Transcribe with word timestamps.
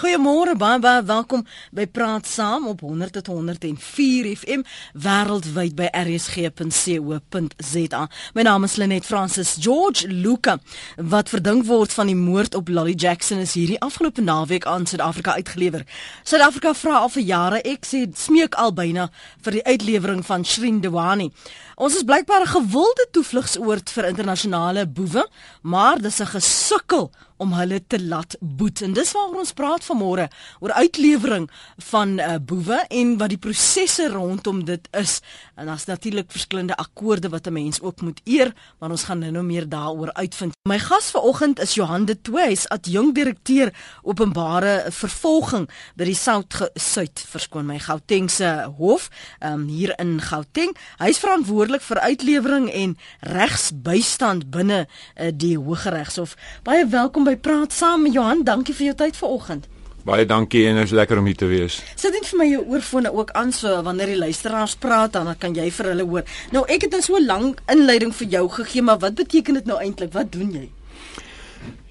Goeiemôre 0.00 0.54
baie 0.56 0.80
baie 0.80 1.02
welkom 1.04 1.42
by 1.76 1.84
Praat 1.84 2.24
Saam 2.24 2.64
op 2.70 2.80
100.104 2.80 4.30
FM 4.32 4.62
wêreldwyd 4.96 5.76
by 5.76 5.90
rsg.co.za. 5.92 8.00
My 8.32 8.42
naam 8.48 8.64
is 8.64 8.80
Lenet 8.80 9.04
Francis 9.04 9.60
George 9.60 10.08
Luka 10.08 10.56
wat 10.96 11.28
verdink 11.28 11.68
word 11.68 11.92
van 11.92 12.08
die 12.08 12.16
moord 12.16 12.56
op 12.56 12.72
Lolly 12.72 12.96
Jackson 12.96 13.44
is 13.44 13.52
hierdie 13.60 13.76
afgelope 13.84 14.24
naweek 14.24 14.64
aan 14.64 14.88
Suid-Afrika 14.88 15.36
uitgelewer. 15.36 15.84
Suid-Afrika 16.24 16.72
vra 16.80 17.04
al 17.04 17.12
vir 17.12 17.24
jare 17.34 17.60
ek 17.60 17.84
sê 17.84 18.08
smeek 18.16 18.56
al 18.56 18.72
byna 18.72 19.12
vir 19.44 19.52
die 19.58 19.66
uitlewering 19.68 20.24
van 20.24 20.48
Shrin 20.48 20.80
Dewani. 20.80 21.28
Ons 21.76 22.00
is 22.00 22.08
blykbaar 22.08 22.48
'n 22.48 22.56
gewilde 22.56 23.04
toevlugsoord 23.12 23.90
vir 23.90 24.08
internasionale 24.08 24.86
boewe, 24.86 25.28
maar 25.60 26.00
dis 26.00 26.20
'n 26.20 26.40
gesukkel 26.40 27.12
om 27.40 27.54
hulle 27.56 27.80
te 27.86 27.98
laat 28.02 28.36
boet. 28.40 28.82
En 28.84 28.92
dis 28.96 29.12
waaroor 29.16 29.42
ons 29.42 29.56
praat 29.56 29.84
vanmôre 29.88 30.28
oor 30.60 30.72
uitlewering 30.76 31.48
van 31.90 32.18
uh, 32.18 32.36
boewe 32.40 32.82
en 32.88 33.16
wat 33.20 33.32
die 33.32 33.40
prosesse 33.40 34.08
rondom 34.12 34.64
dit 34.68 34.88
is. 34.96 35.20
En 35.56 35.70
daar's 35.70 35.88
natuurlik 35.88 36.30
verskillende 36.32 36.76
akkoorde 36.76 37.28
wat 37.32 37.46
'n 37.46 37.52
mens 37.52 37.80
ook 37.80 38.00
moet 38.00 38.20
eer, 38.24 38.52
maar 38.78 38.90
ons 38.90 39.04
gaan 39.04 39.18
nou-nou 39.18 39.44
meer 39.44 39.68
daaroor 39.68 40.12
uitvind. 40.12 40.52
My 40.68 40.78
gas 40.78 41.10
vanoggend 41.10 41.60
is 41.60 41.74
Johan 41.74 42.04
de 42.04 42.20
Toys, 42.20 42.68
adjunk 42.68 43.14
direkteur 43.14 43.72
openbare 44.02 44.86
vervolging 44.88 45.68
by 45.96 46.04
die 46.04 46.14
South 46.14 46.70
Suid 46.74 47.24
verskoon 47.28 47.66
my 47.66 47.78
Gautengse 47.78 48.72
hof 48.76 49.08
um, 49.40 49.66
hier 49.66 49.94
in 49.98 50.20
Gauteng. 50.20 50.76
Hy 50.98 51.08
is 51.08 51.18
verantwoordelik 51.18 51.82
vir 51.82 52.00
uitlewering 52.00 52.70
en 52.70 52.96
regsbystand 53.20 54.50
binne 54.50 54.86
uh, 54.86 55.30
die 55.34 55.56
Hooggeregshof. 55.58 56.36
Baie 56.62 56.86
welkom 56.86 57.24
by 57.24 57.29
Praat 57.36 57.72
Saam 57.72 58.06
Johan, 58.06 58.44
dankie 58.44 58.74
vir 58.74 58.86
jou 58.86 58.94
tyd 58.94 59.16
vanoggend. 59.16 59.68
Baie 60.04 60.24
dankie 60.24 60.64
en 60.66 60.78
is 60.80 60.94
lekker 60.96 61.18
om 61.20 61.26
hier 61.28 61.36
te 61.36 61.46
wees. 61.46 61.76
Sit 62.00 62.14
net 62.16 62.24
vir 62.30 62.38
my 62.40 62.46
jou 62.48 62.62
oorfone 62.72 63.12
ook 63.12 63.30
aan 63.36 63.52
so 63.52 63.82
wanneer 63.84 64.14
die 64.14 64.18
luisteraars 64.18 64.78
praat 64.80 65.12
dan 65.12 65.28
kan 65.38 65.54
jy 65.54 65.68
vir 65.70 65.90
hulle 65.92 66.06
hoor. 66.08 66.24
Nou 66.52 66.64
ek 66.66 66.88
het 66.88 66.94
'n 66.94 67.02
so 67.02 67.20
lank 67.20 67.60
inleiding 67.68 68.14
vir 68.14 68.28
jou 68.28 68.48
gegee, 68.48 68.82
maar 68.82 68.98
wat 68.98 69.14
beteken 69.14 69.54
dit 69.54 69.66
nou 69.66 69.78
eintlik? 69.78 70.12
Wat 70.12 70.32
doen 70.32 70.50
jy? 70.52 70.70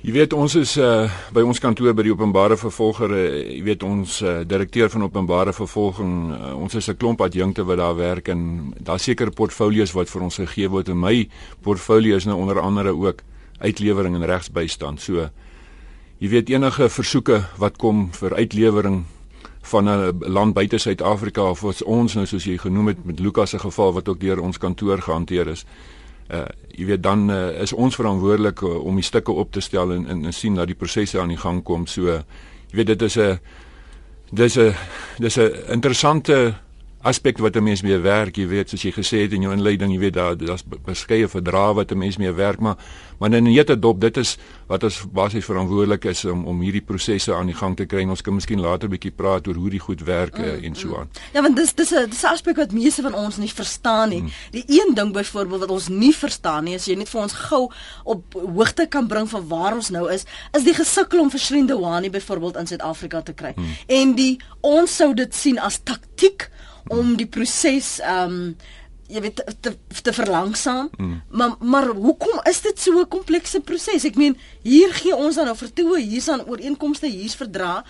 Jy 0.02 0.12
weet 0.12 0.34
ons 0.34 0.56
is 0.56 0.78
uh 0.78 1.10
by 1.34 1.42
ons 1.42 1.60
kantoor 1.60 1.94
by 1.94 2.04
die 2.04 2.12
openbare 2.12 2.58
vervolger, 2.58 3.12
uh, 3.12 3.56
jy 3.58 3.64
weet 3.64 3.84
ons 3.84 4.22
uh, 4.22 4.40
direkteur 4.48 4.90
van 4.90 5.04
openbare 5.04 5.54
vervolging, 5.54 6.32
uh, 6.32 6.56
ons 6.56 6.76
is 6.76 6.90
'n 6.90 6.98
klomp 6.98 7.22
adjunkte 7.22 7.64
wat 7.64 7.78
daar 7.78 7.96
werk 7.96 8.28
en 8.28 8.74
daar 8.80 9.00
seker 9.00 9.30
portfolios 9.32 9.92
wat 9.92 10.10
vir 10.10 10.22
ons 10.22 10.36
gegee 10.36 10.70
word 10.70 10.90
en 10.90 11.00
my 11.00 11.30
portfolio 11.62 12.16
is 12.16 12.26
nou 12.26 12.40
onder 12.40 12.60
andere 12.60 12.96
ook 12.96 13.22
uitlewering 13.60 14.16
en 14.16 14.26
regsbystand. 14.26 15.02
So 15.02 15.30
jy 16.20 16.30
weet 16.30 16.50
enige 16.50 16.90
versoeke 16.90 17.44
wat 17.58 17.78
kom 17.78 18.10
vir 18.12 18.36
uitlewering 18.36 19.06
van 19.62 19.90
'n 19.90 20.20
land 20.20 20.54
buite 20.54 20.78
Suid-Afrika 20.78 21.50
of 21.50 21.62
wat 21.62 21.84
ons 21.84 22.14
nou 22.14 22.26
soos 22.26 22.44
jy 22.44 22.58
genoem 22.58 22.88
het 22.88 23.06
met 23.06 23.20
Lukas 23.20 23.50
se 23.50 23.60
geval 23.60 23.94
wat 23.94 24.10
ook 24.10 24.20
deur 24.20 24.40
ons 24.40 24.58
kantoor 24.58 25.02
gehanteer 25.02 25.48
is. 25.48 25.66
Uh 26.30 26.46
jy 26.70 26.86
weet 26.86 27.04
dan 27.04 27.30
uh, 27.30 27.62
is 27.62 27.74
ons 27.74 27.96
verantwoordelik 27.96 28.62
uh, 28.62 28.86
om 28.86 28.96
die 28.96 29.04
stukke 29.04 29.32
op 29.32 29.52
te 29.52 29.60
stel 29.60 29.92
en 29.92 30.08
en, 30.08 30.26
en 30.26 30.34
sien 30.34 30.56
dat 30.56 30.68
die 30.68 30.76
prosesse 30.76 31.20
aan 31.20 31.28
die 31.28 31.38
gang 31.38 31.64
kom. 31.64 31.88
So 31.88 32.08
jy 32.08 32.24
weet 32.72 32.88
dit 32.88 33.02
is 33.02 33.18
'n 33.18 33.40
dis 34.32 34.58
'n 34.58 34.74
dis 35.18 35.38
'n 35.38 35.52
interessante 35.68 36.56
aspek 37.02 37.38
wat 37.38 37.56
'n 37.56 37.64
mens 37.64 37.82
mee 37.82 37.98
werk, 37.98 38.36
jy 38.36 38.48
weet, 38.48 38.70
soos 38.70 38.82
jy 38.82 38.92
gesê 38.92 39.22
het 39.22 39.32
in 39.32 39.42
jou 39.42 39.54
inleiding, 39.54 39.92
jy 39.92 40.00
weet 40.00 40.14
daar 40.14 40.38
daar's 40.38 40.64
beskeie 40.86 41.28
verdrae 41.28 41.74
wat 41.74 41.92
'n 41.92 41.98
mens 41.98 42.18
mee 42.18 42.32
werk, 42.32 42.60
maar 42.60 42.78
maar 43.20 43.34
in 43.34 43.44
'n 43.44 43.54
nette 43.54 43.80
dop, 43.80 44.02
dit 44.02 44.18
is 44.18 44.38
wat 44.68 44.84
ons 44.84 45.06
basies 45.12 45.46
verantwoordelik 45.46 46.06
is 46.06 46.26
om 46.26 46.46
om 46.46 46.62
hierdie 46.62 46.82
prosesse 46.82 47.34
aan 47.34 47.46
die 47.46 47.56
gang 47.56 47.76
te 47.76 47.86
kry. 47.86 48.02
En 48.02 48.10
ons 48.10 48.22
kan 48.22 48.34
miskien 48.34 48.60
later 48.60 48.88
'n 48.88 48.92
bietjie 48.92 49.12
praat 49.12 49.48
oor 49.48 49.56
hoe 49.56 49.70
die 49.70 49.80
goed 49.80 50.02
werk 50.02 50.38
mm, 50.38 50.64
en 50.64 50.76
so 50.76 50.98
aan. 50.98 51.10
Ja, 51.34 51.42
want 51.42 51.56
dis 51.56 51.74
dis 51.74 51.92
'n 51.92 52.10
dis 52.10 52.24
'n 52.24 52.28
aspek 52.28 52.56
wat 52.56 52.72
meeste 52.72 53.02
van 53.02 53.14
ons 53.14 53.38
nie 53.38 53.54
verstaan 53.54 54.10
nie. 54.10 54.22
Mm. 54.22 54.30
Die 54.52 54.64
een 54.68 54.94
ding 54.94 55.14
byvoorbeeld 55.14 55.60
wat 55.60 55.70
ons 55.70 55.88
nie 55.88 56.16
verstaan 56.16 56.64
nie, 56.64 56.76
as 56.76 56.86
jy 56.86 56.96
net 56.96 57.10
vir 57.10 57.22
ons 57.22 57.34
gou 57.34 57.72
op 58.04 58.34
hoogte 58.34 58.88
kan 58.88 59.08
bring 59.08 59.30
van 59.30 59.48
waar 59.48 59.74
ons 59.76 59.90
nou 59.90 60.12
is, 60.12 60.26
is 60.52 60.64
die 60.64 60.74
gesukkel 60.74 61.20
om 61.20 61.30
vir 61.30 61.40
Shrindewani 61.40 62.10
byvoorbeeld 62.10 62.58
in 62.58 62.68
Suid-Afrika 62.68 63.22
te 63.22 63.34
kry. 63.34 63.54
Mm. 63.56 63.66
En 63.88 64.16
die 64.16 64.40
ons 64.62 64.96
sou 64.96 65.14
dit 65.14 65.36
sien 65.36 65.60
as 65.60 65.80
taktiek 65.84 66.50
om 66.88 67.16
die 67.16 67.28
proses 67.28 68.00
um, 68.02 68.56
jy 69.10 69.22
weet 69.22 69.42
te 69.62 69.74
te 70.02 70.14
verlangsaam. 70.14 70.90
Mm. 70.98 71.22
Maar 71.30 71.56
maar 71.60 71.88
hoekom 71.88 72.42
is 72.50 72.62
dit 72.62 72.80
so 72.80 73.00
'n 73.00 73.08
komplekse 73.08 73.60
proses? 73.60 74.06
Ek 74.06 74.16
meen 74.16 74.38
hier 74.62 74.94
gee 74.94 75.16
ons 75.16 75.36
dan 75.36 75.46
nou 75.46 75.58
vertoë, 75.58 75.98
hier's 76.00 76.26
dan 76.26 76.46
ooreenkomste, 76.46 77.08
hier's 77.08 77.36
verdra. 77.36 77.86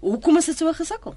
Hoekom 0.00 0.36
is 0.36 0.44
dit 0.44 0.56
so 0.56 0.72
gesukkel? 0.72 1.14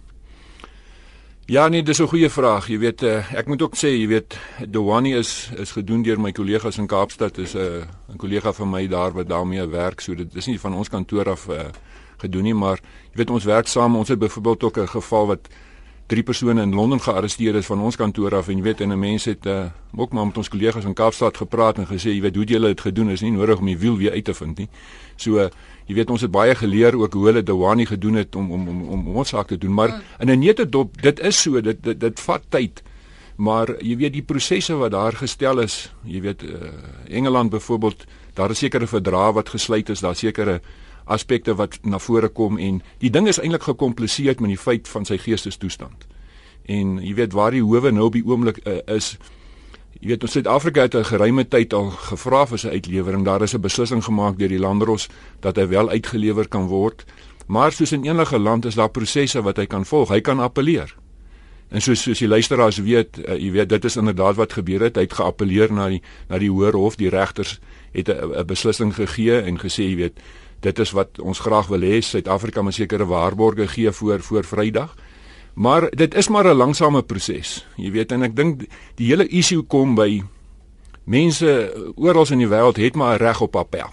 Ja 1.45 1.67
nee, 1.67 1.83
dis 1.83 1.99
'n 1.99 2.07
goeie 2.07 2.29
vraag. 2.29 2.67
Jy 2.67 2.77
weet 2.79 3.01
uh, 3.03 3.33
ek 3.33 3.47
moet 3.47 3.61
ook 3.61 3.75
sê, 3.75 3.87
jy 3.87 4.07
weet 4.07 4.37
Dewani 4.67 5.15
is 5.17 5.49
is 5.57 5.71
gedoen 5.71 6.03
deur 6.03 6.19
my 6.19 6.31
kollegas 6.31 6.77
in 6.77 6.87
Kaapstad. 6.87 7.37
Is 7.37 7.53
'n 7.53 7.57
uh, 7.57 8.13
'n 8.13 8.17
kollega 8.17 8.53
van 8.53 8.69
my 8.69 8.87
daar 8.87 9.11
wat 9.11 9.27
daarmee 9.27 9.67
werk. 9.67 10.01
So 10.01 10.15
dit 10.15 10.35
is 10.35 10.45
nie 10.45 10.59
van 10.59 10.73
ons 10.73 10.89
kantoor 10.89 11.29
af 11.29 11.47
uh, 11.47 11.69
gedoen 12.17 12.43
nie, 12.43 12.53
maar 12.53 12.79
jy 13.11 13.17
weet 13.17 13.29
ons 13.29 13.43
werk 13.43 13.67
saam. 13.67 13.95
Ons 13.95 14.07
het 14.07 14.19
byvoorbeeld 14.19 14.63
ook 14.63 14.77
'n 14.77 14.87
geval 14.87 15.27
wat 15.27 15.47
drie 16.11 16.23
persone 16.27 16.61
in 16.61 16.73
Londen 16.75 16.99
gearresteer 16.99 17.55
is 17.55 17.69
van 17.71 17.81
ons 17.87 17.95
kantoor 17.99 18.35
af 18.35 18.49
en 18.51 18.59
jy 18.59 18.63
weet 18.65 18.81
en 18.83 18.91
'n 18.91 18.99
mens 18.99 19.25
het 19.25 19.45
uh, 19.45 19.71
ook 19.95 20.11
maar 20.11 20.25
met 20.25 20.37
ons 20.37 20.49
kollegas 20.49 20.85
in 20.85 20.93
Kaapstad 20.93 21.37
gepraat 21.37 21.77
en 21.77 21.87
gesê 21.87 22.11
jy 22.11 22.21
weet 22.21 22.35
hoe 22.35 22.45
julle 22.45 22.67
dit 22.67 22.81
gedoen 22.81 23.09
is 23.09 23.21
nie 23.21 23.31
nodig 23.31 23.59
om 23.59 23.65
die 23.65 23.77
wiel 23.77 23.97
weer 23.97 24.11
uit 24.11 24.25
te 24.25 24.33
vind 24.33 24.57
nie. 24.57 24.69
So 25.15 25.39
uh, 25.39 25.49
jy 25.87 25.95
weet 25.95 26.09
ons 26.09 26.21
het 26.21 26.31
baie 26.31 26.55
geleer 26.55 26.95
ook 26.95 27.13
hoe 27.13 27.25
hulle 27.25 27.43
Dewani 27.43 27.85
gedoen 27.85 28.15
het 28.15 28.35
om 28.35 28.51
om 28.51 28.67
om 28.67 28.81
om 28.89 29.15
ons 29.15 29.29
saak 29.29 29.47
te 29.47 29.57
doen 29.57 29.73
maar 29.73 29.89
mm. 29.89 30.01
in 30.19 30.29
'n 30.29 30.39
nette 30.39 30.69
dop 30.69 31.01
dit 31.01 31.19
is 31.19 31.41
so 31.41 31.61
dit 31.61 31.83
dit, 31.83 31.99
dit 31.99 32.19
vat 32.19 32.43
tyd. 32.49 32.83
Maar 33.35 33.81
jy 33.81 33.95
weet 33.97 34.13
die 34.13 34.21
prosesse 34.21 34.75
wat 34.75 34.91
daar 34.91 35.13
gestel 35.13 35.59
is, 35.59 35.91
jy 36.03 36.21
weet 36.21 36.43
uh, 36.43 36.69
Engeland 37.09 37.49
byvoorbeeld, 37.49 38.05
daar 38.33 38.51
is 38.51 38.57
sekere 38.57 38.87
verdrae 38.87 39.33
wat 39.33 39.49
gesluit 39.49 39.89
is, 39.89 39.99
daar 39.99 40.15
sekere 40.15 40.61
aspekte 41.05 41.55
wat 41.55 41.79
na 41.83 41.99
vore 41.99 42.29
kom 42.29 42.57
en 42.57 42.81
die 42.99 43.09
ding 43.09 43.27
is 43.27 43.39
eintlik 43.39 43.63
gekompliseer 43.63 44.35
met 44.39 44.49
die 44.49 44.57
feit 44.57 44.87
van 44.87 45.05
sy 45.05 45.17
geestestoestand. 45.17 46.07
En 46.65 46.99
jy 47.01 47.13
weet 47.17 47.33
waar 47.33 47.51
die 47.51 47.63
howe 47.63 47.91
nou 47.91 48.05
op 48.09 48.13
die 48.17 48.25
oomblik 48.25 48.61
uh, 48.65 48.79
is. 48.95 49.17
Jy 49.99 50.13
weet 50.13 50.23
ons 50.23 50.31
Suid-Afrika 50.37 50.81
het 50.81 50.95
'n 50.95 51.03
geruime 51.03 51.47
tyd 51.47 51.73
al 51.73 51.89
gevra 51.89 52.45
vir 52.45 52.57
sy 52.57 52.67
uitlewering. 52.67 53.25
Daar 53.25 53.41
is 53.41 53.53
'n 53.53 53.61
beslissing 53.61 54.03
gemaak 54.03 54.37
deur 54.37 54.49
die 54.49 54.59
landros 54.59 55.09
dat 55.39 55.55
hy 55.55 55.67
wel 55.67 55.89
uitgelewer 55.89 56.47
kan 56.47 56.67
word. 56.67 57.05
Maar 57.47 57.71
soos 57.71 57.91
in 57.91 58.05
enige 58.05 58.39
land 58.39 58.65
is 58.65 58.75
daar 58.75 58.89
prosesse 58.89 59.41
wat 59.41 59.57
hy 59.57 59.65
kan 59.65 59.85
volg. 59.85 60.09
Hy 60.09 60.21
kan 60.21 60.39
appeleer. 60.39 60.95
En 61.69 61.81
soos 61.81 62.01
soos 62.01 62.19
die 62.19 62.27
luisteraars 62.27 62.77
weet, 62.77 63.17
uh, 63.17 63.35
jy 63.39 63.51
weet 63.51 63.69
dit 63.69 63.85
is 63.85 63.95
inderdaad 63.95 64.35
wat 64.35 64.53
gebeur 64.53 64.81
het. 64.81 64.95
Hy 64.95 65.01
het 65.01 65.13
geappeleer 65.13 65.73
na 65.73 65.87
die 65.87 66.01
na 66.29 66.37
die 66.37 66.49
hoër 66.49 66.73
hof. 66.73 66.95
Die 66.95 67.09
regters 67.09 67.59
het 67.91 68.09
'n 68.09 68.45
beslissing 68.45 68.95
gegee 68.95 69.41
en 69.41 69.59
gesê 69.59 69.83
jy 69.83 69.95
weet 69.95 70.19
dit 70.61 70.79
is 70.79 70.91
wat 70.91 71.19
ons 71.19 71.39
graag 71.39 71.67
wil 71.67 71.81
hê 71.81 72.01
Suid-Afrika 72.01 72.61
moet 72.61 72.77
sekere 72.77 73.05
waarborge 73.05 73.67
gee 73.67 73.91
voor 73.91 74.21
voor 74.21 74.43
Vrydag. 74.43 74.95
Maar 75.53 75.89
dit 75.89 76.15
is 76.15 76.27
maar 76.27 76.45
'n 76.45 76.57
langsame 76.57 77.01
proses. 77.01 77.67
Jy 77.75 77.91
weet 77.91 78.11
en 78.11 78.23
ek 78.23 78.35
dink 78.35 78.61
die 78.95 79.07
hele 79.07 79.27
issue 79.27 79.61
kom 79.61 79.95
by 79.95 80.23
mense 81.03 81.73
oral 81.95 82.25
in 82.31 82.37
die 82.37 82.47
wêreld 82.47 82.77
het 82.77 82.95
maar 82.95 83.19
'n 83.19 83.23
reg 83.23 83.41
op 83.41 83.55
appel. 83.55 83.89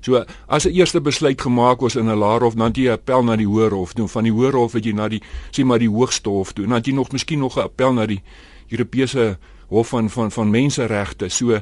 So 0.00 0.24
as 0.46 0.64
'n 0.64 0.72
eerste 0.72 1.00
besluit 1.00 1.40
gemaak 1.40 1.80
was 1.80 1.96
in 1.96 2.08
'n 2.08 2.18
laer 2.18 2.40
hof, 2.40 2.54
dan 2.54 2.72
jy 2.72 2.90
appel 2.90 3.22
na 3.22 3.36
die 3.36 3.46
hoër 3.46 3.72
hof, 3.72 3.92
doen 3.92 4.08
van 4.08 4.22
die 4.22 4.32
hoër 4.32 4.52
hof 4.52 4.72
het 4.72 4.84
jy 4.84 4.92
na 4.92 5.08
die 5.08 5.22
sê 5.50 5.64
maar 5.64 5.78
die 5.78 5.90
hoogste 5.90 6.28
hof 6.28 6.52
toe, 6.52 6.66
dan 6.66 6.80
jy 6.82 6.92
nog 6.92 7.12
miskien 7.12 7.38
nog 7.38 7.56
'n 7.56 7.60
appel 7.60 7.92
na 7.92 8.06
die 8.06 8.22
Europese 8.68 9.38
hof 9.68 9.88
van 9.88 10.10
van 10.10 10.30
van 10.30 10.50
menseregte. 10.50 11.28
So 11.28 11.60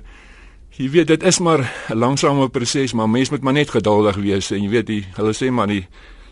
Jy 0.78 0.86
weet 0.94 1.08
dit 1.10 1.22
is 1.26 1.40
maar 1.42 1.58
'n 1.90 1.98
langsame 1.98 2.48
proses, 2.48 2.92
maar 2.92 3.08
mens 3.10 3.30
moet 3.30 3.42
maar 3.42 3.52
net 3.52 3.70
geduldig 3.70 4.16
wees 4.16 4.50
en 4.50 4.62
jy 4.62 4.68
weet 4.68 4.86
die 4.86 5.04
hulle 5.16 5.34
sê 5.34 5.50
maar 5.50 5.66
die 5.66 5.86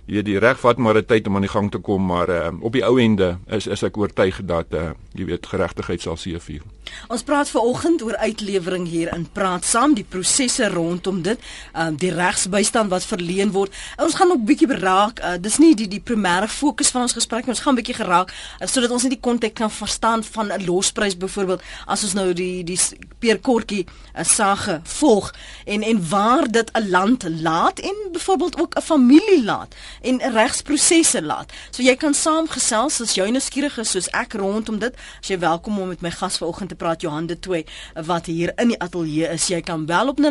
jy 0.06 0.20
weet 0.20 0.28
die 0.28 0.38
reg 0.38 0.58
vat 0.62 0.78
maar 0.78 0.96
'n 0.96 1.04
tyd 1.04 1.26
om 1.26 1.34
aan 1.34 1.46
die 1.46 1.50
gang 1.50 1.70
te 1.70 1.78
kom, 1.78 2.06
maar 2.06 2.28
uh, 2.30 2.50
op 2.60 2.72
die 2.72 2.84
ou 2.84 3.00
ende 3.00 3.38
is 3.46 3.66
is 3.66 3.82
ek 3.82 3.96
oortuig 3.96 4.40
dat 4.44 4.66
uh, 4.70 4.90
jy 5.14 5.24
weet 5.24 5.46
geregtigheid 5.46 6.00
sal 6.00 6.16
seëvier. 6.16 6.62
Ons 7.08 7.22
praat 7.22 7.48
ver 7.48 7.60
oggend 7.60 8.02
oor 8.02 8.16
uitlewering 8.16 8.86
hier 8.88 9.12
in 9.14 9.26
Praat 9.32 9.64
Saam, 9.64 9.94
die 9.94 10.04
prosesse 10.04 10.68
rondom 10.70 11.22
dit, 11.22 11.38
um, 11.74 11.96
die 11.96 12.12
regsbystand 12.14 12.90
wat 12.90 13.04
verleen 13.04 13.50
word. 13.50 13.74
Ons 13.98 14.14
gaan 14.14 14.30
ook 14.30 14.44
bietjie 14.46 14.68
beraak, 14.70 15.20
uh, 15.20 15.34
dis 15.40 15.58
nie 15.58 15.74
die 15.74 15.88
die 15.88 16.00
primêre 16.00 16.48
fokus 16.48 16.90
van 16.94 17.02
ons 17.02 17.16
gesprek 17.16 17.46
nie, 17.46 17.54
ons 17.54 17.64
gaan 17.64 17.74
bietjie 17.74 17.98
geraak 17.98 18.30
uh, 18.30 18.66
sodat 18.66 18.90
ons 18.90 19.02
net 19.02 19.16
die 19.16 19.20
konteks 19.20 19.58
kan 19.58 19.70
verstaan 19.70 20.22
van 20.22 20.52
'n 20.52 20.64
losprys 20.64 21.16
byvoorbeeld 21.16 21.62
as 21.86 22.04
ons 22.04 22.14
nou 22.14 22.32
die 22.32 22.64
die 22.64 22.78
Peer 23.18 23.38
Kortjie 23.38 23.86
uh, 23.86 24.22
sage 24.22 24.80
volg 24.84 25.32
en 25.64 25.82
en 25.82 26.08
waar 26.08 26.50
dit 26.50 26.70
'n 26.72 26.90
land 26.90 27.26
laat 27.42 27.78
en 27.80 27.96
byvoorbeeld 28.12 28.60
ook 28.60 28.76
'n 28.76 28.82
familie 28.82 29.44
laat 29.44 29.74
en 30.02 30.20
regsprosesse 30.34 31.22
laat. 31.22 31.52
So 31.70 31.82
jy 31.82 31.96
kan 32.00 32.14
saamgesels 32.14 33.00
as 33.04 33.14
jy 33.16 33.30
nuuskierig 33.30 33.78
is 33.82 33.90
soos 33.94 34.08
ek 34.16 34.34
rondom 34.40 34.78
dit. 34.82 34.94
As 35.20 35.28
jy 35.30 35.38
welkom 35.42 35.74
om 35.80 35.88
met 35.92 36.02
my 36.04 36.12
gas 36.14 36.38
vanoggend 36.40 36.70
te 36.72 36.78
praat 36.78 37.02
Johan 37.04 37.26
de 37.26 37.38
Tooi 37.38 37.62
wat 38.06 38.24
hier 38.30 38.50
in 38.60 38.68
die 38.74 38.82
ateljee 38.82 39.28
is. 39.34 39.48
Jy 39.52 39.60
kan 39.66 39.80
bel 39.88 40.06
op 40.12 40.18
0891104553 40.20 40.24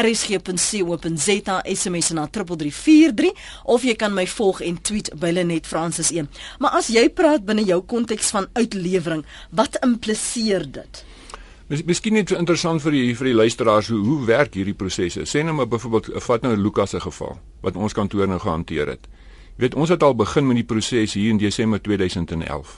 rsg.co.za 0.00 1.56
SMS 1.64 2.08
na 2.16 2.24
3343 2.30 3.32
of 3.64 3.82
jy 3.86 3.94
kan 3.98 4.14
my 4.14 4.26
volg 4.26 4.60
en 4.64 4.82
tweet 4.82 5.10
by 5.20 5.30
Lenet 5.34 5.66
Francis 5.66 6.10
1. 6.14 6.28
Maar 6.58 6.70
as 6.80 6.88
jy 6.92 7.08
praat 7.12 7.44
binne 7.46 7.64
jou 7.66 7.80
konteks 7.82 8.30
van 8.34 8.48
uitlewering, 8.58 9.24
wat 9.50 9.78
impliseer 9.84 10.66
dit? 10.70 11.04
Mis, 11.70 11.84
miskien 11.86 12.16
net 12.18 12.32
interessant 12.34 12.82
vir 12.82 12.96
die 12.96 13.14
vir 13.14 13.28
die 13.30 13.36
luisteraars 13.38 13.92
hoe 13.92 14.00
hoe 14.02 14.18
werk 14.26 14.56
hierdie 14.58 14.74
prosesse. 14.74 15.22
Sê 15.22 15.44
nou 15.46 15.54
maar 15.54 15.68
byvoorbeeld 15.70 16.08
vat 16.24 16.42
nou 16.42 16.56
Lukas 16.58 16.96
se 16.96 17.00
geval 17.00 17.36
wat 17.62 17.76
ons 17.78 17.94
kantoor 17.94 18.26
nou 18.26 18.40
gehanteer 18.42 18.90
het. 18.90 19.06
Jy 19.54 19.68
weet 19.68 19.76
ons 19.78 19.92
het 19.94 20.02
al 20.02 20.16
begin 20.18 20.48
met 20.48 20.58
die 20.58 20.66
proses 20.66 21.14
hier 21.14 21.30
in 21.30 21.38
Desember 21.38 21.78
2011. 21.78 22.74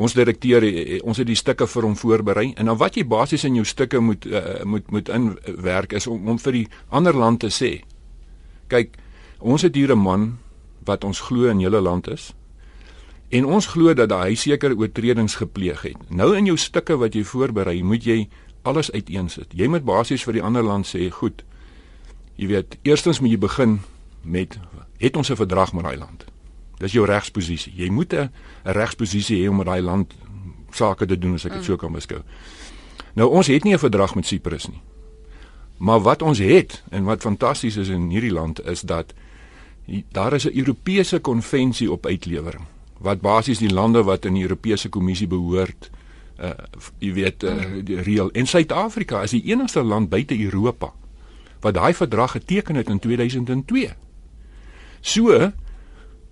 Ons 0.00 0.16
direkteur 0.16 0.64
ons 1.04 1.20
het 1.20 1.28
die 1.28 1.36
stukke 1.36 1.66
vir 1.68 1.88
hom 1.90 1.98
voorberei 1.98 2.46
en 2.54 2.72
dan 2.72 2.80
wat 2.80 2.96
jy 2.96 3.04
basies 3.04 3.44
in 3.44 3.60
jou 3.60 3.66
stukke 3.68 4.00
moet 4.00 4.24
uh, 4.30 4.62
moet 4.64 4.88
moet 4.88 5.12
inwerk 5.12 5.92
is 5.92 6.08
om 6.08 6.28
om 6.28 6.40
vir 6.40 6.62
die 6.62 6.66
ander 6.88 7.12
land 7.12 7.44
te 7.44 7.52
sê. 7.52 7.72
Kyk, 8.72 8.96
ons 9.40 9.62
het 9.62 9.76
hier 9.76 9.92
'n 9.92 10.00
man 10.00 10.38
wat 10.88 11.04
ons 11.04 11.20
glo 11.20 11.50
in 11.52 11.60
hele 11.60 11.80
land 11.80 12.08
is. 12.08 12.32
En 13.30 13.46
ons 13.46 13.66
glo 13.66 13.94
dat 13.94 14.10
hy 14.10 14.34
sekere 14.34 14.74
oortredings 14.74 15.36
gepleeg 15.38 15.84
het. 15.86 15.98
Nou 16.10 16.32
in 16.36 16.48
jou 16.50 16.56
stukke 16.58 16.96
wat 16.98 17.14
jy 17.14 17.22
voorberei, 17.24 17.76
moet 17.86 18.04
jy 18.04 18.24
alles 18.66 18.90
uiteensit. 18.90 19.54
Jy 19.54 19.68
moet 19.70 19.86
basies 19.86 20.24
vir 20.26 20.40
die 20.40 20.42
ander 20.42 20.66
land 20.66 20.88
sê, 20.88 21.06
goed. 21.14 21.44
Jy 22.40 22.50
weet, 22.50 22.76
eerstens 22.82 23.20
moet 23.22 23.36
jy 23.36 23.38
begin 23.38 23.78
met 24.22 24.58
het 24.98 25.16
ons 25.16 25.30
'n 25.30 25.36
verdrag 25.36 25.72
met 25.72 25.84
daai 25.84 25.96
land. 25.96 26.24
Dis 26.78 26.92
jou 26.92 27.06
regsposisie. 27.06 27.72
Jy 27.76 27.90
moet 27.90 28.12
'n 28.12 28.30
regsposisie 28.64 29.44
hê 29.44 29.48
om 29.48 29.56
met 29.56 29.66
daai 29.66 29.82
land 29.82 30.14
sake 30.70 31.06
te 31.06 31.18
doen 31.18 31.34
as 31.34 31.44
ek 31.44 31.52
dit 31.52 31.60
mm. 31.60 31.66
so 31.66 31.76
kan 31.76 31.92
beskou. 31.92 32.20
Nou 33.14 33.30
ons 33.30 33.46
het 33.46 33.64
nie 33.64 33.74
'n 33.74 33.78
verdrag 33.78 34.14
met 34.14 34.26
Siprus 34.26 34.68
nie. 34.68 34.80
Maar 35.78 36.00
wat 36.00 36.22
ons 36.22 36.38
het 36.38 36.82
en 36.90 37.04
wat 37.04 37.22
fantasties 37.22 37.76
is 37.76 37.88
in 37.88 38.10
hierdie 38.10 38.32
land 38.32 38.66
is 38.66 38.80
dat 38.80 39.14
daar 40.12 40.32
is 40.32 40.44
'n 40.44 40.58
Europese 40.58 41.18
konvensie 41.18 41.92
op 41.92 42.06
uitlewering 42.06 42.66
wat 43.00 43.20
basies 43.24 43.58
die 43.58 43.72
lande 43.72 44.02
wat 44.04 44.24
in 44.28 44.36
die 44.36 44.44
Europese 44.46 44.88
Kommissie 44.88 45.28
behoort 45.28 45.90
uh 46.40 46.54
jy 46.98 47.12
weet 47.12 47.44
uh, 47.44 47.56
die 47.84 48.00
reël 48.00 48.30
en 48.32 48.46
Suid-Afrika 48.48 49.22
is 49.26 49.34
die 49.36 49.44
enigste 49.52 49.82
land 49.84 50.08
buite 50.08 50.36
Europa 50.40 50.92
wat 51.60 51.76
daai 51.76 51.92
verdrag 51.94 52.32
geteken 52.32 52.78
het 52.80 52.88
in 52.88 52.98
2002. 52.98 53.90
So 55.00 55.50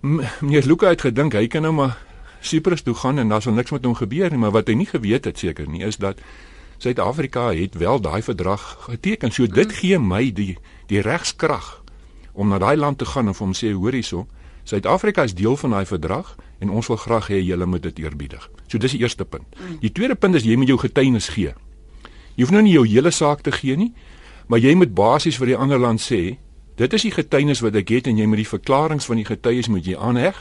meneer 0.01 0.65
Luka 0.65 0.89
het 0.89 1.01
gedink 1.05 1.37
hy 1.37 1.47
kan 1.47 1.61
nou 1.61 1.73
maar 1.73 1.97
Cyprus 2.41 2.81
toe 2.81 2.95
gaan 2.95 3.19
en 3.19 3.29
daar 3.29 3.41
sal 3.41 3.53
niks 3.53 3.71
met 3.71 3.85
hom 3.85 3.95
gebeur 3.99 4.31
nie, 4.31 4.39
maar 4.39 4.55
wat 4.55 4.69
hy 4.71 4.77
nie 4.79 4.87
geweet 4.89 5.27
het 5.27 5.37
seker 5.37 5.67
nie 5.69 5.83
is 5.85 5.99
dat 6.01 6.21
Suid-Afrika 6.79 7.49
het 7.51 7.75
wel 7.75 7.99
daai 7.99 8.21
verdrag 8.23 8.77
geteken. 8.87 9.31
So 9.35 9.47
dit 9.47 9.73
gee 9.81 9.99
my 9.99 10.29
die 10.31 10.57
die 10.87 11.01
regskrag 11.03 11.81
om 12.33 12.47
na 12.49 12.57
daai 12.57 12.77
land 12.77 12.97
te 12.97 13.05
gaan 13.05 13.27
en 13.27 13.35
vir 13.35 13.45
hom 13.45 13.55
sê 13.57 13.73
hoor 13.75 13.93
hierso, 13.93 14.27
Suid-Afrika 14.69 15.23
is 15.25 15.33
deel 15.33 15.57
van 15.57 15.73
daai 15.73 15.85
verdrag 15.89 16.35
en 16.61 16.69
ons 16.69 16.87
wil 16.91 16.99
graag 17.01 17.31
hê 17.31 17.39
julle 17.41 17.65
moet 17.65 17.81
dit 17.87 18.03
eerbiedig. 18.03 18.43
So 18.67 18.77
dis 18.77 18.93
die 18.93 19.01
eerste 19.01 19.25
punt. 19.25 19.47
Mm. 19.57 19.79
Die 19.81 19.91
tweede 19.91 20.15
punt 20.15 20.37
is 20.37 20.45
jy 20.45 20.57
moet 20.59 20.69
jou 20.69 20.77
getuienis 20.77 21.31
gee. 21.33 21.55
Jy 22.35 22.45
hoef 22.45 22.53
nou 22.53 22.61
nie 22.63 22.75
jou 22.75 22.85
hele 22.85 23.11
saak 23.11 23.41
te 23.41 23.51
gee 23.51 23.77
nie, 23.79 23.89
maar 24.47 24.61
jy 24.61 24.75
moet 24.77 24.93
basies 24.95 25.39
vir 25.41 25.53
die 25.53 25.57
ander 25.57 25.81
land 25.81 26.01
sê, 26.03 26.37
dit 26.79 26.93
is 26.93 27.05
die 27.07 27.13
getuienis 27.15 27.63
wat 27.65 27.75
ek 27.81 27.89
het 27.97 28.07
en 28.07 28.21
jy 28.21 28.27
moet 28.29 28.43
die 28.43 28.51
verklaringe 28.51 29.03
van 29.03 29.19
die 29.19 29.27
getuies 29.27 29.67
moet 29.73 29.89
jy 29.89 29.97
aanheg. 29.97 30.37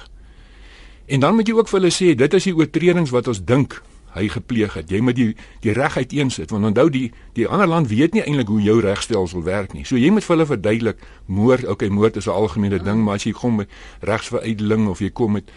En 1.09 1.25
dan 1.25 1.35
moet 1.35 1.49
jy 1.49 1.57
ook 1.57 1.73
vir 1.73 1.81
hulle 1.81 1.95
sê, 1.95 2.13
dit 2.15 2.35
is 2.37 2.51
die 2.51 2.55
oortredings 2.55 3.15
wat 3.17 3.33
ons 3.33 3.41
dink 3.41 3.81
hy 4.15 4.29
gepleeg 4.33 4.75
het. 4.75 4.91
Jy 4.91 5.01
moet 5.05 5.17
die 5.17 5.35
die 5.65 5.73
reg 5.77 5.97
uiteensit 5.97 6.51
want 6.55 6.65
onthou 6.71 6.89
die 6.91 7.09
die 7.37 7.47
ander 7.49 7.69
land 7.69 7.89
weet 7.89 8.15
nie 8.17 8.23
eintlik 8.25 8.49
hoe 8.49 8.61
jou 8.63 8.81
regstelsel 8.81 9.45
werk 9.47 9.75
nie. 9.77 9.85
So 9.85 9.97
jy 9.97 10.11
moet 10.11 10.25
vir 10.25 10.37
hulle 10.37 10.47
verduidelik 10.47 11.05
moord, 11.27 11.67
okay, 11.69 11.89
moord 11.89 12.17
is 12.17 12.27
'n 12.27 12.31
algemene 12.31 12.79
ding, 12.79 13.05
maar 13.05 13.15
as 13.15 13.25
jy 13.25 13.33
kom 13.33 13.57
met 13.57 13.69
regsveruideling 14.01 14.89
of 14.89 14.99
jy 14.99 15.11
kom 15.11 15.33
met 15.33 15.51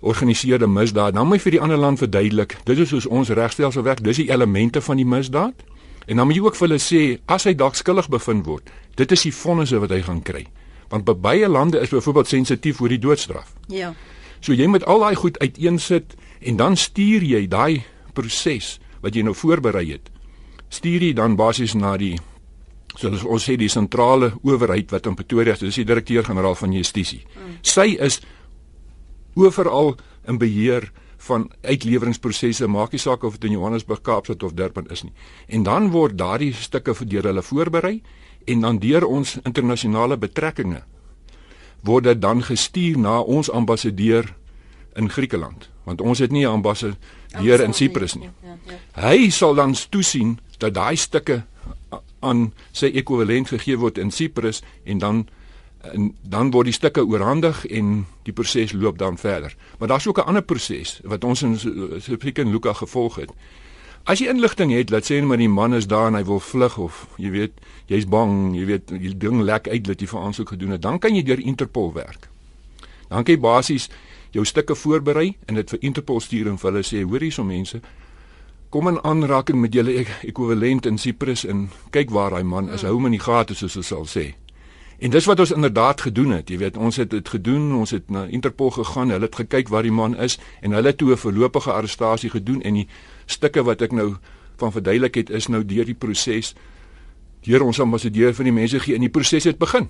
organiseerde 0.00 0.66
misdaad, 0.66 1.14
dan 1.14 1.26
moet 1.26 1.36
jy 1.36 1.42
vir 1.42 1.50
die 1.50 1.60
ander 1.60 1.76
land 1.76 1.98
verduidelik, 1.98 2.56
dit 2.64 2.78
is 2.78 2.90
hoe 2.90 3.02
ons 3.10 3.28
regstelsel 3.28 3.82
werk, 3.82 4.04
dis 4.04 4.16
die 4.16 4.30
elemente 4.30 4.80
van 4.80 4.96
die 4.96 5.06
misdaad. 5.06 5.54
En 6.06 6.16
dan 6.16 6.26
moet 6.26 6.36
jy 6.36 6.42
ook 6.42 6.56
vir 6.56 6.68
hulle 6.68 6.80
sê 6.80 7.18
as 7.26 7.44
hy 7.44 7.54
dalk 7.54 7.74
skuldig 7.74 8.08
bevind 8.08 8.46
word, 8.46 8.70
dit 8.96 9.12
is 9.12 9.22
die 9.22 9.34
vonnisse 9.34 9.78
wat 9.78 9.90
hy 9.90 10.00
gaan 10.02 10.22
kry. 10.22 10.46
Want 10.88 11.04
by 11.04 11.14
baie 11.14 11.48
lande 11.48 11.80
is 11.80 11.92
byvoorbeeld 11.92 12.28
sensitief 12.28 12.80
oor 12.80 12.88
die 12.88 12.98
doodstraf. 12.98 13.52
Ja. 13.68 13.92
So 14.40 14.54
jy 14.56 14.66
moet 14.70 14.86
al 14.86 15.02
daai 15.04 15.18
goed 15.18 15.38
uiteensit 15.42 16.14
en 16.40 16.56
dan 16.56 16.76
stuur 16.76 17.24
jy 17.24 17.46
daai 17.48 17.82
proses 18.14 18.78
wat 19.02 19.14
jy 19.14 19.22
nou 19.22 19.34
voorberei 19.34 19.86
het. 19.92 20.10
Stuur 20.68 21.02
jy 21.02 21.12
dan 21.16 21.36
basies 21.36 21.74
na 21.74 21.96
die 21.96 22.16
soos 22.98 23.22
ons 23.22 23.44
sê 23.46 23.54
die 23.58 23.70
sentrale 23.70 24.32
owerheid 24.42 24.90
wat 24.90 25.06
in 25.06 25.14
Pretoria 25.14 25.54
is, 25.54 25.62
dis 25.62 25.80
die 25.82 25.86
direkteur-generaal 25.86 26.56
van 26.58 26.72
Justisie. 26.74 27.20
Mm. 27.22 27.58
Sy 27.62 27.94
is 27.94 28.20
oral 29.38 29.94
in 30.26 30.38
beheer 30.38 30.88
van 31.28 31.48
uitleweringsprosesse, 31.62 32.66
maak 32.66 32.92
nie 32.94 33.02
saak 33.02 33.24
of 33.26 33.38
dit 33.38 33.50
in 33.50 33.58
Johannesburg, 33.58 34.02
Kaapstad 34.02 34.42
of 34.42 34.54
Durban 34.58 34.86
is 34.90 35.04
nie. 35.04 35.12
En 35.46 35.62
dan 35.62 35.90
word 35.94 36.18
daardie 36.18 36.52
stukke 36.54 36.94
vir 36.94 37.08
deur 37.10 37.30
hulle 37.30 37.42
voorberei 37.42 38.00
en 38.46 38.60
dan 38.66 38.78
deur 38.82 39.06
ons 39.06 39.36
internasionale 39.44 40.18
betrekkinge 40.18 40.82
word 41.86 42.08
dit 42.08 42.20
dan 42.20 42.42
gestuur 42.42 42.98
na 42.98 43.20
ons 43.20 43.50
ambassadeur 43.50 44.32
in 44.98 45.10
Griekeland 45.10 45.68
want 45.88 46.00
ons 46.04 46.18
het 46.18 46.30
nie 46.30 46.44
'n 46.44 46.60
ambassadeur 46.60 47.60
in 47.64 47.72
Siprus 47.72 48.14
nie. 48.14 48.30
Ja, 48.42 48.56
ja. 48.66 49.08
Hy 49.08 49.30
sal 49.30 49.54
dan 49.54 49.74
toesien 49.88 50.38
dat 50.58 50.74
daai 50.74 50.96
stukke 50.96 51.44
aan 52.20 52.52
sy 52.72 52.86
ekwivalent 52.86 53.48
gegee 53.48 53.78
word 53.78 53.98
in 53.98 54.10
Siprus 54.10 54.62
en 54.84 54.98
dan 54.98 55.28
en 55.92 56.14
dan 56.22 56.50
word 56.50 56.64
die 56.64 56.74
stukke 56.74 57.06
oorhandig 57.06 57.66
en 57.66 58.06
die 58.22 58.32
proses 58.32 58.72
loop 58.72 58.98
dan 58.98 59.18
verder. 59.18 59.56
Maar 59.78 59.88
daar's 59.88 60.06
ook 60.06 60.18
'n 60.18 60.26
ander 60.26 60.42
proses 60.42 61.00
wat 61.04 61.24
ons 61.24 61.42
in 61.42 61.58
Suid-Afrika 61.58 62.42
en 62.42 62.50
Luka 62.50 62.72
gevolg 62.72 63.16
het. 63.16 63.30
As 64.04 64.18
jy 64.18 64.28
inligting 64.28 64.72
het, 64.72 64.90
laat 64.90 65.04
sê 65.04 65.14
net 65.14 65.24
maar 65.24 65.36
die 65.36 65.48
man 65.48 65.74
is 65.74 65.86
daar 65.86 66.06
en 66.06 66.14
hy 66.14 66.24
wil 66.24 66.40
vlug 66.40 66.78
of 66.78 67.06
jy 67.16 67.30
weet, 67.30 67.52
jy's 67.86 68.06
bang, 68.06 68.56
jy 68.56 68.64
weet, 68.64 68.88
die 68.88 69.16
ding 69.16 69.42
lek 69.42 69.68
uit 69.68 69.84
dat 69.84 70.00
jy 70.00 70.06
vir 70.06 70.20
aansoek 70.20 70.48
gedoen 70.48 70.70
het, 70.70 70.82
dan 70.82 70.98
kan 70.98 71.14
jy 71.14 71.22
deur 71.22 71.40
Interpol 71.40 71.92
werk. 71.92 72.28
Dan 73.08 73.24
kan 73.24 73.34
jy 73.34 73.40
basies 73.40 73.88
jou 74.30 74.44
stukke 74.44 74.74
voorberei 74.74 75.36
en 75.46 75.54
dit 75.54 75.70
vir 75.70 75.78
Interpol 75.80 76.20
stuur 76.20 76.48
en 76.48 76.58
vir 76.58 76.70
hulle 76.70 76.84
sê 76.84 77.02
hoor 77.02 77.20
hierso 77.20 77.44
mense 77.44 77.80
kom 78.68 78.88
in 78.88 78.98
aanraking 79.04 79.60
met 79.60 79.72
julle 79.72 80.04
ekwivalent 80.22 80.86
in 80.86 80.98
Cyprus 80.98 81.46
en 81.48 81.68
kyk 81.90 82.10
waar 82.12 82.34
daai 82.36 82.44
man 82.44 82.68
is. 82.68 82.84
Hou 82.84 82.98
hom 82.98 83.08
in 83.08 83.16
die 83.16 83.22
gate 83.22 83.56
soos 83.56 83.76
ons 83.80 83.88
sal 83.88 84.04
sê. 84.04 84.34
En 84.98 85.12
dis 85.14 85.28
wat 85.30 85.40
ons 85.40 85.54
inderdaad 85.54 86.00
gedoen 86.08 86.34
het 86.36 86.50
jy 86.50 86.58
weet. 86.58 86.76
Ons 86.76 86.98
het 87.00 87.10
dit 87.10 87.28
gedoen 87.28 87.70
ons 87.78 87.90
het 87.94 88.10
na 88.10 88.26
Interpol 88.26 88.70
gegaan 88.76 89.14
hulle 89.14 89.24
het 89.24 89.40
gekyk 89.40 89.72
waar 89.72 89.86
die 89.86 89.94
man 89.94 90.16
is 90.18 90.36
en 90.60 90.76
hulle 90.76 90.92
het 90.92 90.98
toe 90.98 91.12
'n 91.12 91.16
voorlopige 91.16 91.72
arrestasie 91.72 92.30
gedoen 92.30 92.60
en 92.62 92.74
die 92.74 92.88
stukke 93.26 93.62
wat 93.62 93.82
ek 93.82 93.92
nou 93.92 94.16
van 94.56 94.72
verduidelik 94.72 95.14
het 95.14 95.30
is 95.30 95.46
nou 95.46 95.64
deur 95.64 95.84
die 95.84 95.94
proses. 95.94 96.54
Deur 97.42 97.62
ons 97.62 97.80
ambassadeur 97.80 98.34
van 98.34 98.44
die 98.44 98.52
mense 98.52 98.80
gee 98.80 98.94
in 98.94 99.00
die 99.00 99.10
proses 99.10 99.44
het 99.44 99.58
begin. 99.58 99.88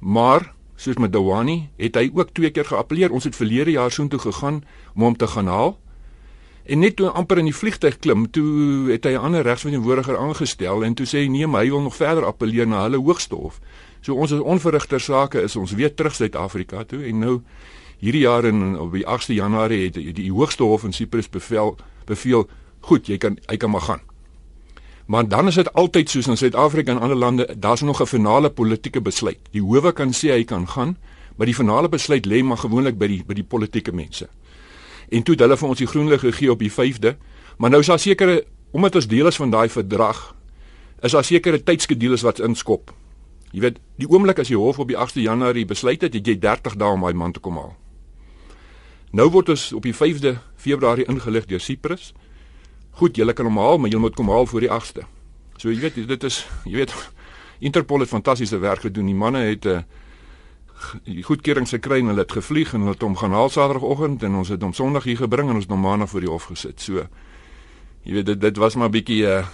Maar 0.00 0.54
soos 0.76 0.96
met 1.00 1.12
Dawani, 1.12 1.68
het 1.80 1.96
hy 1.96 2.10
ook 2.12 2.32
twee 2.36 2.50
keer 2.50 2.68
geappeleer. 2.68 3.12
Ons 3.12 3.24
het 3.24 3.36
verlede 3.36 3.70
jaar 3.70 3.92
soontoe 3.92 4.20
gegaan 4.20 4.62
om 4.94 5.02
hom 5.02 5.16
te 5.16 5.26
gaan 5.26 5.46
haal. 5.46 5.76
En 6.66 6.78
net 6.82 6.96
toe 6.96 7.08
amper 7.08 7.38
in 7.38 7.46
die 7.46 7.54
vliegtuig 7.54 7.98
klim, 8.02 8.26
toe 8.30 8.90
het 8.90 9.04
hy 9.04 9.12
'n 9.14 9.22
ander 9.22 9.42
regsverantwoordiger 9.42 10.18
aangestel 10.18 10.84
en 10.84 10.94
toe 10.94 11.06
sê 11.06 11.22
hy 11.22 11.28
nee, 11.28 11.46
maar 11.46 11.62
hy 11.62 11.70
wil 11.70 11.82
nog 11.82 11.96
verder 11.96 12.24
appeleer 12.24 12.66
na 12.66 12.82
hulle 12.82 12.98
hoogste 12.98 13.34
hof. 13.34 13.60
So 14.00 14.14
ons 14.14 14.32
is 14.32 14.40
onverrigter 14.40 15.00
sake 15.00 15.42
is 15.42 15.56
ons 15.56 15.72
weer 15.72 15.94
terug 15.94 16.14
Suid-Afrika 16.14 16.84
toe 16.84 17.02
en 17.02 17.18
nou 17.18 17.42
hierdie 17.98 18.20
jaar 18.20 18.44
in 18.44 18.78
op 18.78 18.92
die 18.92 19.06
8de 19.06 19.34
Januarie 19.34 19.84
het 19.84 19.94
die, 19.94 20.12
die 20.12 20.32
hoogste 20.32 20.62
hof 20.62 20.84
in 20.84 20.92
Cyprus 20.92 21.30
bevel 21.30 21.76
beveel 22.06 22.48
goed, 22.80 23.06
jy 23.06 23.18
kan 23.18 23.38
hy 23.46 23.56
kan 23.56 23.70
maar 23.70 23.80
gaan. 23.80 24.00
Maar 25.06 25.28
dan 25.28 25.46
is 25.46 25.54
dit 25.54 25.72
altyd 25.72 26.10
soos 26.10 26.26
in 26.26 26.36
Suid-Afrika 26.36 26.92
en 26.92 27.00
ander 27.00 27.16
lande, 27.16 27.54
daar's 27.58 27.80
nog 27.80 28.00
'n 28.00 28.06
finale 28.06 28.50
politieke 28.50 29.00
besluit. 29.00 29.38
Die 29.50 29.62
howe 29.62 29.92
kan 29.92 30.12
sê 30.12 30.28
hy 30.28 30.44
kan 30.44 30.68
gaan, 30.68 30.96
maar 31.36 31.46
die 31.46 31.54
finale 31.54 31.88
besluit 31.88 32.26
lê 32.26 32.42
maar 32.42 32.58
gewoonlik 32.58 32.98
by 32.98 33.06
die 33.06 33.24
by 33.26 33.34
die 33.34 33.44
politieke 33.44 33.92
mense. 33.92 34.28
En 35.08 35.22
toe 35.22 35.34
het 35.34 35.40
hulle 35.40 35.56
vir 35.56 35.68
ons 35.68 35.78
die 35.78 35.86
groen 35.86 36.08
lig 36.08 36.20
gegee 36.20 36.50
op 36.50 36.58
die 36.58 36.72
5de, 36.72 37.16
maar 37.58 37.70
nou 37.70 37.80
is 37.80 37.86
daar 37.86 37.98
sekere 37.98 38.44
omdat 38.70 38.94
ons 38.94 39.06
deel 39.06 39.26
is 39.26 39.36
van 39.36 39.50
daai 39.50 39.68
verdrag, 39.68 40.34
is 41.02 41.12
daar 41.12 41.24
sekere 41.24 41.62
tydskedules 41.62 42.22
wat 42.22 42.38
inskop. 42.38 42.92
Jy 43.52 43.60
weet, 43.60 43.78
die 43.96 44.08
oomblik 44.08 44.38
as 44.38 44.48
die 44.48 44.56
hof 44.56 44.78
op 44.78 44.88
die 44.88 44.96
8de 44.96 45.20
Januarie 45.20 45.64
besluit 45.64 46.02
het, 46.02 46.14
het 46.14 46.26
jy 46.26 46.38
30 46.38 46.76
dae 46.76 46.92
om 46.92 47.00
daai 47.00 47.14
man 47.14 47.32
te 47.32 47.40
kom 47.40 47.56
haal. 47.56 47.76
Nou 49.16 49.30
word 49.30 49.48
ons 49.48 49.72
op 49.72 49.86
die 49.86 49.94
5de 49.94 50.34
Februarie 50.56 51.06
ingelig 51.08 51.46
deur 51.46 51.60
Cyprus. 51.60 52.12
Goed, 52.96 53.16
julle 53.16 53.32
kan 53.36 53.44
hom 53.44 53.58
haal, 53.60 53.78
maar 53.78 53.90
julle 53.92 54.06
moet 54.06 54.16
kom 54.16 54.30
haal 54.32 54.46
voor 54.48 54.64
die 54.64 54.72
8ste. 54.72 55.04
So 55.60 55.68
jy 55.68 55.80
weet, 55.80 56.00
dit 56.08 56.24
is 56.24 56.46
jy 56.64 56.80
weet 56.80 56.94
Interpol 57.60 58.00
het 58.04 58.08
fantastiese 58.08 58.58
werk 58.60 58.84
gedoen. 58.84 59.06
Die 59.08 59.16
manne 59.16 59.38
het 59.48 59.64
'n 59.64 59.68
uh, 59.68 59.82
die 61.04 61.22
goedkeuring 61.22 61.68
gekry 61.68 62.00
en 62.00 62.10
hulle 62.12 62.24
het 62.24 62.32
gevlieg 62.32 62.74
en 62.74 62.80
hulle 62.80 62.92
het 62.92 63.02
hom 63.02 63.16
gaan 63.16 63.32
haal 63.32 63.48
Saterdagoggend 63.48 64.22
en 64.22 64.34
ons 64.34 64.48
het 64.48 64.62
hom 64.62 64.72
Sondag 64.72 65.04
hier 65.04 65.16
gebring 65.16 65.48
en 65.48 65.54
ons 65.54 65.64
het 65.64 65.72
hom 65.72 65.80
Maandag 65.80 66.08
voor 66.08 66.20
die 66.20 66.30
hof 66.30 66.44
gesit. 66.44 66.80
So 66.80 67.06
jy 68.06 68.14
weet 68.14 68.26
dit 68.26 68.40
dit 68.40 68.56
was 68.56 68.74
maar 68.74 68.88
'n 68.88 68.96
bietjie 68.98 69.26
'n 69.26 69.44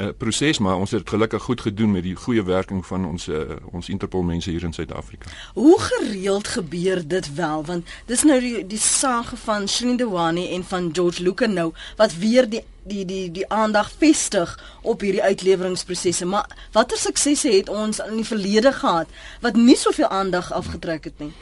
uh, 0.00 0.08
proses 0.22 0.58
maar 0.58 0.76
ons 0.76 0.90
het 0.90 1.08
gelukkig 1.08 1.42
goed 1.42 1.60
gedoen 1.60 1.90
met 1.90 2.02
die 2.02 2.14
goeie 2.14 2.42
werking 2.42 2.86
van 2.86 3.06
ons 3.06 3.28
uh, 3.28 3.40
ons 3.72 3.88
Interpol 3.88 4.22
mense 4.22 4.50
hier 4.50 4.62
in 4.62 4.72
Suid-Afrika. 4.72 5.30
Hoe 5.54 5.80
gereeld 5.80 6.48
gebeur 6.48 7.08
dit 7.08 7.34
wel 7.34 7.64
want 7.64 7.88
dis 8.06 8.22
nou 8.22 8.40
die 8.40 8.66
die 8.66 8.78
saak 8.78 9.30
van 9.44 9.68
Shrindewani 9.68 10.48
en 10.54 10.64
van 10.64 10.90
George 10.92 11.22
Luke 11.22 11.46
nou 11.46 11.72
wat 11.96 12.16
weer 12.18 12.48
die 12.48 12.64
die 12.84 13.04
die 13.04 13.30
die 13.30 13.48
aandag 13.48 13.90
vestig 13.98 14.58
op 14.82 15.00
hierdie 15.00 15.22
uitleweringsprosesse 15.22 16.26
maar 16.26 16.46
watter 16.72 16.98
suksese 16.98 17.48
het 17.48 17.68
ons 17.68 17.98
in 17.98 18.16
die 18.16 18.26
verlede 18.26 18.72
gehad 18.72 19.08
wat 19.40 19.56
nie 19.56 19.76
soveel 19.76 20.08
aandag 20.08 20.52
afgetrek 20.52 21.04
het 21.04 21.18
nie. 21.18 21.32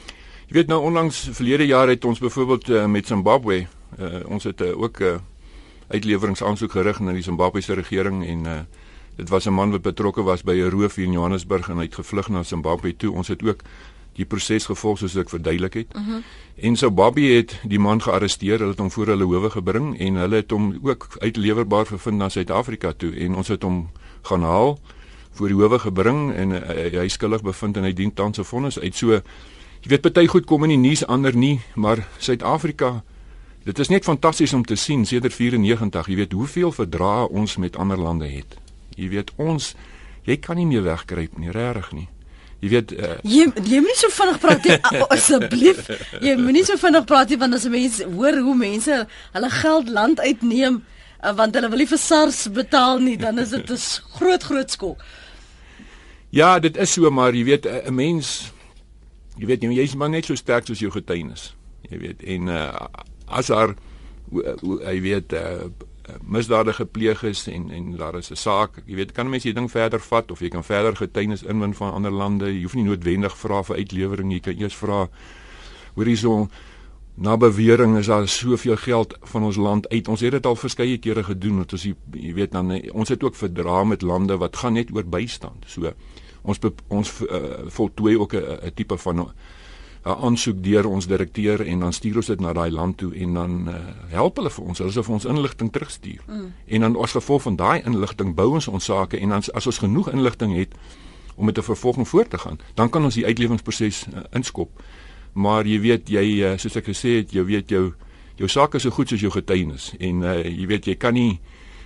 Jy 0.47 0.53
weet 0.53 0.67
nou 0.67 0.81
onlangs 0.81 1.29
verlede 1.31 1.65
jaar 1.65 1.87
het 1.87 2.05
ons 2.05 2.19
byvoorbeeld 2.19 2.69
uh, 2.69 2.85
met 2.85 3.07
Zimbabwe 3.07 3.67
uh, 3.99 4.19
ons 4.25 4.43
het 4.43 4.61
uh, 4.61 4.81
ook 4.81 4.99
'n 4.99 5.03
uh, 5.03 5.19
uitleweringsaansoek 5.91 6.71
gerig 6.71 6.99
na 6.99 7.11
die 7.11 7.23
Zimbabwese 7.25 7.73
regering 7.73 8.25
en 8.25 8.45
uh, 8.45 8.59
dit 9.15 9.29
was 9.29 9.45
'n 9.45 9.53
man 9.53 9.71
wat 9.71 9.81
betrokke 9.81 10.23
was 10.23 10.43
by 10.43 10.55
'n 10.55 10.69
roof 10.69 10.97
in 10.97 11.11
Johannesburg 11.11 11.69
en 11.69 11.77
hy 11.77 11.83
het 11.83 11.95
gevlug 11.95 12.29
na 12.29 12.43
Zimbabwe 12.43 12.95
toe. 12.95 13.11
Ons 13.11 13.27
het 13.27 13.43
ook 13.43 13.61
die 14.15 14.25
proses 14.25 14.65
gevolg 14.65 14.97
soos 14.97 15.15
ek 15.15 15.29
verduidelik 15.29 15.73
het. 15.73 15.93
Uh 15.95 16.01
mhm. 16.01 16.11
-huh. 16.11 16.21
En 16.55 16.75
Zimbabwe 16.75 17.21
het 17.21 17.59
die 17.63 17.79
man 17.79 18.01
gearresteer, 18.01 18.57
hulle 18.57 18.69
het 18.69 18.79
hom 18.79 18.91
voor 18.91 19.07
hulle 19.07 19.23
howe 19.23 19.49
gebring 19.49 19.99
en 19.99 20.15
hulle 20.15 20.35
het 20.35 20.51
hom 20.51 20.79
ook 20.83 21.07
uitlewerbaar 21.19 21.85
bevind 21.89 22.17
na 22.17 22.29
Suid-Afrika 22.29 22.93
toe 22.97 23.15
en 23.15 23.35
ons 23.35 23.47
het 23.47 23.63
hom 23.63 23.89
gaan 24.21 24.41
haal 24.41 24.79
voor 25.31 25.47
die 25.47 25.57
howe 25.57 25.79
gebring 25.79 26.33
en 26.33 26.49
uh, 26.51 26.59
hy 26.99 27.07
skuldig 27.07 27.41
bevind 27.41 27.77
en 27.77 27.83
hy 27.83 27.93
dien 27.93 28.13
tans 28.13 28.37
'n 28.37 28.43
vonnis 28.43 28.79
uit. 28.79 28.95
So 28.95 29.11
jy 29.81 29.89
weet 29.89 30.13
baie 30.13 30.27
goed 30.27 30.45
kom 30.45 30.63
in 30.63 30.69
die 30.69 30.89
nuus 30.89 31.05
ander 31.05 31.35
nie, 31.35 31.59
maar 31.75 32.07
Suid-Afrika 32.17 33.03
Dit 33.63 33.79
is 33.79 33.91
net 33.93 34.03
fantasties 34.03 34.53
om 34.53 34.63
te 34.65 34.75
sien 34.75 35.05
sedert 35.05 35.33
94, 35.37 36.07
jy 36.09 36.15
weet 36.15 36.31
hoeveel 36.33 36.71
verdrae 36.73 37.27
ons 37.29 37.57
met 37.61 37.75
ander 37.77 37.99
lande 37.99 38.29
het. 38.29 38.55
Jy 38.97 39.09
weet 39.13 39.29
ons 39.37 39.75
jy 40.25 40.37
kan 40.41 40.57
nie 40.57 40.65
meer 40.69 40.83
wegkruip 40.85 41.37
nie, 41.37 41.51
regtig 41.53 41.91
nie. 41.97 42.07
Jy 42.61 42.69
weet 42.69 42.91
uh, 42.93 43.13
jy 43.25 43.47
jy 43.65 43.81
moet 43.81 43.89
nie 43.89 43.97
so 43.97 44.13
vinnig 44.13 44.39
praat 44.41 44.65
nie 44.65 44.77
asseblief. 45.15 45.83
Jy 46.21 46.35
moet 46.41 46.57
nie 46.57 46.65
so 46.65 46.77
vinnig 46.81 47.05
praat 47.09 47.29
nie 47.29 47.37
want 47.41 47.57
as 47.57 47.67
mense 47.73 48.09
hoor 48.15 48.37
hoe 48.37 48.55
mense 48.57 48.97
hulle 49.35 49.51
geld 49.61 49.93
land 49.93 50.21
uitneem 50.21 50.81
uh, 50.81 51.33
want 51.37 51.57
hulle 51.57 51.69
wil 51.73 51.81
nie 51.81 51.89
vir 51.89 52.01
SARS 52.01 52.43
betaal 52.53 53.01
nie, 53.01 53.17
dan 53.17 53.41
is 53.41 53.53
dit 53.53 53.69
'n 53.69 53.81
groot 54.17 54.43
groot 54.43 54.71
skok. 54.71 55.05
Ja, 56.29 56.59
dit 56.59 56.77
is 56.77 56.93
so 56.93 57.09
maar 57.09 57.33
jy 57.33 57.43
weet 57.43 57.65
'n 57.65 57.93
mens 57.93 58.51
jy 59.37 59.45
weet 59.45 59.61
jy 59.61 59.85
is 59.85 59.95
maar 59.95 60.09
net 60.09 60.25
so 60.25 60.35
sterk 60.35 60.65
soos 60.65 60.79
jou 60.79 60.91
getuienis. 60.91 61.55
Jy 61.89 61.97
weet 61.97 62.23
en 62.23 62.47
uh, 62.47 62.87
as 63.31 63.47
haar 63.47 63.75
hy 64.31 64.97
weet 65.03 65.33
uh, 65.33 65.69
misdade 66.23 66.73
gepleeg 66.73 67.23
is 67.23 67.47
en 67.47 67.69
en 67.71 67.95
daar 67.97 68.17
is 68.17 68.31
'n 68.31 68.35
saak, 68.35 68.81
jy 68.85 68.95
weet 68.95 69.11
kan 69.11 69.29
mense 69.29 69.47
die 69.47 69.53
ding 69.53 69.71
verder 69.71 69.99
vat 69.99 70.31
of 70.31 70.39
jy 70.39 70.49
kan 70.49 70.63
verder 70.63 70.95
getuienis 70.95 71.43
inwin 71.43 71.73
van 71.73 71.93
ander 71.93 72.11
lande. 72.11 72.45
Jy 72.45 72.61
hoef 72.61 72.73
nie 72.73 72.83
noodwendig 72.83 73.37
vra 73.37 73.63
vir 73.63 73.75
uitlewering, 73.75 74.31
jy 74.31 74.39
kan 74.39 74.57
eers 74.57 74.75
vra 74.75 75.09
hoor 75.95 76.05
hierso 76.05 76.49
na 77.15 77.37
bewering 77.37 77.97
is 77.97 78.07
daar 78.07 78.27
soveel 78.27 78.77
geld 78.77 79.17
van 79.21 79.43
ons 79.43 79.55
land 79.55 79.89
uit. 79.89 80.07
Ons 80.07 80.21
het 80.21 80.31
dit 80.31 80.45
al 80.45 80.55
verskeie 80.55 80.97
kere 80.97 81.23
gedoen 81.23 81.55
want 81.55 81.73
ons 81.73 81.83
jy 81.83 82.33
weet 82.33 82.51
dan 82.51 82.71
ons 82.91 83.09
het 83.09 83.23
ook 83.23 83.35
verdra 83.35 83.83
met 83.83 84.01
lande 84.01 84.37
wat 84.37 84.55
gaan 84.55 84.73
net 84.73 84.91
oor 84.95 85.03
bystand. 85.03 85.65
So 85.67 85.91
ons 86.41 86.59
ons 86.87 87.11
uh, 87.21 87.41
voltooi 87.67 88.17
ook 88.17 88.33
'n 88.33 88.71
tipe 88.73 88.97
van 88.97 89.31
'n 90.03 90.09
aansoek 90.09 90.63
deur 90.63 90.87
ons 90.87 91.07
direkteur 91.07 91.61
en 91.61 91.79
dan 91.79 91.93
stuur 91.93 92.15
ons 92.15 92.25
dit 92.25 92.39
na 92.39 92.53
daai 92.53 92.71
land 92.71 92.97
toe 92.97 93.15
en 93.15 93.33
dan 93.33 93.67
uh, 93.67 93.75
help 94.09 94.35
hulle 94.35 94.49
vir 94.49 94.65
ons. 94.65 94.77
Hulle 94.77 94.91
sê 94.91 95.03
vir 95.03 95.13
ons 95.13 95.25
inligting 95.25 95.71
terugstuur. 95.71 96.21
Mm. 96.27 96.53
En 96.65 96.81
dan 96.81 96.95
as 96.97 97.11
gevolg 97.11 97.41
van 97.41 97.55
daai 97.55 97.81
inligting 97.85 98.33
bou 98.35 98.53
ons 98.53 98.67
ons 98.67 98.85
sake 98.85 99.19
en 99.19 99.29
dan 99.29 99.43
as 99.53 99.65
ons 99.65 99.77
genoeg 99.77 100.11
inligting 100.11 100.55
het 100.57 100.73
om 101.35 101.45
met 101.45 101.57
'n 101.57 101.63
vervolging 101.63 102.07
voort 102.07 102.29
te 102.29 102.37
gaan, 102.37 102.57
dan 102.73 102.89
kan 102.89 103.03
ons 103.03 103.15
die 103.15 103.25
uitlewingsproses 103.25 104.05
uh, 104.13 104.19
inskop. 104.31 104.69
Maar 105.33 105.65
jy 105.65 105.79
weet 105.79 106.09
jy 106.09 106.25
uh, 106.43 106.57
soos 106.57 106.75
ek 106.75 106.85
gesê 106.85 107.09
het, 107.21 107.31
jy 107.31 107.43
weet 107.45 107.69
jou 107.69 107.93
jou 108.35 108.49
saak 108.49 108.73
is 108.75 108.81
so 108.81 108.89
goed 108.89 109.09
soos 109.09 109.21
jou 109.21 109.31
getuienis 109.31 109.93
en 109.99 110.21
uh, 110.21 110.41
jy 110.43 110.65
weet 110.67 110.85
jy 110.85 110.95
kan 110.95 111.13
nie 111.13 111.39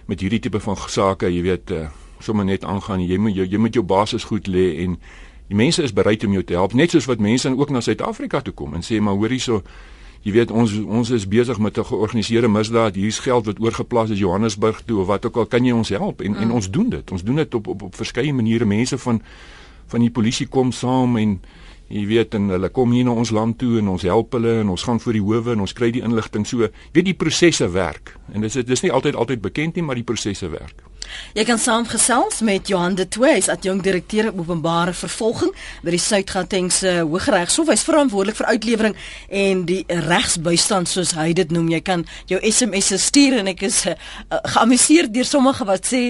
met 0.06 0.22
hierdie 0.22 0.40
tipe 0.40 0.60
van 0.60 0.78
sake, 0.78 1.28
jy 1.28 1.42
weet 1.42 1.72
uh, 1.72 1.88
sommer 2.20 2.46
net 2.46 2.64
aangaan. 2.64 3.02
Jy 3.02 3.18
moet 3.18 3.36
jy, 3.36 3.48
jy 3.52 3.58
moet 3.58 3.74
jou 3.74 3.84
basis 3.84 4.24
goed 4.24 4.48
lê 4.48 4.84
en 4.86 4.98
Die 5.48 5.58
mense 5.58 5.84
is 5.84 5.94
bereid 5.94 6.24
om 6.26 6.32
jou 6.34 6.44
te 6.44 6.54
help, 6.58 6.74
net 6.74 6.96
soos 6.96 7.06
wat 7.06 7.22
mense 7.22 7.50
ook 7.50 7.70
na 7.70 7.82
Suid-Afrika 7.86 8.42
toe 8.42 8.54
kom 8.54 8.74
en 8.74 8.86
sê 8.86 8.98
maar 9.02 9.14
hoor 9.14 9.30
hierso, 9.30 9.62
jy 10.26 10.34
weet 10.34 10.52
ons 10.52 10.74
ons 10.82 11.12
is 11.14 11.28
besig 11.30 11.60
met 11.62 11.78
'n 11.78 11.86
georganiseerde 11.86 12.48
misdaad. 12.50 12.96
Hier's 12.96 13.20
geld 13.20 13.46
wat 13.46 13.60
oorgeplaas 13.60 14.10
is 14.10 14.20
Johannesburg 14.20 14.82
toe 14.86 15.02
of 15.02 15.08
wat 15.08 15.26
ook 15.26 15.38
al, 15.38 15.46
kan 15.46 15.66
jy 15.66 15.72
ons 15.72 15.90
help? 15.90 16.22
En 16.22 16.32
mm. 16.32 16.38
en 16.38 16.52
ons 16.52 16.70
doen 16.72 16.90
dit. 16.90 17.12
Ons 17.12 17.24
doen 17.24 17.36
dit 17.36 17.54
op 17.54 17.68
op 17.68 17.82
op 17.82 17.96
verskeie 17.96 18.34
maniere. 18.34 18.66
Mense 18.66 18.98
van 18.98 19.22
van 19.88 20.00
die 20.00 20.10
polisie 20.10 20.48
kom 20.48 20.72
saam 20.72 21.18
en 21.18 21.42
jy 21.88 22.06
weet 22.06 22.34
en 22.34 22.50
hulle 22.50 22.70
kom 22.70 22.92
hier 22.92 23.06
na 23.06 23.12
ons 23.12 23.30
land 23.30 23.58
toe 23.58 23.78
en 23.78 23.88
ons 23.88 24.02
help 24.02 24.34
hulle 24.34 24.60
en 24.60 24.70
ons 24.70 24.84
gaan 24.84 25.00
voor 25.00 25.14
die 25.14 25.22
howe 25.22 25.52
en 25.52 25.60
ons 25.60 25.74
kry 25.74 25.92
die 25.92 26.02
inligting 26.02 26.48
so. 26.48 26.68
Weet 26.92 27.06
die 27.06 27.14
prosesse 27.14 27.70
werk. 27.70 28.16
En 28.34 28.42
dis 28.42 28.54
dis 28.54 28.82
nie 28.82 28.92
altyd 28.92 29.16
altyd 29.16 29.42
bekend 29.42 29.76
nie, 29.76 29.84
maar 29.84 29.96
die 29.96 30.04
prosesse 30.04 30.50
werk. 30.50 30.82
Jy 31.36 31.44
kan 31.48 31.60
saamgesels 31.60 32.42
met 32.46 32.68
Johan 32.68 32.96
de 32.96 33.08
Toey, 33.08 33.42
as 33.42 33.64
jong 33.66 33.82
direkteur 33.84 34.32
openbare 34.32 34.94
vervolging 34.94 35.52
by 35.84 35.94
die 35.96 36.02
Suid-Gautengse 36.02 37.02
Hooggeregshof. 37.04 37.70
Hy's 37.74 37.86
verantwoordelik 37.88 38.38
vir 38.40 38.50
uitlewering 38.54 38.96
en 39.30 39.66
die 39.70 39.84
regsbystand 39.88 40.90
soos 40.90 41.16
hy 41.18 41.34
dit 41.38 41.52
noem. 41.52 41.70
Jy 41.76 41.82
kan 41.86 42.06
jou 42.32 42.40
SMS 42.42 42.94
stuur 43.06 43.40
en 43.42 43.52
ek 43.52 43.66
is 43.68 43.82
uh, 43.90 43.96
geamuseerd 44.56 45.14
deur 45.16 45.28
sommige 45.28 45.68
wat 45.68 45.88
sê 45.90 46.04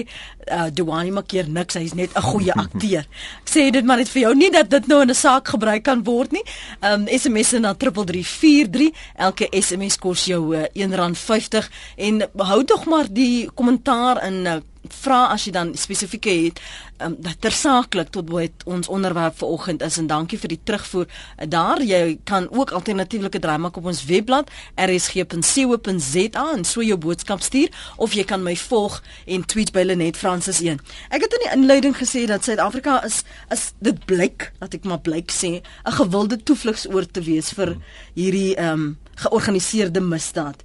uh, 0.50 0.68
Duani 0.72 1.12
maak 1.16 1.32
hier 1.34 1.48
niks, 1.48 1.78
hy's 1.78 1.94
net 1.94 2.14
'n 2.16 2.22
goeie 2.22 2.54
akteur. 2.64 3.06
Ek 3.42 3.50
sê 3.50 3.70
dit 3.70 3.84
maar 3.84 3.98
net 3.98 4.10
vir 4.12 4.22
jou, 4.22 4.34
nie 4.34 4.50
dat 4.50 4.70
dit 4.70 4.86
nou 4.86 5.00
in 5.02 5.10
'n 5.10 5.14
saak 5.14 5.48
gebruik 5.48 5.84
kan 5.84 6.04
word 6.04 6.32
nie. 6.32 6.44
Um 6.82 7.06
SMS 7.08 7.52
na 7.60 7.74
3343. 7.74 8.92
Elke 9.16 9.48
SMS 9.50 9.98
kos 9.98 10.26
jou 10.26 10.54
uh, 10.54 10.66
R1.50 10.74 11.68
en 11.96 12.22
hou 12.36 12.64
tog 12.64 12.86
maar 12.86 13.06
die 13.10 13.48
kommentaar 13.54 14.22
in 14.26 14.46
uh, 14.46 14.60
vra 14.94 15.26
as 15.32 15.44
jy 15.44 15.52
dan 15.52 15.74
spesifieke 15.76 16.30
het 16.30 16.60
um, 17.02 17.16
dat 17.18 17.40
tersaaklik 17.40 18.08
tot 18.10 18.26
by 18.30 18.50
ons 18.64 18.88
onderwerp 18.88 19.38
vanoggend 19.38 19.82
is 19.82 19.98
en 19.98 20.06
dankie 20.06 20.38
vir 20.38 20.48
die 20.48 20.60
terugvoer. 20.64 21.06
Daar 21.48 21.82
jy 21.82 22.18
kan 22.24 22.48
ook 22.50 22.70
alternatiefelike 22.70 23.38
draai 23.38 23.58
maak 23.58 23.76
op 23.76 23.84
ons 23.84 24.04
webblad 24.04 24.50
rsg.co.za 24.74 26.44
en 26.54 26.64
so 26.64 26.82
jou 26.82 26.98
boodskap 26.98 27.42
stuur 27.42 27.70
of 27.96 28.12
jy 28.12 28.24
kan 28.24 28.42
my 28.42 28.56
volg 28.56 29.02
en 29.26 29.44
tweet 29.44 29.72
by 29.72 29.82
Lenet 29.82 30.16
Francis 30.16 30.60
1 30.60 30.80
ek 31.10 31.26
het 31.26 31.36
in 31.36 31.44
die 31.44 31.52
inleiding 31.54 31.96
gesê 31.96 32.26
dat 32.28 32.44
Suid-Afrika 32.44 33.00
is 33.06 33.22
is 33.54 33.72
dit 33.78 33.98
blyk 34.08 34.50
dat 34.60 34.74
ek 34.74 34.84
maar 34.88 35.00
blyk 35.00 35.32
sê 35.32 35.62
'n 35.62 35.96
gewilde 35.98 36.42
toevlugsoord 36.42 37.12
te 37.12 37.22
wees 37.22 37.50
vir 37.56 37.76
hierdie 38.14 38.54
ehm 38.56 38.72
um, 38.72 38.98
georganiseerde 39.16 40.00
misdaad. 40.00 40.62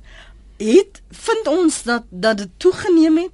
Het 0.58 1.02
vind 1.10 1.48
ons 1.48 1.84
dat 1.84 2.04
dat 2.10 2.38
dit 2.38 2.50
toegeneem 2.58 3.18
het 3.18 3.32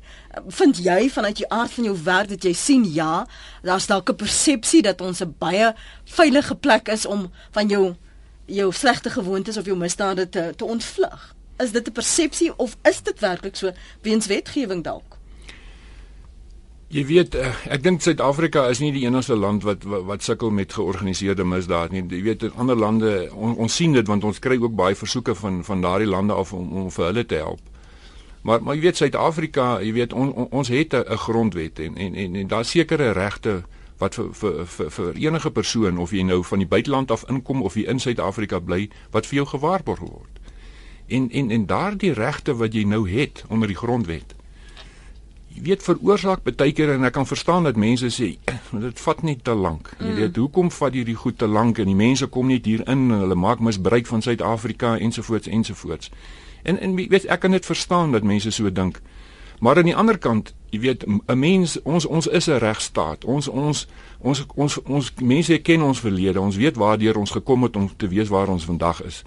vind 0.48 0.77
jy 0.77 1.10
vanuit 1.10 1.38
die 1.38 1.50
aard 1.50 1.72
van 1.72 1.84
jou 1.84 1.96
werk 2.03 2.29
dat 2.29 2.44
jy 2.44 2.53
sien 2.53 2.86
ja 2.94 3.27
daar's 3.62 3.88
dalk 3.88 4.10
'n 4.10 4.15
persepsie 4.15 4.82
dat 4.82 5.01
ons 5.01 5.22
'n 5.22 5.36
baie 5.38 5.74
veilige 6.06 6.56
plek 6.56 6.88
is 6.88 7.06
om 7.06 7.32
van 7.51 7.67
jou 7.67 7.96
jou 8.46 8.74
slegte 8.74 9.10
gewoontes 9.10 9.58
of 9.58 9.65
jou 9.65 9.77
misdade 9.77 10.29
te 10.29 10.53
te 10.56 10.65
ontvlug 10.65 11.36
is 11.58 11.72
dit 11.72 11.88
'n 11.88 11.91
persepsie 11.91 12.58
of 12.58 12.77
is 12.84 13.01
dit 13.01 13.20
werklik 13.20 13.56
so 13.56 13.72
weens 14.01 14.27
wetgewing 14.27 14.84
dalk 14.84 15.17
Jy 16.88 17.01
weet 17.03 17.34
eh, 17.36 17.56
ek 17.67 17.82
dink 17.84 18.00
Suid-Afrika 18.01 18.62
is 18.72 18.79
nie 18.79 18.94
die 18.96 19.03
enigste 19.03 19.36
land 19.36 19.65
wat 19.67 19.84
wat, 19.84 20.06
wat 20.08 20.24
sukkel 20.24 20.53
met 20.56 20.72
georganiseerde 20.72 21.44
misdaad 21.44 21.91
nie. 21.91 22.06
Jy 22.08 22.22
weet 22.24 22.44
in 22.48 22.53
ander 22.56 22.79
lande 22.79 23.10
on, 23.36 23.58
ons 23.60 23.75
sien 23.75 23.91
dit 23.91 24.08
want 24.08 24.24
ons 24.24 24.39
kry 24.39 24.56
ook 24.62 24.75
baie 24.75 24.96
versoeke 24.96 25.36
van 25.36 25.63
van 25.67 25.84
daardie 25.84 26.08
lande 26.08 26.34
af 26.34 26.53
om 26.56 26.72
om 26.86 26.88
vir 26.91 27.06
hulle 27.10 27.25
te 27.25 27.41
help. 27.44 27.60
Maar 28.48 28.63
maar 28.63 28.75
jy 28.75 28.82
weet 28.82 28.98
Suid-Afrika, 28.98 29.66
jy 29.84 29.92
weet 29.94 30.13
on, 30.13 30.32
on, 30.34 30.48
ons 30.56 30.68
het 30.72 30.94
'n 30.96 31.18
grondwet 31.18 31.80
en 31.80 31.98
en 31.98 32.16
en, 32.16 32.36
en 32.36 32.48
daar 32.48 32.66
sekere 32.66 33.12
regte 33.12 33.63
wat 33.98 34.16
vir, 34.16 34.34
vir 34.34 34.66
vir 34.66 34.92
vir 34.92 35.13
enige 35.16 35.51
persoon 35.51 35.98
of 35.98 36.12
jy 36.12 36.24
nou 36.24 36.44
van 36.44 36.60
die 36.63 36.68
buiteland 36.68 37.12
af 37.12 37.27
inkom 37.27 37.62
of 37.62 37.75
jy 37.75 37.84
in 37.84 38.00
Suid-Afrika 38.00 38.60
bly 38.60 38.89
wat 39.12 39.25
vir 39.27 39.36
jou 39.36 39.48
gewaarborg 39.48 40.00
word. 40.00 40.39
En 41.08 41.30
en 41.32 41.51
en 41.51 41.66
daardie 41.66 42.13
regte 42.13 42.56
wat 42.56 42.74
jy 42.74 42.84
nou 42.84 43.10
het 43.10 43.44
onder 43.50 43.68
die 43.68 43.77
grondwet 43.77 44.36
jy 45.58 45.63
weet 45.66 45.84
veroorsaak 45.84 46.44
baie 46.46 46.74
keer 46.75 46.94
en 46.94 47.06
ek 47.08 47.16
kan 47.18 47.25
verstaan 47.25 47.66
dat 47.66 47.80
mense 47.82 48.10
sê 48.13 48.36
dit 48.86 49.00
vat 49.06 49.24
net 49.25 49.44
te 49.44 49.56
lank. 49.58 49.89
Jy 50.00 50.12
mm. 50.12 50.18
weet 50.22 50.36
hoekom 50.38 50.72
vat 50.72 50.94
hierdie 50.94 51.18
goed 51.18 51.38
te 51.42 51.48
lank 51.50 51.82
en 51.82 51.89
die 51.89 51.98
mense 51.98 52.27
kom 52.34 52.51
net 52.54 52.66
hier 52.70 52.84
in 52.86 53.08
en 53.10 53.24
hulle 53.24 53.36
maak 53.36 53.63
misbruik 53.63 54.08
van 54.08 54.22
Suid-Afrika 54.22 54.98
ensovoorts 54.98 55.50
ensovoorts. 55.50 56.12
En 56.64 56.80
en 56.80 56.96
weet 56.96 57.26
ek 57.26 57.40
kan 57.40 57.52
dit 57.52 57.66
verstaan 57.66 58.12
dat 58.12 58.24
mense 58.24 58.52
so 58.52 58.72
dink. 58.72 59.02
Maar 59.60 59.78
aan 59.78 59.90
die 59.90 59.96
ander 59.96 60.18
kant 60.18 60.54
jy 60.70 60.80
weet 60.80 61.06
'n 61.06 61.40
mens 61.40 61.82
ons 61.82 62.06
ons 62.06 62.28
is 62.28 62.48
'n 62.48 62.58
regstaat. 62.58 63.26
Ons 63.26 63.48
ons 63.48 63.88
ons 64.20 64.46
ons 64.56 64.82
ons 64.84 65.14
mense 65.22 65.58
ken 65.58 65.82
ons 65.82 66.00
verlede. 66.00 66.42
Ons 66.42 66.56
weet 66.56 66.76
waardeur 66.76 67.18
ons 67.18 67.32
gekom 67.32 67.64
het 67.64 67.76
om 67.76 67.90
te 67.98 68.08
weet 68.08 68.28
waar 68.28 68.48
ons 68.48 68.66
vandag 68.66 69.04
is. 69.04 69.24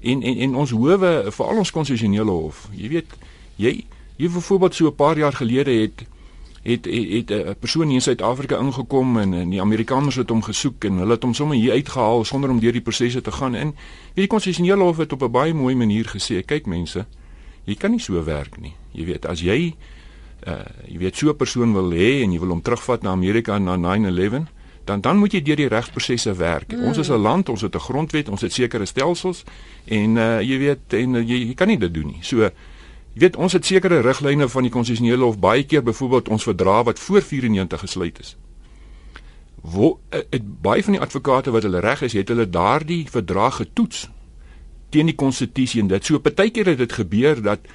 En 0.00 0.22
en 0.22 0.36
en 0.36 0.54
ons 0.54 0.70
howe, 0.70 1.24
veral 1.26 1.56
ons 1.56 1.70
konstitusionele 1.70 2.30
hof. 2.30 2.68
Jy 2.72 2.88
weet 2.88 3.06
jy 3.56 3.84
jy 4.16 4.28
byvoorbeeld 4.28 4.74
so 4.74 4.86
'n 4.86 4.94
paar 4.94 5.18
jaar 5.18 5.32
gelede 5.32 5.70
het 5.70 6.06
het 6.62 6.84
het 6.84 7.30
'n 7.30 7.56
persoon 7.58 7.86
hier 7.86 7.94
in 7.94 8.02
Suid-Afrika 8.02 8.58
ingekom 8.58 9.18
en, 9.18 9.34
en 9.34 9.50
die 9.50 9.60
Amerikaners 9.60 10.16
het 10.16 10.28
hom 10.28 10.42
gesoek 10.42 10.84
en 10.84 10.92
hulle 10.92 11.12
het 11.12 11.22
hom 11.22 11.34
sommer 11.34 11.56
hier 11.56 11.72
uitgehaal 11.72 12.24
sonder 12.24 12.50
om 12.50 12.60
deur 12.60 12.72
die 12.72 12.80
prosesse 12.80 13.20
te 13.20 13.32
gaan. 13.32 13.54
En 13.54 13.74
hierdie 14.14 14.26
konstitusionele 14.26 14.82
hof 14.82 14.96
het 14.96 15.12
op 15.12 15.22
'n 15.22 15.30
baie 15.30 15.54
mooi 15.54 15.74
manier 15.74 16.04
gesê, 16.04 16.44
kyk 16.44 16.66
mense, 16.66 17.06
jy 17.64 17.74
kan 17.74 17.90
nie 17.90 18.00
so 18.00 18.24
werk 18.24 18.60
nie. 18.60 18.74
Jy 18.92 19.04
weet, 19.04 19.26
as 19.26 19.40
jy 19.40 19.74
uh 20.46 20.64
jy 20.88 20.98
weet 20.98 21.16
so 21.16 21.28
'n 21.28 21.36
persoon 21.36 21.72
wil 21.72 21.90
hê 21.90 22.22
en 22.22 22.32
jy 22.32 22.38
wil 22.40 22.48
hom 22.48 22.62
terugvat 22.62 23.02
na 23.02 23.10
Amerika 23.10 23.58
na 23.58 23.76
9/11, 23.76 24.48
dan 24.84 25.00
dan 25.00 25.16
moet 25.16 25.32
jy 25.32 25.42
deur 25.42 25.56
die 25.56 25.68
regsprosesse 25.68 26.34
werk. 26.34 26.72
Mm. 26.72 26.84
Ons 26.84 26.98
is 26.98 27.10
'n 27.10 27.20
land, 27.20 27.48
ons 27.48 27.60
het 27.60 27.74
'n 27.74 27.78
grondwet, 27.78 28.28
ons 28.28 28.40
het 28.40 28.52
sekere 28.52 28.86
stelsels 28.86 29.44
en 29.84 30.16
uh 30.16 30.40
jy 30.40 30.58
weet 30.58 30.92
en 30.92 31.14
uh, 31.14 31.28
jy, 31.28 31.46
jy 31.46 31.54
kan 31.54 31.68
nie 31.68 31.78
dit 31.78 31.94
doen 31.94 32.06
nie. 32.06 32.18
So 32.20 32.50
Jy 33.12 33.20
weet 33.24 33.36
ons 33.36 33.52
het 33.52 33.66
sekere 33.66 34.00
riglyne 34.06 34.46
van 34.48 34.62
die 34.62 34.70
konstitusionele 34.70 35.24
hof 35.24 35.38
baie 35.42 35.64
keer 35.66 35.82
byvoorbeeld 35.82 36.28
ons 36.28 36.46
verdra 36.46 36.82
wat 36.86 36.98
voor 36.98 37.22
94 37.22 37.80
gesluit 37.80 38.20
is. 38.20 38.36
Wo 39.60 39.98
het 40.08 40.26
eh, 40.30 40.40
baie 40.40 40.84
van 40.84 40.96
die 40.96 41.02
advokate 41.02 41.50
wat 41.50 41.66
hulle 41.66 41.82
reg 41.82 42.02
is, 42.06 42.14
het 42.14 42.28
hulle 42.28 42.46
daardie 42.48 43.04
verdrag 43.10 43.56
getoets 43.56 44.08
teen 44.90 45.10
die 45.10 45.14
konstitusie 45.14 45.82
en 45.82 45.90
dit 45.90 46.06
so 46.06 46.18
partykeer 46.18 46.72
het 46.72 46.78
dit 46.78 46.92
gebeur 46.92 47.42
dat 47.42 47.66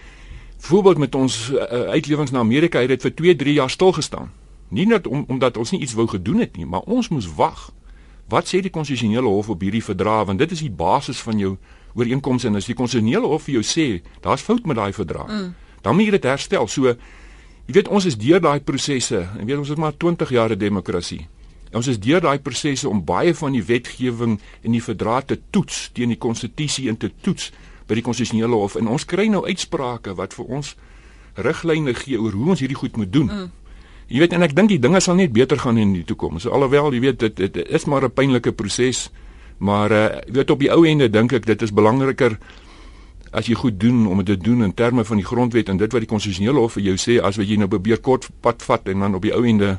byvoorbeeld 0.59 0.97
met 0.97 1.15
ons 1.15 1.51
uh, 1.51 1.61
uitlewings 1.95 2.31
na 2.31 2.39
Amerika 2.39 2.79
het 2.79 2.89
dit 2.89 3.01
vir 3.01 3.13
2, 3.13 3.35
3 3.35 3.53
jaar 3.53 3.69
stil 3.69 3.91
gestaan. 3.91 4.31
Nie 4.67 4.87
net 4.87 5.07
om, 5.07 5.25
omdat 5.27 5.57
ons 5.57 5.71
nie 5.71 5.81
iets 5.81 5.93
wou 5.93 6.07
gedoen 6.07 6.39
het 6.43 6.57
nie, 6.57 6.65
maar 6.65 6.81
ons 6.81 7.09
moes 7.13 7.27
wag. 7.37 7.69
Wat 8.31 8.47
sê 8.49 8.63
die 8.65 8.73
konstitusionele 8.73 9.29
hof 9.29 9.49
op 9.53 9.61
hierdie 9.61 9.83
verdrag 9.83 10.25
want 10.31 10.39
dit 10.39 10.51
is 10.51 10.63
die 10.65 10.71
basis 10.71 11.21
van 11.21 11.39
jou 11.39 11.55
ooreenkomste 11.95 12.47
en 12.47 12.59
as 12.59 12.67
die 12.69 12.75
konstitusionele 12.77 13.27
hof 13.31 13.47
vir 13.47 13.59
jou 13.59 13.65
sê 13.65 13.85
daar's 14.21 14.43
fout 14.43 14.65
met 14.67 14.77
daai 14.77 14.93
verdrag, 14.93 15.29
mm. 15.31 15.53
dan 15.85 15.95
moet 15.95 16.09
jy 16.09 16.17
dit 16.17 16.27
herstel. 16.29 16.67
So 16.67 16.91
jy 17.65 17.77
weet 17.79 17.87
ons 17.87 18.05
is 18.05 18.17
deur 18.19 18.43
daai 18.43 18.59
prosesse. 18.59 19.23
Jy 19.39 19.45
weet 19.45 19.63
ons 19.63 19.71
het 19.73 19.81
maar 19.81 19.95
20 19.97 20.31
jaar 20.35 20.55
demokrasie. 20.57 21.25
Ons 21.75 21.89
is 21.91 21.99
deur 21.99 22.21
daai 22.23 22.39
prosesse 22.39 22.87
om 22.87 23.01
baie 23.03 23.33
van 23.35 23.55
die 23.55 23.63
wetgewing 23.63 24.37
in 24.63 24.75
die 24.75 24.83
verdrag 24.83 25.25
te 25.31 25.39
toets 25.51 25.89
teen 25.95 26.13
die 26.13 26.21
konstitusie 26.21 26.87
en 26.91 26.97
te 26.97 27.09
toets 27.21 27.51
by 27.87 27.97
die 27.99 28.05
konstitusionele 28.05 28.55
hof 28.55 28.77
en 28.79 28.87
ons 28.91 29.05
kry 29.05 29.27
nou 29.31 29.43
uitsprake 29.45 30.15
wat 30.17 30.33
vir 30.37 30.53
ons 30.59 30.75
riglyne 31.35 31.93
gee 31.97 32.19
oor 32.21 32.33
hoe 32.33 32.53
ons 32.55 32.63
hierdie 32.63 32.79
goed 32.79 32.97
moet 32.97 33.11
doen. 33.11 33.27
Mm. 33.27 33.51
Jy 34.07 34.21
weet 34.21 34.35
en 34.37 34.45
ek 34.45 34.53
dink 34.55 34.69
die 34.71 34.79
dinge 34.81 35.01
sal 35.01 35.17
net 35.17 35.33
beter 35.33 35.59
gaan 35.59 35.79
in 35.81 35.91
die 35.95 36.05
toekoms. 36.07 36.45
Alhoewel 36.45 36.93
jy 36.93 37.01
weet 37.07 37.19
dit, 37.25 37.41
dit 37.41 37.57
is 37.65 37.85
maar 37.89 38.05
'n 38.05 38.13
pynlike 38.13 38.53
proses. 38.53 39.09
Maar 39.57 39.91
uh 39.91 40.05
weet 40.27 40.51
op 40.51 40.59
die 40.59 40.71
ou 40.71 40.85
ende 40.88 41.09
dink 41.09 41.33
ek 41.33 41.45
dit 41.45 41.62
is 41.62 41.74
belangriker 41.74 42.38
as 43.35 43.50
jy 43.50 43.55
goed 43.59 43.79
doen 43.79 44.07
om 44.07 44.24
dit 44.24 44.25
te 44.25 44.43
doen 44.43 44.63
in 44.63 44.74
terme 44.74 45.03
van 45.05 45.19
die 45.19 45.25
grondwet 45.25 45.69
en 45.69 45.77
dit 45.77 45.91
wat 45.91 46.03
die 46.03 46.09
konstitusionele 46.09 46.62
hof 46.63 46.77
vir 46.77 46.89
jou 46.89 46.97
sê 47.00 47.19
as 47.19 47.39
wat 47.39 47.47
jy 47.50 47.59
nou 47.59 47.67
probeer 47.71 48.00
kort 48.03 48.27
pad 48.41 48.63
vat 48.63 48.88
en 48.91 49.05
dan 49.05 49.17
op 49.17 49.25
die 49.25 49.33
ou 49.35 49.43
ende 49.47 49.77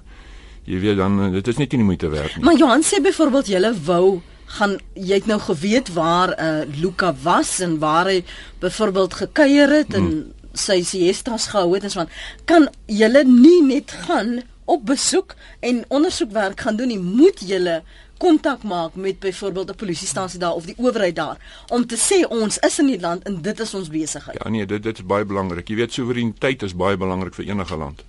jy 0.66 0.80
weet 0.82 0.98
dan 1.00 1.20
eh, 1.22 1.32
dit 1.38 1.52
is 1.52 1.60
net 1.60 1.76
nie 1.76 1.86
moeite 1.86 2.10
werd 2.12 2.36
nie. 2.36 2.44
Maar 2.44 2.58
Johan 2.60 2.84
sê 2.84 3.00
byvoorbeeld 3.02 3.52
jy 3.52 3.60
wou 3.86 4.20
gaan 4.56 4.76
jy 4.94 5.20
het 5.20 5.28
nou 5.30 5.38
geweet 5.42 5.92
waar 5.94 6.34
uh 6.38 6.64
Luka 6.80 7.14
was 7.22 7.58
en 7.60 7.78
waar 7.82 8.10
hy 8.10 8.22
byvoorbeeld 8.62 9.14
gekuier 9.14 9.72
het 9.80 9.94
en 9.94 10.04
hmm. 10.10 10.50
sy 10.52 10.82
siestas 10.86 11.48
gehou 11.52 11.74
het 11.74 11.86
en 11.86 11.90
so 11.90 12.04
aan 12.04 12.12
kan 12.44 12.68
jy 12.86 13.10
nie 13.24 13.62
net 13.66 13.92
gaan 14.06 14.40
op 14.66 14.86
besoek 14.86 15.34
en 15.60 15.84
ondersoekwerk 15.88 16.60
gaan 16.60 16.76
doen 16.76 16.90
nie 16.90 17.02
moet 17.02 17.40
jy 17.40 17.80
kontak 18.18 18.62
maak 18.62 18.94
met 18.94 19.18
byvoorbeeld 19.18 19.70
'n 19.70 19.74
polisiestasie 19.74 20.38
daar 20.38 20.54
of 20.54 20.64
die 20.64 20.74
owerheid 20.78 21.16
daar 21.16 21.64
om 21.68 21.86
te 21.86 21.96
sê 21.96 22.28
ons 22.28 22.58
is 22.58 22.78
in 22.78 22.86
die 22.86 23.00
land 23.00 23.22
en 23.22 23.42
dit 23.42 23.60
is 23.60 23.74
ons 23.74 23.88
besigheid. 23.88 24.38
Ja 24.44 24.50
nee, 24.50 24.66
dit 24.66 24.82
dit 24.82 24.98
is 24.98 25.04
baie 25.04 25.24
belangrik. 25.24 25.68
Jy 25.68 25.74
weet 25.76 25.92
soewereiniteit 25.92 26.62
is 26.62 26.74
baie 26.74 26.96
belangrik 26.96 27.34
vir 27.34 27.44
enige 27.44 27.76
land. 27.76 28.04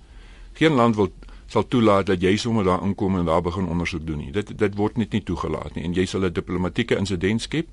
Geen 0.52 0.72
land 0.72 0.96
wil 0.96 1.12
sal 1.46 1.68
toelaat 1.68 2.06
dat 2.06 2.22
jy 2.22 2.36
sommer 2.36 2.64
daar 2.64 2.82
inkom 2.82 3.18
en 3.18 3.24
daar 3.24 3.42
begin 3.42 3.66
ondersoek 3.66 4.06
doen 4.06 4.18
nie. 4.18 4.32
Dit 4.32 4.58
dit 4.58 4.74
word 4.74 4.96
net 4.96 5.12
nie 5.12 5.22
toegelaat 5.22 5.74
nie 5.74 5.84
en 5.84 5.92
jy 5.92 6.06
sal 6.06 6.24
'n 6.24 6.32
diplomatieke 6.32 6.96
insident 6.96 7.42
skep 7.42 7.66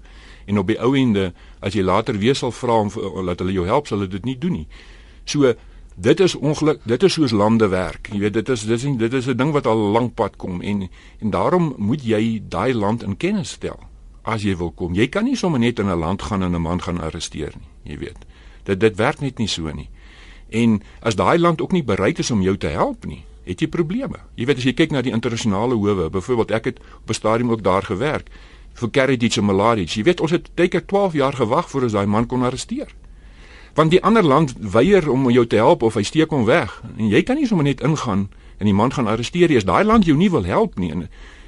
en 0.45 0.57
op 0.57 0.67
die 0.67 0.79
ou 0.79 0.95
ende 0.95 1.33
as 1.59 1.73
jy 1.73 1.83
later 1.83 2.17
weer 2.17 2.35
sal 2.35 2.51
vra 2.51 2.79
om 2.79 2.91
laat 3.25 3.39
hulle 3.39 3.51
jou 3.51 3.65
help, 3.65 3.87
sal 3.87 3.97
hulle 3.97 4.11
dit 4.11 4.25
nie 4.25 4.37
doen 4.37 4.51
nie. 4.51 4.67
So 5.25 5.53
Dit 5.95 6.19
is 6.19 6.35
ongeluk, 6.35 6.81
dit 6.83 7.03
is 7.03 7.13
soos 7.13 7.31
lande 7.31 7.67
werk. 7.67 8.09
Jy 8.11 8.19
weet 8.19 8.33
dit 8.33 8.49
is 8.49 8.63
dit 8.67 8.83
is 8.83 8.97
dit 8.97 9.13
is 9.13 9.27
'n 9.27 9.37
ding 9.37 9.51
wat 9.51 9.65
al 9.65 9.77
lank 9.77 10.13
pad 10.13 10.35
kom 10.35 10.61
en 10.61 10.89
en 11.19 11.29
daarom 11.29 11.73
moet 11.77 12.03
jy 12.03 12.41
daai 12.49 12.73
land 12.73 13.03
in 13.03 13.17
kennis 13.17 13.49
stel 13.49 13.79
as 14.23 14.43
jy 14.43 14.57
wil 14.57 14.71
kom. 14.71 14.93
Jy 14.93 15.07
kan 15.07 15.23
nie 15.23 15.35
sommer 15.35 15.59
net 15.59 15.79
in 15.79 15.87
'n 15.87 15.99
land 15.99 16.21
gaan 16.21 16.43
en 16.43 16.55
'n 16.55 16.61
man 16.61 16.81
gaan 16.81 17.01
arresteer 17.01 17.53
nie, 17.55 17.93
jy 17.93 17.97
weet. 17.97 18.17
Dit 18.63 18.79
dit 18.79 18.95
werk 18.95 19.19
net 19.19 19.37
nie 19.37 19.47
so 19.47 19.71
nie. 19.71 19.89
En 20.49 20.81
as 21.01 21.15
daai 21.15 21.39
land 21.39 21.61
ook 21.61 21.71
nie 21.71 21.83
bereid 21.83 22.19
is 22.19 22.31
om 22.31 22.41
jou 22.41 22.57
te 22.57 22.67
help 22.67 23.05
nie, 23.05 23.23
het 23.43 23.59
jy 23.59 23.67
probleme. 23.67 24.19
Jy 24.35 24.45
weet 24.45 24.57
as 24.57 24.63
jy 24.63 24.73
kyk 24.73 24.91
na 24.91 25.01
die 25.01 25.13
internasionale 25.13 25.73
howe, 25.73 26.09
byvoorbeeld 26.09 26.51
ek 26.51 26.65
het 26.65 26.79
op 26.79 27.09
'n 27.09 27.13
stadium 27.13 27.51
ook 27.51 27.63
daar 27.63 27.83
gewerk 27.83 28.29
vir 28.73 28.89
Karadzic 28.89 29.35
en 29.35 29.45
Mladic. 29.45 29.89
Jy 29.89 30.03
weet 30.03 30.21
ons 30.21 30.31
het 30.31 30.49
teken 30.53 30.85
12 30.85 31.13
jaar 31.13 31.33
gewag 31.33 31.69
voor 31.69 31.81
ons 31.81 31.91
daai 31.91 32.05
man 32.05 32.25
kon 32.25 32.43
arresteer 32.43 32.87
want 33.75 33.91
die 33.91 34.01
ander 34.03 34.23
land 34.23 34.53
weier 34.59 35.09
om 35.11 35.29
jou 35.29 35.45
te 35.47 35.59
help 35.59 35.83
of 35.83 35.97
hy 35.99 36.03
steek 36.03 36.31
hom 36.31 36.45
weg. 36.47 36.81
En 36.97 37.09
jy 37.11 37.23
kan 37.23 37.35
nie 37.35 37.47
sommer 37.47 37.67
net 37.67 37.83
ingaan 37.83 38.29
en 38.57 38.69
die 38.69 38.73
man 38.73 38.93
gaan 38.93 39.07
arresteer 39.07 39.51
as 39.57 39.67
daai 39.67 39.83
land 39.83 40.05
jou 40.07 40.15
nie 40.17 40.31
wil 40.31 40.45
help 40.47 40.79
nie 40.79 40.91
en 40.95 41.07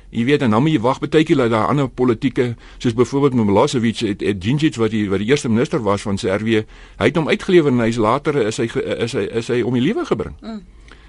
jy 0.10 0.24
weet 0.28 0.44
en 0.46 0.52
dan 0.56 0.64
moet 0.64 0.76
jy 0.76 0.82
wag 0.84 1.00
baie 1.04 1.12
tydjie 1.12 1.36
dat 1.40 1.52
daar 1.52 1.72
ander 1.72 1.88
politieke 1.88 2.56
soos 2.78 2.96
byvoorbeeld 2.96 3.36
Milosevic 3.40 4.02
het, 4.06 4.24
het 4.24 4.42
Djindjic 4.42 4.80
wat 4.80 4.92
die 4.92 5.06
wat 5.12 5.24
die 5.24 5.30
eerste 5.32 5.50
minister 5.52 5.84
was 5.84 6.04
van 6.08 6.20
Servië 6.20 6.64
hy 7.00 7.10
het 7.10 7.20
hom 7.20 7.28
uitgelewer 7.28 7.72
en 7.72 7.84
hy's 7.84 8.00
later 8.00 8.40
is 8.46 8.60
hy 8.60 8.68
is 8.76 9.16
hy 9.16 9.26
is 9.42 9.52
hy 9.52 9.62
om 9.68 9.76
die 9.76 9.84
lewe 9.84 10.06
gebring. 10.08 10.36
Mm. 10.42 10.62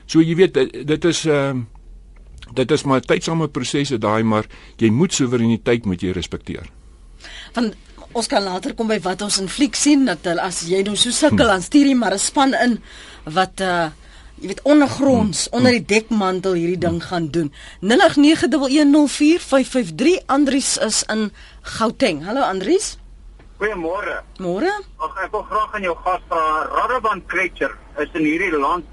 so 0.06 0.22
jy 0.22 0.34
weet 0.38 0.54
dit 0.86 1.04
is 1.04 1.24
ehm 1.26 1.64
uh, 1.64 1.66
dit 2.54 2.70
is 2.70 2.82
maar 2.88 3.02
tydsame 3.04 3.48
prosesse 3.52 3.98
daai 3.98 4.22
maar 4.22 4.46
jy 4.80 4.88
moet 4.90 5.12
soewereiniteit 5.12 5.84
moet 5.84 6.00
jy 6.02 6.14
respekteer. 6.16 6.70
Van 7.52 7.74
ons 8.12 8.28
kan 8.28 8.42
later 8.42 8.74
kom 8.74 8.88
by 8.88 9.00
wat 9.04 9.22
ons 9.22 9.38
in 9.42 9.48
fliek 9.52 9.76
sien 9.76 10.04
dat 10.08 10.26
as 10.40 10.62
jy 10.68 10.82
nou 10.86 10.96
so 10.96 11.10
sukkel 11.12 11.46
hm. 11.46 11.52
dan 11.52 11.62
stuur 11.62 11.86
jy 11.90 11.96
maar 11.98 12.14
'n 12.14 12.18
span 12.18 12.54
in 12.54 12.82
wat 13.24 13.60
uh 13.60 13.90
jy 14.38 14.46
weet 14.48 14.62
ondergronds 14.62 15.48
hm. 15.48 15.54
onder 15.56 15.70
die 15.72 15.84
dekmantel 15.84 16.52
hierdie 16.54 16.78
ding 16.78 17.02
gaan 17.02 17.30
doen. 17.30 17.52
0891104553 17.82 17.88
Andries 20.26 20.78
is 20.78 21.02
in 21.10 21.32
Gauteng. 21.62 22.24
Hallo 22.24 22.40
Andries. 22.40 22.98
Goeiemôre. 23.58 24.22
Môre. 24.38 24.70
Ag 25.02 25.16
ek 25.24 25.32
wil 25.34 25.42
graag 25.42 25.74
aan 25.74 25.82
jou 25.82 25.96
gas 26.04 26.22
vra. 26.30 26.68
Radovan 26.70 27.26
Kretcher 27.26 27.74
is 27.98 28.08
in 28.14 28.24
hierdie 28.24 28.54
land 28.54 28.84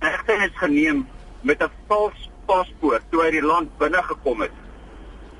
egtenis 0.00 0.56
geneem 0.56 1.06
met 1.42 1.62
'n 1.62 1.70
vals 1.88 2.30
paspoort 2.46 3.02
toe 3.10 3.22
hy 3.22 3.30
die 3.30 3.44
land 3.44 3.68
binne 3.78 4.02
gekom 4.02 4.40
het. 4.40 4.52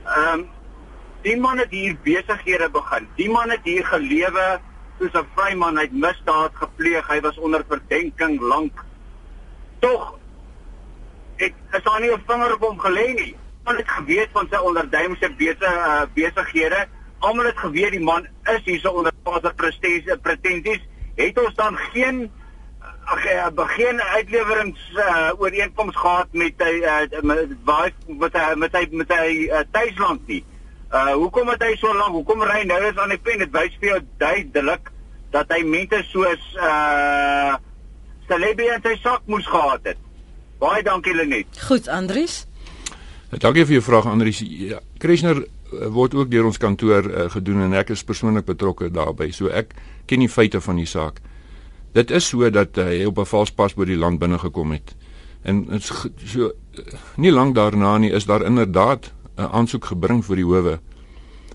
Ehm 0.05 0.35
um, 0.35 0.49
Die 1.23 1.37
man 1.37 1.59
het 1.59 1.71
hier 1.75 1.97
besighede 2.05 2.69
begin. 2.71 3.09
Die 3.17 3.31
man 3.31 3.51
het 3.51 3.65
hier 3.67 3.87
gelewe 3.87 4.61
soos 4.99 5.15
'n 5.15 5.27
vryman, 5.35 5.77
hy 5.77 5.83
het 5.83 5.93
misdaad 5.93 6.55
gepleeg, 6.55 7.07
hy 7.07 7.21
was 7.21 7.39
onder 7.39 7.65
verdenking 7.69 8.41
lank. 8.41 8.85
Tog 9.79 10.19
ek 11.37 11.55
is 11.73 11.83
daar 11.83 12.01
nie 12.01 12.13
'n 12.13 12.23
vinger 12.27 12.55
op 12.55 12.61
hom 12.61 12.79
gelê 12.79 13.15
nie. 13.15 13.37
Man 13.65 13.77
het 13.77 13.89
geweet 13.89 14.29
van 14.33 14.47
sy 14.51 14.57
onderduimse 14.57 15.29
besige 15.37 15.75
uh, 15.75 16.03
besighede. 16.15 16.87
Almal 17.19 17.45
het 17.45 17.59
geweet 17.59 17.91
die 17.91 18.01
man 18.01 18.27
is 18.45 18.65
hierso 18.65 18.91
onder 18.91 19.13
vader 19.25 19.55
pretensies, 19.55 20.17
pretensies. 20.23 20.81
Het 21.15 21.39
ons 21.39 21.55
dan 21.55 21.77
geen 21.77 22.31
ag 23.05 23.25
ja, 23.25 23.51
begin 23.51 24.01
uitlewerings 24.03 24.93
uh, 24.95 25.31
ooreenkoms 25.39 25.97
gehad 25.97 26.29
met 26.33 26.55
hy 26.59 26.75
uh, 26.85 27.23
met 27.23 27.49
met 28.07 28.33
hy 28.37 28.55
met 28.55 28.73
hy 28.77 28.87
met 28.91 29.13
hy 29.13 29.49
uh, 29.49 29.63
tuisland 29.71 30.27
nie. 30.27 30.45
Uh 30.89 31.13
hoekom 31.21 31.51
het 31.53 31.63
hy 31.63 31.75
so 31.77 31.93
lank? 31.93 32.15
Hoekom 32.17 32.43
ry 32.49 32.63
nou 32.65 32.79
is 32.89 32.97
aan 32.97 33.13
die 33.13 33.21
pen? 33.21 33.43
Dit 33.45 33.53
wys 33.53 33.75
vir 33.81 33.91
jou 33.91 33.99
duidelik 34.23 34.89
dat 35.35 35.51
hy 35.53 35.61
mense 35.69 36.01
soos 36.09 36.53
uh 36.57 37.57
Celebi 38.29 38.67
in 38.69 38.83
sy 38.85 38.95
sak 39.01 39.25
moes 39.25 39.47
gehad 39.49 39.87
het. 39.89 40.01
Baie 40.61 40.83
dankie 40.85 41.15
Lenet. 41.17 41.61
Goed, 41.65 41.87
Andries. 41.89 42.43
Dankie 43.33 43.65
vir 43.65 43.79
jou 43.79 43.85
vraag 43.87 44.09
Andries. 44.11 44.43
Ja, 44.45 44.83
Krishner 45.01 45.41
uh, 45.45 45.89
word 45.93 46.17
ook 46.17 46.29
deur 46.33 46.49
ons 46.49 46.61
kantoor 46.61 47.09
uh, 47.09 47.27
gedoen 47.33 47.63
en 47.69 47.77
ek 47.81 47.95
is 47.97 48.05
persoonlik 48.05 48.45
betrokke 48.49 48.91
daarbey. 48.93 49.31
So 49.33 49.49
ek 49.49 49.73
ken 50.09 50.25
die 50.25 50.29
feite 50.33 50.61
van 50.65 50.81
die 50.81 50.89
saak. 50.89 51.23
Dit 51.97 52.13
is 52.13 52.29
so 52.29 52.49
dat 52.53 52.77
hy 52.77 53.05
op 53.09 53.21
'n 53.21 53.29
vals 53.29 53.53
pas 53.53 53.73
by 53.75 53.85
die 53.89 53.97
land 53.97 54.21
binne 54.21 54.39
gekom 54.39 54.73
het. 54.77 54.93
En 55.45 55.81
so 55.81 56.53
nie 57.17 57.33
lank 57.33 57.55
daarna 57.55 57.99
nie 57.99 58.13
is 58.13 58.27
daar 58.27 58.45
inderdaad 58.45 59.13
'n 59.39 59.51
aansoek 59.53 59.85
gebring 59.85 60.25
vir 60.25 60.37
die 60.37 60.45
howe 60.45 60.81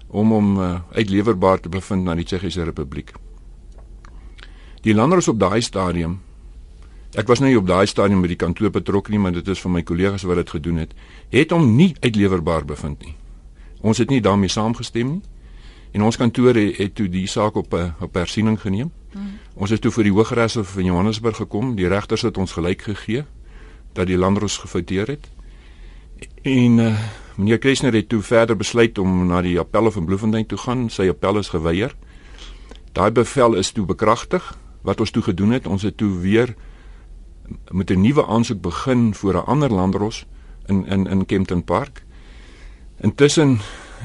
om 0.08 0.32
hom 0.32 0.58
uh, 0.60 0.80
uitleverbaar 0.93 1.60
te 1.60 1.69
bevind 1.69 2.04
na 2.04 2.15
die 2.15 2.24
Tsjechiese 2.24 2.63
Republiek. 2.63 3.12
Die 4.82 4.93
landers 4.93 5.28
op 5.28 5.39
daai 5.39 5.62
stadium 5.62 6.19
ek 7.13 7.28
was 7.30 7.39
nou 7.39 7.50
nie 7.50 7.58
op 7.58 7.67
daai 7.67 7.86
stadium 7.88 8.24
by 8.24 8.32
die 8.32 8.39
kantoor 8.39 8.72
betrokke 8.74 9.12
nie, 9.13 9.19
maar 9.22 9.36
dit 9.36 9.48
is 9.48 9.62
van 9.62 9.76
my 9.76 9.84
kollegas 9.86 10.26
wat 10.26 10.39
dit 10.41 10.50
gedoen 10.50 10.82
het, 10.82 10.96
het 11.30 11.52
hom 11.54 11.76
nie 11.76 11.93
uitlewerbaar 12.02 12.65
bevind 12.65 13.06
nie. 13.06 13.15
Ons 13.82 14.02
het 14.02 14.10
nie 14.10 14.22
daarmee 14.24 14.50
saamgestem 14.50 15.12
nie. 15.17 15.22
En 15.93 16.02
ons 16.08 16.17
kantoor 16.17 16.58
het, 16.58 16.80
het 16.80 16.96
toe 16.98 17.08
die 17.12 17.28
saak 17.28 17.56
op 17.56 17.74
'n 17.74 17.78
eh, 17.78 18.02
op 18.02 18.13
hersiening 18.13 18.60
geneem. 18.62 18.91
Hmm. 19.12 19.38
Ons 19.54 19.69
het 19.69 19.82
toe 19.82 19.91
vir 19.91 20.04
die 20.04 20.12
Hooggeregshof 20.12 20.67
van 20.74 20.86
Johannesburg 20.86 21.36
gekom. 21.36 21.76
Die 21.76 21.88
regters 21.88 22.22
het 22.22 22.38
ons 22.38 22.52
gelyk 22.52 22.82
gegee 22.82 23.26
dat 23.93 24.08
die 24.08 24.17
landros 24.17 24.58
gefouteer 24.58 25.08
het. 25.08 25.30
En 26.41 26.78
uh, 26.78 26.98
meneer 27.36 27.58
Kreshner 27.58 27.93
het 27.93 28.10
toe 28.10 28.22
verder 28.22 28.58
besluit 28.58 28.98
om 28.98 29.28
na 29.28 29.41
die 29.41 29.60
appelle 29.60 29.91
van 29.91 30.06
Bloemfontein 30.06 30.46
toe 30.46 30.58
gaan. 30.58 30.89
Sy 30.89 31.08
appel 31.10 31.38
is 31.38 31.50
geweier. 31.50 31.96
Daai 32.93 33.12
bevel 33.12 33.56
is 33.56 33.72
toe 33.72 33.86
bekragtig. 33.86 34.54
Wat 34.82 35.00
ons 35.00 35.12
toe 35.12 35.24
gedoen 35.24 35.52
het, 35.52 35.67
ons 35.67 35.82
het 35.82 35.98
toe 35.98 36.12
weer 36.19 36.56
met 37.72 37.89
'n 37.91 38.02
nuwe 38.02 38.26
aansoek 38.26 38.62
begin 38.62 39.13
vir 39.13 39.34
'n 39.38 39.46
ander 39.46 39.69
landros 39.69 40.26
in 40.67 40.86
in 40.88 41.08
in 41.08 41.26
Kempton 41.26 41.63
Park. 41.63 42.04
Intussen 43.02 43.60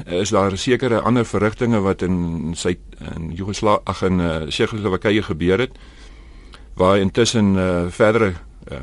is 0.05 0.29
daar 0.29 0.57
sekere 0.57 1.01
ander 1.01 1.25
verrigtinge 1.25 1.79
wat 1.79 2.01
in 2.01 2.51
sy 2.55 2.77
in 3.15 3.31
Joegoslawië 3.31 3.81
ag 3.83 4.01
in 4.01 4.19
uh, 4.19 4.41
Tsjechoslowakye 4.41 5.23
gebeur 5.23 5.59
het 5.59 5.71
waar 6.73 6.97
intussen 6.97 7.55
uh, 7.55 7.85
verdere 7.89 8.33
uh, 8.71 8.77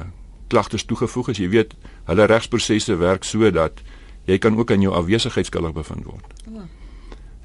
klagtes 0.48 0.84
toegevoeg 0.84 1.28
is. 1.28 1.38
Jy 1.38 1.48
weet, 1.48 1.74
hulle 2.04 2.26
regsprosesse 2.28 2.96
werk 2.96 3.24
so 3.24 3.50
dat 3.50 3.80
jy 4.26 4.38
kan 4.38 4.58
ook 4.58 4.70
in 4.70 4.80
jou 4.80 4.94
afwesigheid 4.94 5.46
skuldig 5.46 5.72
bevind 5.72 6.04
word. 6.04 6.34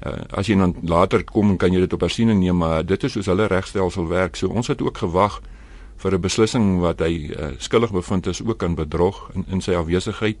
Uh, 0.02 0.12
as 0.34 0.48
jy 0.50 0.56
dan 0.58 0.74
later 0.82 1.22
kom 1.24 1.56
kan 1.56 1.72
jy 1.72 1.84
dit 1.84 1.92
op 1.94 2.02
hersiening 2.02 2.40
neem, 2.42 2.58
maar 2.58 2.82
dit 2.86 3.04
is 3.06 3.12
soos 3.12 3.28
hulle 3.30 3.46
regstelsel 3.46 4.08
werk. 4.10 4.36
So 4.36 4.50
ons 4.50 4.66
het 4.66 4.82
ook 4.82 4.98
gewag 4.98 5.40
vir 6.02 6.14
'n 6.14 6.20
beslissing 6.20 6.80
wat 6.80 7.00
hy 7.00 7.30
uh, 7.30 7.52
skuldig 7.58 7.92
bevind 7.92 8.26
is 8.26 8.42
ook 8.42 8.62
aan 8.62 8.74
bedrog 8.74 9.30
in 9.34 9.44
in 9.48 9.60
sy 9.60 9.74
afwesigheid, 9.74 10.36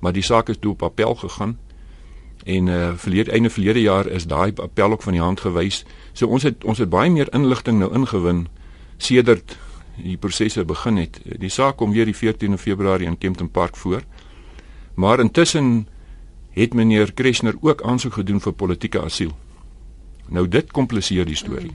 maar 0.00 0.12
die 0.12 0.22
saak 0.22 0.48
is 0.48 0.58
toe 0.60 0.72
op 0.72 0.82
appel 0.82 1.14
gegaan. 1.14 1.58
En 2.44 2.66
uh 2.66 2.92
verlede 2.94 3.30
einde 3.30 3.50
verlede 3.50 3.80
jaar 3.80 4.06
is 4.06 4.26
daai 4.26 4.52
appel 4.56 4.92
ook 4.92 5.02
van 5.02 5.12
die 5.12 5.22
hand 5.22 5.40
gewys. 5.40 5.84
So 6.12 6.26
ons 6.26 6.42
het 6.42 6.64
ons 6.64 6.78
het 6.78 6.88
baie 6.88 7.10
meer 7.10 7.34
inligting 7.34 7.78
nou 7.78 7.94
ingewin 7.94 8.46
sedert 8.96 9.56
die 9.96 10.16
prosesse 10.16 10.64
begin 10.64 10.96
het. 10.96 11.20
Die 11.24 11.48
saak 11.48 11.76
kom 11.76 11.92
weer 11.92 12.04
die 12.04 12.16
14de 12.16 12.58
Februarie 12.58 13.06
in 13.06 13.18
Kempton 13.18 13.50
Park 13.50 13.76
voor. 13.76 14.02
Maar 14.96 15.20
intussen 15.20 15.88
het 16.56 16.74
meneer 16.74 17.12
Kreshner 17.12 17.54
ook 17.60 17.82
aansoek 17.82 18.12
gedoen 18.12 18.40
vir 18.40 18.52
politieke 18.52 19.02
asiel. 19.02 19.32
Nou 20.28 20.48
dit 20.48 20.72
kompliseer 20.72 21.28
die 21.28 21.36
storie. 21.36 21.74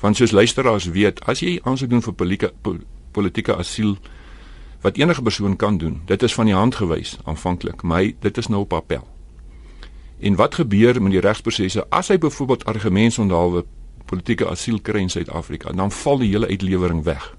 Want 0.00 0.16
soos 0.16 0.30
luisteraars 0.30 0.86
weet, 0.94 1.24
as 1.26 1.42
jy 1.42 1.58
aansoek 1.62 1.90
doen 1.90 2.04
vir 2.04 2.14
politieke 2.14 2.52
politieke 3.16 3.56
asiel 3.56 3.96
wat 4.84 4.96
enige 5.00 5.22
persoon 5.22 5.56
kan 5.56 5.78
doen, 5.78 6.02
dit 6.06 6.22
is 6.22 6.34
van 6.34 6.46
die 6.46 6.54
hand 6.54 6.74
gewys 6.74 7.16
aanvanklik, 7.24 7.82
maar 7.82 8.04
dit 8.20 8.38
is 8.38 8.46
nou 8.46 8.60
op 8.60 8.72
appel. 8.72 9.06
En 10.20 10.36
wat 10.36 10.54
gebeur 10.54 11.02
met 11.02 11.12
die 11.12 11.20
regsprosesse 11.20 11.86
as 11.88 12.12
hy 12.12 12.18
byvoorbeeld 12.18 12.64
argumentsondhalwe 12.64 13.64
politieke 14.06 14.48
asiel 14.48 14.78
kry 14.80 15.00
in 15.00 15.10
Suid-Afrika, 15.10 15.72
dan 15.72 15.90
val 15.90 16.22
die 16.22 16.30
hele 16.30 16.46
uitlewering 16.46 17.02
weg. 17.04 17.32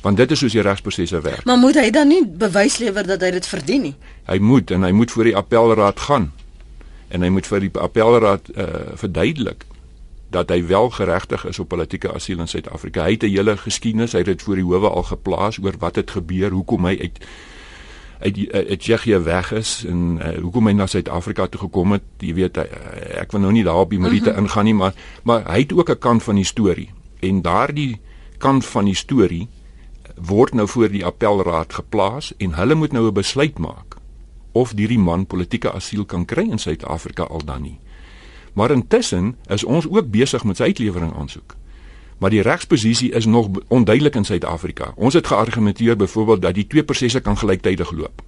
Want 0.00 0.16
dit 0.16 0.30
is 0.30 0.38
soos 0.38 0.52
die 0.52 0.62
regsprosesse 0.62 1.20
werk. 1.20 1.44
Maar 1.44 1.58
moet 1.58 1.74
hy 1.74 1.90
dan 1.90 2.08
nie 2.08 2.22
bewys 2.26 2.78
lewer 2.78 3.06
dat 3.06 3.20
hy 3.20 3.30
dit 3.30 3.46
verdien 3.46 3.82
nie? 3.82 3.94
Hy 4.26 4.38
moet 4.38 4.70
en 4.70 4.82
hy 4.82 4.90
moet 4.90 5.10
voor 5.10 5.24
die 5.24 5.36
appelraad 5.36 6.00
gaan. 6.00 6.32
En 7.08 7.22
hy 7.22 7.28
moet 7.28 7.46
vir 7.46 7.60
die 7.60 7.70
appelraad 7.78 8.50
uh, 8.54 8.66
verduidelik 8.94 9.66
dat 10.34 10.50
hy 10.50 10.66
wel 10.66 10.90
geregtig 10.90 11.44
is 11.46 11.58
op 11.58 11.68
politieke 11.68 12.12
asiel 12.12 12.40
in 12.42 12.48
Suid-Afrika. 12.50 13.04
Hy 13.04 13.10
het 13.10 13.22
'n 13.22 13.34
hele 13.34 13.56
geskiedenis, 13.56 14.12
hy 14.12 14.18
het 14.18 14.26
dit 14.26 14.42
voor 14.42 14.54
die 14.54 14.64
howe 14.64 14.88
al 14.88 15.02
geplaas 15.02 15.58
oor 15.62 15.74
wat 15.78 15.96
het 15.96 16.10
gebeur, 16.10 16.50
hoekom 16.50 16.84
hy 16.84 16.98
uit 17.00 17.18
uit 18.20 18.52
uit 18.52 18.80
Tsjechië 18.80 19.18
weg 19.18 19.52
is 19.52 19.84
en 19.88 20.18
uh, 20.18 20.38
hoekom 20.40 20.66
hy 20.66 20.72
na 20.72 20.86
Suid-Afrika 20.86 21.46
toe 21.46 21.60
gekom 21.60 21.92
het. 21.92 22.02
Jy 22.18 22.34
weet 22.34 22.56
uh, 22.56 22.64
ek 23.20 23.32
wil 23.32 23.40
nou 23.40 23.52
nie 23.52 23.64
daar 23.64 23.84
op 23.84 23.90
die 23.90 23.98
Marite 23.98 24.30
uh 24.30 24.36
mhm. 24.36 24.38
-huh. 24.38 24.44
ingaan 24.44 24.64
nie, 24.64 24.74
maar 24.74 24.94
maar 25.22 25.52
hy 25.52 25.60
het 25.60 25.72
ook 25.72 25.90
'n 25.90 25.98
kant 25.98 26.22
van 26.22 26.34
die 26.34 26.44
storie. 26.44 26.90
En 27.20 27.42
daardie 27.42 28.00
kant 28.38 28.66
van 28.66 28.84
die 28.84 28.94
storie 28.94 29.48
word 30.16 30.54
nou 30.54 30.68
voor 30.68 30.90
die 30.90 31.04
appelraad 31.04 31.74
geplaas 31.74 32.32
en 32.36 32.54
hulle 32.54 32.74
moet 32.74 32.92
nou 32.92 33.06
'n 33.06 33.14
besluit 33.14 33.58
maak 33.58 33.96
of 34.52 34.72
hierdie 34.72 34.98
man 34.98 35.26
politieke 35.26 35.72
asiel 35.72 36.04
kan 36.04 36.24
kry 36.24 36.48
in 36.50 36.58
Suid-Afrika 36.58 37.22
al 37.22 37.44
dan 37.44 37.62
nie. 37.62 37.78
Maar 38.52 38.70
intussen 38.70 39.36
is 39.46 39.64
ons 39.64 39.88
ook 39.88 40.10
besig 40.10 40.44
met 40.44 40.56
sy 40.56 40.62
uitlewering 40.62 41.14
aansoek 41.14 41.56
maar 42.18 42.30
die 42.30 42.42
regsposisie 42.42 43.10
is 43.12 43.26
nog 43.26 43.48
onduidelik 43.68 44.14
in 44.14 44.24
Suid-Afrika. 44.24 44.92
Ons 44.94 45.14
het 45.14 45.26
geargumenteer 45.26 45.96
byvoorbeeld 45.96 46.42
dat 46.42 46.54
die 46.54 46.66
twee 46.66 46.84
prosesse 46.84 47.20
kan 47.20 47.38
gelyktydig 47.38 47.90
loop. 47.90 48.22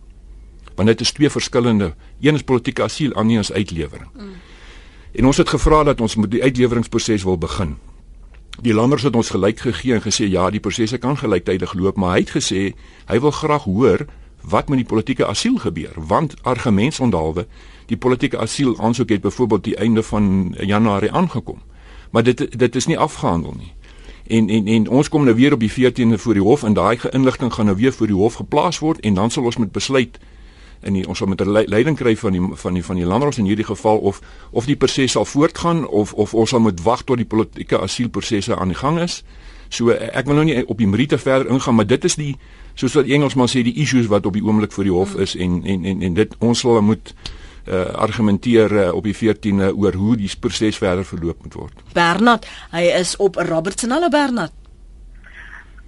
Want 0.74 0.88
dit 0.88 1.00
is 1.00 1.12
twee 1.12 1.30
verskillende, 1.30 1.94
een 2.20 2.34
is 2.34 2.42
politieke 2.42 2.82
asiel, 2.82 3.12
ander 3.12 3.38
is 3.38 3.52
uitlewering. 3.52 4.10
Mm. 4.14 4.32
En 5.12 5.26
ons 5.26 5.36
het 5.36 5.48
gevra 5.48 5.82
dat 5.82 6.00
ons 6.00 6.14
moet 6.14 6.30
die 6.30 6.42
uitleweringsproses 6.42 7.22
wil 7.22 7.38
begin. 7.38 7.76
Die 8.62 8.74
landers 8.74 9.02
het 9.06 9.16
ons 9.16 9.30
gelyk 9.30 9.60
gegee 9.60 9.94
en 9.94 10.02
gesê 10.02 10.26
ja, 10.26 10.50
die 10.50 10.60
prosesse 10.60 10.98
kan 10.98 11.16
gelyktydig 11.16 11.74
loop, 11.78 11.96
maar 11.96 12.16
hy 12.16 12.24
het 12.24 12.34
gesê 12.34 12.62
hy 13.06 13.20
wil 13.22 13.30
graag 13.30 13.64
hoor 13.70 14.06
wat 14.42 14.68
met 14.68 14.82
die 14.82 14.88
politieke 14.88 15.26
asiel 15.26 15.58
gebeur, 15.58 15.94
want 15.96 16.34
argumentsondhalwe, 16.42 17.46
die 17.86 17.96
politieke 17.96 18.38
asiel 18.38 18.76
aansoek 18.80 19.10
het 19.14 19.22
byvoorbeeld 19.22 19.64
die 19.64 19.76
einde 19.76 20.02
van 20.02 20.54
Januarie 20.58 21.12
aangekom. 21.12 21.62
Maar 22.10 22.22
dit 22.22 22.58
dit 22.58 22.76
is 22.76 22.86
nie 22.86 22.98
afgehandel 22.98 23.54
nie 23.58 23.72
en 24.28 24.48
en 24.48 24.66
en 24.66 24.88
ons 24.88 25.08
kom 25.08 25.24
nou 25.24 25.34
weer 25.36 25.52
op 25.52 25.60
die 25.60 25.72
14de 25.72 26.18
voor 26.20 26.34
die 26.34 26.42
hof 26.42 26.62
en 26.62 26.72
daai 26.72 26.98
inligting 27.10 27.52
gaan 27.52 27.64
nou 27.64 27.76
weer 27.76 27.92
voor 27.92 28.06
die 28.06 28.16
hof 28.16 28.34
geplaas 28.34 28.78
word 28.78 29.00
en 29.00 29.14
dan 29.14 29.30
sal 29.30 29.44
ons 29.44 29.56
met 29.56 29.72
besluit 29.72 30.18
en 30.80 30.92
die, 30.92 31.06
ons 31.08 31.18
sal 31.18 31.26
met 31.26 31.40
'n 31.40 31.64
leiding 31.66 31.96
kry 31.96 32.16
van 32.16 32.32
die 32.32 32.42
van 32.54 32.74
die 32.74 32.84
van 32.84 32.96
die 32.96 33.06
landros 33.06 33.38
in 33.38 33.44
hierdie 33.44 33.64
geval 33.64 33.98
of 33.98 34.20
of 34.50 34.66
die 34.66 34.76
proses 34.76 35.12
sal 35.12 35.24
voortgaan 35.24 35.86
of 35.86 36.12
of 36.14 36.34
ons 36.34 36.50
sal 36.50 36.60
moet 36.60 36.82
wag 36.82 37.02
tot 37.02 37.16
die 37.16 37.26
politieke 37.26 37.80
asielprosesse 37.80 38.56
aan 38.56 38.68
die 38.68 38.76
gang 38.76 39.00
is. 39.00 39.24
So 39.68 39.90
ek 39.90 40.26
wil 40.26 40.34
nou 40.34 40.44
nie 40.44 40.66
op 40.66 40.78
die 40.78 40.86
meriete 40.86 41.18
verder 41.18 41.50
ingaan, 41.52 41.74
maar 41.74 41.86
dit 41.86 42.04
is 42.04 42.14
die 42.14 42.36
soos 42.74 42.94
wat 42.94 43.06
Engelsman 43.06 43.48
sê 43.48 43.62
die 43.62 43.76
issues 43.82 44.06
wat 44.06 44.26
op 44.26 44.32
die 44.32 44.44
oomblik 44.44 44.72
voor 44.72 44.84
die 44.84 44.92
hof 44.92 45.14
is 45.14 45.36
en 45.36 45.62
en 45.64 45.84
en 45.84 46.02
en 46.02 46.14
dit 46.14 46.34
ons 46.38 46.58
sal 46.58 46.80
moet 46.82 47.14
uh, 47.68 47.84
argumenteer 47.94 48.72
uh, 48.72 48.94
op 48.94 49.04
die 49.04 49.16
14de 49.16 49.74
oor 49.76 49.92
hoe 49.92 50.16
die 50.16 50.30
proses 50.40 50.78
verder 50.78 51.04
verloop 51.04 51.42
moet 51.42 51.54
word. 51.54 51.84
Bernard, 51.92 52.46
hy 52.70 52.88
is 52.96 53.16
op 53.16 53.36
Robertson. 53.36 53.90
Hallo 53.90 54.08
Bernard. 54.08 54.52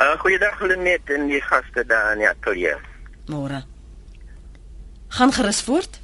Uh, 0.00 0.14
goeiedag 0.20 0.60
Lenet 0.64 1.10
en 1.12 1.28
die 1.28 1.42
gaste 1.44 1.84
daar 1.86 2.12
in 2.12 2.24
die 2.24 2.28
ateljee. 2.28 2.76
Môre. 3.28 3.64
Gaan 5.10 5.32
gerus 5.34 5.62
voort. 5.66 6.00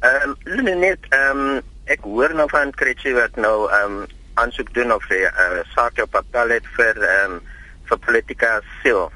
Ehm 0.00 0.28
um, 0.28 0.36
Lenet, 0.64 1.06
ehm 1.08 1.38
um, 1.38 1.62
ek 1.84 2.02
hoor 2.02 2.34
nou 2.34 2.48
van 2.50 2.72
Kretsie 2.74 3.14
wat 3.14 3.36
nou 3.36 3.70
ehm 3.70 3.98
um, 4.02 4.06
aansoek 4.34 4.72
doen 4.74 4.92
of 4.92 5.04
sy 5.06 5.20
uh, 5.22 5.62
saak 5.74 6.00
op 6.02 6.16
appel 6.18 6.56
het 6.56 6.66
vir 6.76 6.98
ehm 6.98 7.36
um, 7.38 7.42
vir 7.88 7.98
politika 8.06 8.56
asiel. 8.58 9.12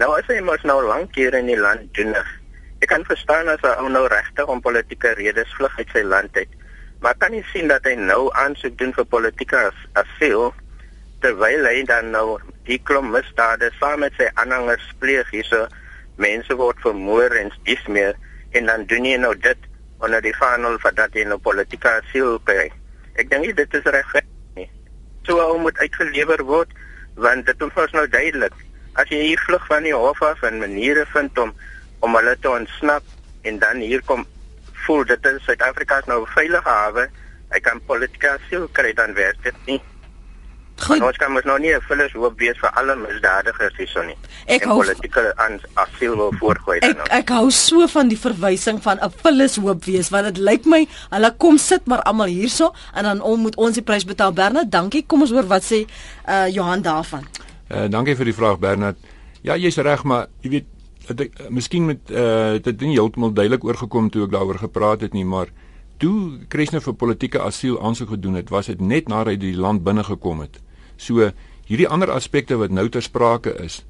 Nou 0.00 0.12
as 0.16 0.28
hy 0.32 0.38
mos 0.40 0.62
nou 0.64 0.78
lank 0.86 1.14
hier 1.18 1.34
in 1.34 1.50
die 1.50 1.58
land 1.60 1.90
doen 1.98 2.14
Ek 2.80 2.88
kan 2.88 3.04
verstaan 3.04 3.48
as 3.52 3.60
'n 3.60 3.76
ou 3.82 3.88
nou 3.92 4.06
regtig 4.08 4.46
om 4.46 4.60
politieke 4.60 5.12
redes 5.18 5.52
vlug 5.58 5.78
uit 5.78 5.90
sy 5.92 6.00
land 6.02 6.36
uit. 6.36 6.48
Maar 7.00 7.14
kan 7.18 7.34
jy 7.34 7.44
sien 7.52 7.68
dat 7.68 7.84
hy 7.84 7.94
nou 7.94 8.32
aansoek 8.32 8.78
doen 8.78 8.94
vir 8.96 9.04
politieke 9.04 9.56
as 9.56 9.80
asiel 9.92 10.54
terwyl 11.20 11.66
hy 11.68 11.82
dan 11.84 12.10
nou 12.10 12.38
die 12.64 12.80
klomp 12.88 13.12
misdade 13.12 13.70
saam 13.76 14.00
met 14.00 14.16
sy 14.16 14.30
aanhangers 14.34 14.86
pleeg 14.98 15.28
hierso 15.30 15.66
mense 16.16 16.56
word 16.56 16.80
vermoor 16.80 17.36
en 17.36 17.52
dis 17.68 17.86
meer 17.86 18.16
en 18.50 18.66
dan 18.66 18.86
doen 18.90 19.04
jy 19.06 19.16
nou 19.20 19.34
dit 19.38 19.68
onder 20.00 20.22
die 20.24 20.36
vaandel 20.36 20.78
van 20.78 20.94
dat 20.94 21.14
jy 21.14 21.24
nou 21.28 21.38
politieke 21.38 21.90
asiel 22.00 22.38
kry. 22.44 22.70
Ek 23.20 23.30
dink 23.30 23.56
dit 23.56 23.74
is 23.78 23.88
reg 23.94 24.14
nie. 24.56 24.68
So 25.28 25.38
ou 25.42 25.58
moet 25.60 25.78
uitgelewer 25.78 26.44
word 26.48 26.72
want 27.20 27.46
dit 27.46 27.62
is 27.62 27.92
nou 27.92 28.06
duidelik. 28.08 28.54
As 28.94 29.08
jy 29.12 29.20
hier 29.30 29.42
vlug 29.46 29.66
van 29.68 29.84
die 29.86 29.94
hof 29.94 30.22
af 30.22 30.42
en 30.42 30.58
maniere 30.58 31.06
vind 31.12 31.38
om 31.38 31.54
om 32.00 32.16
hulle 32.16 32.36
te 32.40 32.48
ontsnap 32.48 33.04
en 33.44 33.58
dan 33.60 33.82
hier 33.84 34.02
kom 34.08 34.24
voel 34.86 35.04
dit 35.04 35.26
in 35.28 35.40
Suid-Afrika 35.44 35.98
is 36.00 36.08
nou 36.08 36.24
veilige 36.34 36.68
hawe. 36.68 37.06
Hy 37.52 37.60
kan 37.60 37.82
politieke 37.86 38.30
asiel 38.38 38.68
kry 38.72 38.92
dan 38.96 39.12
werk 39.14 39.42
dit 39.44 39.66
nie. 39.66 39.80
Goed. 40.80 41.02
Ons 41.04 41.18
kan 41.20 41.32
mos 41.32 41.44
nou 41.44 41.58
nie 41.60 41.74
'n 41.74 41.80
vullis 41.88 42.12
hoop 42.12 42.38
wees 42.38 42.58
vir 42.58 42.70
alle 42.80 42.96
misdadigers 42.96 43.76
hierson 43.76 44.06
nie. 44.06 44.16
Ek 44.46 44.64
hou 44.64 44.78
politieke 44.80 45.34
asiel 45.74 46.16
wil 46.16 46.32
voorgooi 46.40 46.80
dan. 46.80 46.90
Ek 46.90 47.12
ek 47.20 47.28
hou 47.28 47.50
so 47.50 47.86
van 47.86 48.08
die 48.08 48.18
verwysing 48.18 48.82
van 48.82 48.98
'n 49.02 49.12
vullis 49.22 49.56
hoop 49.56 49.84
wees 49.84 50.08
want 50.08 50.24
dit 50.24 50.38
lyk 50.38 50.64
my 50.64 50.86
hulle 51.10 51.34
kom 51.36 51.58
sit 51.58 51.86
maar 51.86 52.02
almal 52.02 52.26
hierso 52.26 52.72
en 52.94 53.04
dan 53.04 53.20
om 53.20 53.40
moet 53.40 53.56
ons 53.56 53.74
die 53.74 53.82
prys 53.82 54.04
betaal. 54.04 54.32
Bernard, 54.32 54.70
dankie. 54.70 55.04
Kom 55.06 55.20
ons 55.20 55.30
hoor 55.30 55.46
wat 55.46 55.62
sê 55.62 55.86
uh 56.28 56.48
Johan 56.48 56.82
daarvan. 56.82 57.24
Uh 57.70 57.88
dankie 57.88 58.16
vir 58.16 58.24
die 58.24 58.34
vraag 58.34 58.58
Bernard. 58.58 58.96
Ja, 59.42 59.56
jy's 59.56 59.76
reg, 59.76 60.04
maar 60.04 60.26
jy 60.40 60.50
weet 60.50 60.66
dit 61.16 61.40
uh, 61.40 61.48
miskien 61.48 61.86
met 61.86 62.10
uh 62.10 62.58
dit 62.58 62.80
nie 62.80 62.96
heeltemal 62.96 63.32
duidelik 63.32 63.64
oorgekom 63.64 64.10
toe 64.10 64.24
ek 64.24 64.30
daaroor 64.30 64.58
gepraat 64.58 65.00
het 65.00 65.12
nie, 65.12 65.24
maar 65.24 65.48
toe 65.98 66.40
Krishna 66.48 66.80
vir 66.80 66.94
politieke 66.94 67.40
asiel 67.40 67.80
aansoek 67.82 68.08
gedoen 68.08 68.34
het, 68.34 68.48
was 68.48 68.66
dit 68.66 68.80
net 68.80 69.08
nadat 69.08 69.34
hy 69.34 69.36
die 69.36 69.56
land 69.56 69.84
binne 69.84 70.04
gekom 70.04 70.40
het. 70.40 70.60
So 71.00 71.30
Hierdie 71.70 71.86
ander 71.86 72.10
aspekte 72.10 72.56
wat 72.58 72.72
nou 72.74 72.88
ter 72.90 73.04
sprake 73.06 73.52
is, 73.62 73.84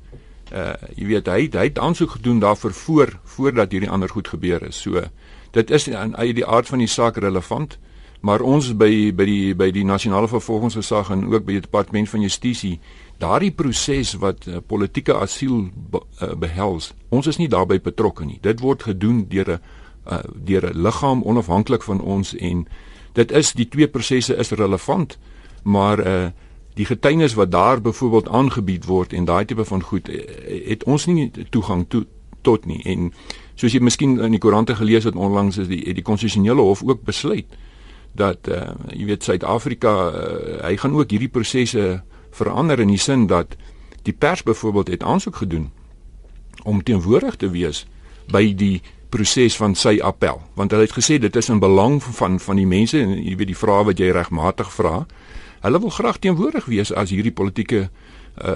uh 0.52 0.74
jy 0.98 1.06
weet 1.08 1.28
hy 1.32 1.46
hy 1.48 1.68
het 1.70 1.78
aansoek 1.80 2.18
gedoen 2.18 2.40
daarvoor 2.42 2.74
voor 2.76 3.12
voordat 3.36 3.72
hierdie 3.72 3.88
ander 3.88 4.10
goed 4.12 4.28
gebeur 4.28 4.66
is. 4.66 4.82
So 4.84 5.00
dit 5.56 5.70
is 5.70 5.88
aan 5.88 6.12
uit 6.16 6.34
die 6.36 6.44
aard 6.44 6.68
van 6.68 6.82
die 6.84 6.90
saak 6.90 7.16
relevant, 7.16 7.78
maar 8.20 8.44
ons 8.44 8.74
by 8.76 9.14
by 9.16 9.24
die 9.24 9.54
by 9.56 9.70
die 9.72 9.84
nasionale 9.84 10.28
vervolgingsgesag 10.28 11.08
en 11.14 11.24
ook 11.30 11.46
by 11.46 11.56
die 11.56 11.64
departement 11.64 12.10
van 12.12 12.20
justisie 12.20 12.74
daardie 13.20 13.52
proses 13.52 14.12
wat 14.20 14.44
uh, 14.48 14.60
politieke 14.60 15.16
asiel 15.16 15.70
be, 15.72 16.02
uh, 16.20 16.34
behels 16.36 16.92
ons 17.08 17.26
is 17.26 17.40
nie 17.40 17.48
daarbey 17.48 17.80
betrokke 17.80 18.24
nie 18.24 18.38
dit 18.44 18.60
word 18.60 18.82
gedoen 18.82 19.24
deur 19.28 19.56
'n 19.56 19.60
uh, 20.10 20.20
deur 20.34 20.68
'n 20.68 20.82
liggaam 20.82 21.22
onafhanklik 21.22 21.82
van 21.82 22.00
ons 22.00 22.34
en 22.36 22.66
dit 23.12 23.32
is 23.32 23.52
die 23.52 23.68
twee 23.68 23.88
prosesse 23.88 24.36
is 24.36 24.52
relevant 24.52 25.18
maar 25.64 26.06
uh, 26.06 26.30
die 26.80 26.88
getuienis 26.88 27.36
wat 27.36 27.50
daar 27.52 27.80
byvoorbeeld 27.84 28.28
aangebied 28.28 28.86
word 28.88 29.12
en 29.12 29.26
daai 29.28 29.44
tipe 29.44 29.64
van 29.68 29.82
goed 29.84 30.08
het 30.48 30.84
ons 30.88 31.04
nie 31.10 31.28
toegang 31.52 31.84
toe 31.92 32.06
tot 32.46 32.64
nie. 32.64 32.80
En 32.88 33.10
soos 33.60 33.74
jy 33.76 33.82
miskien 33.84 34.16
in 34.24 34.32
die 34.32 34.40
koerante 34.40 34.76
gelees 34.78 35.04
het 35.04 35.18
onlangs 35.18 35.58
is 35.60 35.68
die 35.68 35.82
die 35.94 36.06
konstitusionele 36.06 36.64
hof 36.64 36.84
ook 36.86 37.04
besluit 37.04 37.58
dat 38.16 38.48
uh, 38.48 38.72
jy 38.90 39.10
weet 39.12 39.26
Suid-Afrika 39.26 39.92
uh, 40.08 40.22
hy 40.64 40.76
gaan 40.80 40.96
ook 40.96 41.12
hierdie 41.12 41.30
prosesse 41.30 42.00
verander 42.34 42.80
in 42.80 42.90
die 42.90 42.98
sin 42.98 43.28
dat 43.30 43.54
die 44.06 44.16
pers 44.16 44.42
byvoorbeeld 44.42 44.88
het 44.88 45.04
aansoek 45.04 45.42
gedoen 45.44 45.68
om 46.64 46.82
teenwoordig 46.82 47.36
te 47.36 47.50
wees 47.52 47.84
by 48.32 48.54
die 48.54 48.80
proses 49.10 49.56
van 49.58 49.74
sy 49.74 49.98
appel. 50.02 50.40
Want 50.54 50.72
hulle 50.72 50.86
het 50.86 50.96
gesê 50.96 51.18
dit 51.18 51.36
is 51.36 51.48
in 51.50 51.60
belang 51.62 52.00
van 52.02 52.38
van 52.40 52.56
die 52.56 52.66
mense 52.66 52.98
en 52.98 53.14
jy 53.18 53.36
weet 53.36 53.52
die 53.52 53.58
vrae 53.58 53.84
wat 53.90 54.00
jy 54.00 54.10
regmatig 54.14 54.72
vra 54.72 55.04
hulle 55.60 55.80
wil 55.80 55.90
graag 55.90 56.18
teenwoordig 56.18 56.64
wees 56.64 56.92
as 56.92 57.10
hierdie 57.10 57.34
politieke 57.34 57.88
uh 58.40 58.54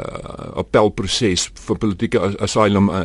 appelproses 0.61 1.49
vir 1.67 1.79
politieke 1.79 2.21
asylum 2.41 2.89
uh, 2.89 3.01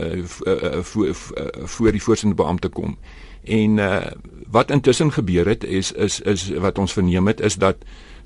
uh, 0.45 0.53
uh, 0.75 0.83
uh, 1.05 1.47
voor 1.65 1.91
die 1.91 2.01
voorsittende 2.01 2.37
beampte 2.43 2.69
kom. 2.69 2.97
En 3.43 3.77
uh 3.77 4.01
wat 4.49 4.71
intussen 4.71 5.11
gebeur 5.11 5.47
het 5.47 5.63
is 5.63 5.91
is 5.91 6.19
is 6.21 6.49
wat 6.57 6.77
ons 6.77 6.93
verneem 6.93 7.27
het 7.27 7.39
is 7.39 7.55
dat 7.55 7.75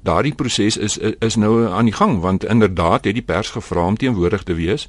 daardie 0.04 0.36
proses 0.36 0.78
is, 0.78 0.98
is 0.98 1.16
is 1.20 1.36
nou 1.36 1.68
aan 1.68 1.86
die 1.86 1.94
gang 1.94 2.20
want 2.20 2.46
inderdaad 2.46 3.06
het 3.06 3.14
die 3.14 3.26
pers 3.26 3.50
gevra 3.50 3.86
om 3.86 3.98
teenwoordig 3.98 4.44
te 4.44 4.54
wees 4.54 4.88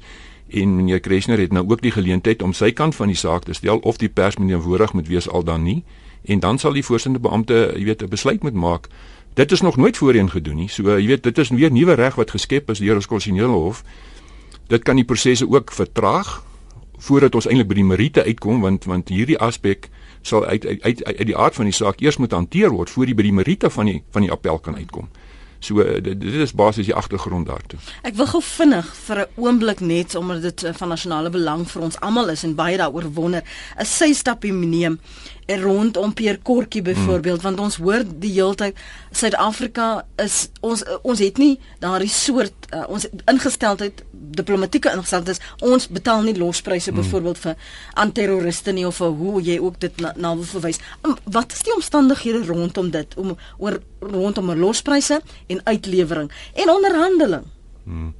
en 0.49 0.75
meneer 0.75 0.99
Kreshner 0.99 1.39
het 1.39 1.51
nou 1.51 1.65
ook 1.67 1.81
die 1.81 1.91
geleentheid 1.91 2.41
om 2.41 2.53
sy 2.53 2.71
kant 2.71 2.95
van 2.95 3.07
die 3.07 3.17
saak 3.17 3.43
te 3.43 3.53
stel 3.53 3.77
of 3.77 3.97
die 3.97 4.09
pers 4.09 4.37
moet 4.37 4.47
teenwoordig 4.47 4.93
moet 4.93 5.07
wees 5.07 5.29
al 5.29 5.43
dan 5.43 5.63
nie. 5.63 5.83
En 6.25 6.39
dan 6.39 6.57
sal 6.57 6.73
die 6.73 6.85
voorsittende 6.85 7.27
beampte 7.27 7.73
jy 7.75 7.83
weet 7.83 8.03
'n 8.03 8.09
besluit 8.09 8.43
moet 8.43 8.53
maak 8.53 8.87
dit 9.35 9.51
is 9.51 9.61
nog 9.61 9.77
nooit 9.77 9.97
voorheen 9.97 10.31
gedoen 10.31 10.63
nie 10.63 10.69
so 10.71 10.97
jy 10.97 11.07
weet 11.13 11.23
dit 11.23 11.37
is 11.43 11.51
weer 11.53 11.71
nuwe 11.71 11.95
reg 11.99 12.15
wat 12.19 12.31
geskep 12.35 12.69
is 12.73 12.81
deur 12.83 12.99
ons 13.01 13.09
konstitusionele 13.11 13.59
hof 13.67 13.83
dit 14.71 14.83
kan 14.83 14.95
die 14.95 15.07
prosesse 15.07 15.47
ook 15.47 15.71
vertraag 15.75 16.41
voordat 16.97 17.35
ons 17.35 17.47
eintlik 17.49 17.67
by 17.67 17.77
die 17.81 17.87
meriete 17.87 18.23
uitkom 18.23 18.63
want 18.63 18.87
want 18.89 19.11
hierdie 19.11 19.39
aspek 19.39 19.89
sal 20.25 20.45
uit 20.45 20.65
uit 20.65 20.81
uit, 20.83 21.03
uit 21.05 21.27
die 21.27 21.37
aard 21.37 21.55
van 21.55 21.69
die 21.69 21.75
saak 21.75 22.01
eers 22.01 22.17
moet 22.17 22.33
hanteer 22.33 22.73
word 22.73 22.89
voor 22.89 23.05
die 23.05 23.15
by 23.17 23.27
die 23.27 23.35
meriete 23.35 23.69
van 23.69 23.91
die 23.91 24.01
van 24.15 24.25
die 24.25 24.31
appel 24.31 24.59
kan 24.59 24.75
uitkom. 24.75 25.09
So 25.65 25.81
eh, 25.81 26.01
dit, 26.03 26.19
dit 26.21 26.41
is 26.45 26.53
basies 26.53 26.85
die 26.85 26.95
agtergrond 26.95 27.47
daartoe. 27.49 27.79
Ek 28.05 28.17
wil 28.19 28.29
gou 28.29 28.41
vinnig 28.45 28.91
vir 29.07 29.21
'n 29.23 29.41
oomblik 29.41 29.79
net 29.81 30.15
omdat 30.15 30.41
dit 30.41 30.63
eh, 30.63 30.73
van 30.73 30.93
nasionale 30.93 31.29
belang 31.29 31.65
vir 31.71 31.81
ons 31.81 31.99
almal 31.99 32.29
is 32.29 32.43
en 32.43 32.55
baie 32.55 32.77
daaroor 32.77 33.09
wonder, 33.13 33.43
'n 33.79 33.85
sy 33.85 34.13
stapie 34.13 34.53
neem 34.53 34.99
rondom 35.47 36.13
Pierre 36.13 36.39
Kortjie 36.41 36.81
byvoorbeeld 36.81 37.41
hmm. 37.41 37.49
want 37.49 37.59
ons 37.59 37.75
hoor 37.75 38.03
die 38.19 38.31
heeltyd 38.31 38.77
Suid-Afrika 39.11 40.05
is 40.21 40.47
ons 40.65 40.81
ons 41.03 41.21
het 41.21 41.37
nie 41.37 41.59
daardie 41.79 42.09
soort 42.09 42.69
uh, 42.73 42.83
ons 42.89 43.05
ingesteldheid 43.29 44.01
diplomatieke 44.11 44.89
ingesteldheid 44.89 45.41
ons 45.61 45.87
betaal 45.87 46.25
nie 46.25 46.33
lospryse 46.37 46.89
hmm. 46.89 47.01
byvoorbeeld 47.01 47.41
vir 47.43 47.55
aan 47.93 48.11
terroriste 48.11 48.73
nie 48.73 48.87
of 48.89 48.97
vir 49.01 49.13
hoe 49.21 49.41
jy 49.45 49.59
ook 49.61 49.79
dit 49.79 50.01
na, 50.01 50.13
na 50.17 50.33
wil 50.33 50.49
verwys 50.49 50.81
wat 51.29 51.53
is 51.53 51.61
die 51.67 51.75
omstandighede 51.75 52.41
rondom 52.49 52.89
dit 52.89 53.17
om 53.21 53.35
oor 53.61 53.79
rondom 54.11 54.53
lospryse 54.53 55.21
en 55.47 55.61
uitlewering 55.63 56.31
en 56.53 56.69
onderhandeling 56.69 57.43
hmm. 57.83 58.13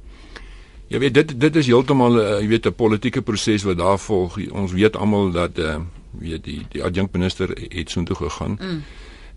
Ja 0.86 0.98
weet 0.98 1.14
dit 1.14 1.40
dit 1.40 1.56
is 1.56 1.66
heeltemal 1.66 2.18
uh, 2.20 2.40
jy 2.40 2.48
weet 2.48 2.66
'n 2.66 2.74
politieke 2.74 3.22
proses 3.22 3.62
wat 3.62 3.78
daar 3.78 3.98
volg 3.98 4.38
ons 4.50 4.72
weet 4.72 4.96
almal 4.96 5.30
dat 5.30 5.58
uh, 5.58 5.76
weet 6.18 6.44
die 6.44 6.62
die 6.70 6.84
adjunkminister 6.84 7.50
het 7.68 7.90
soontoe 7.90 8.16
gegaan. 8.16 8.58
Mm. 8.60 8.82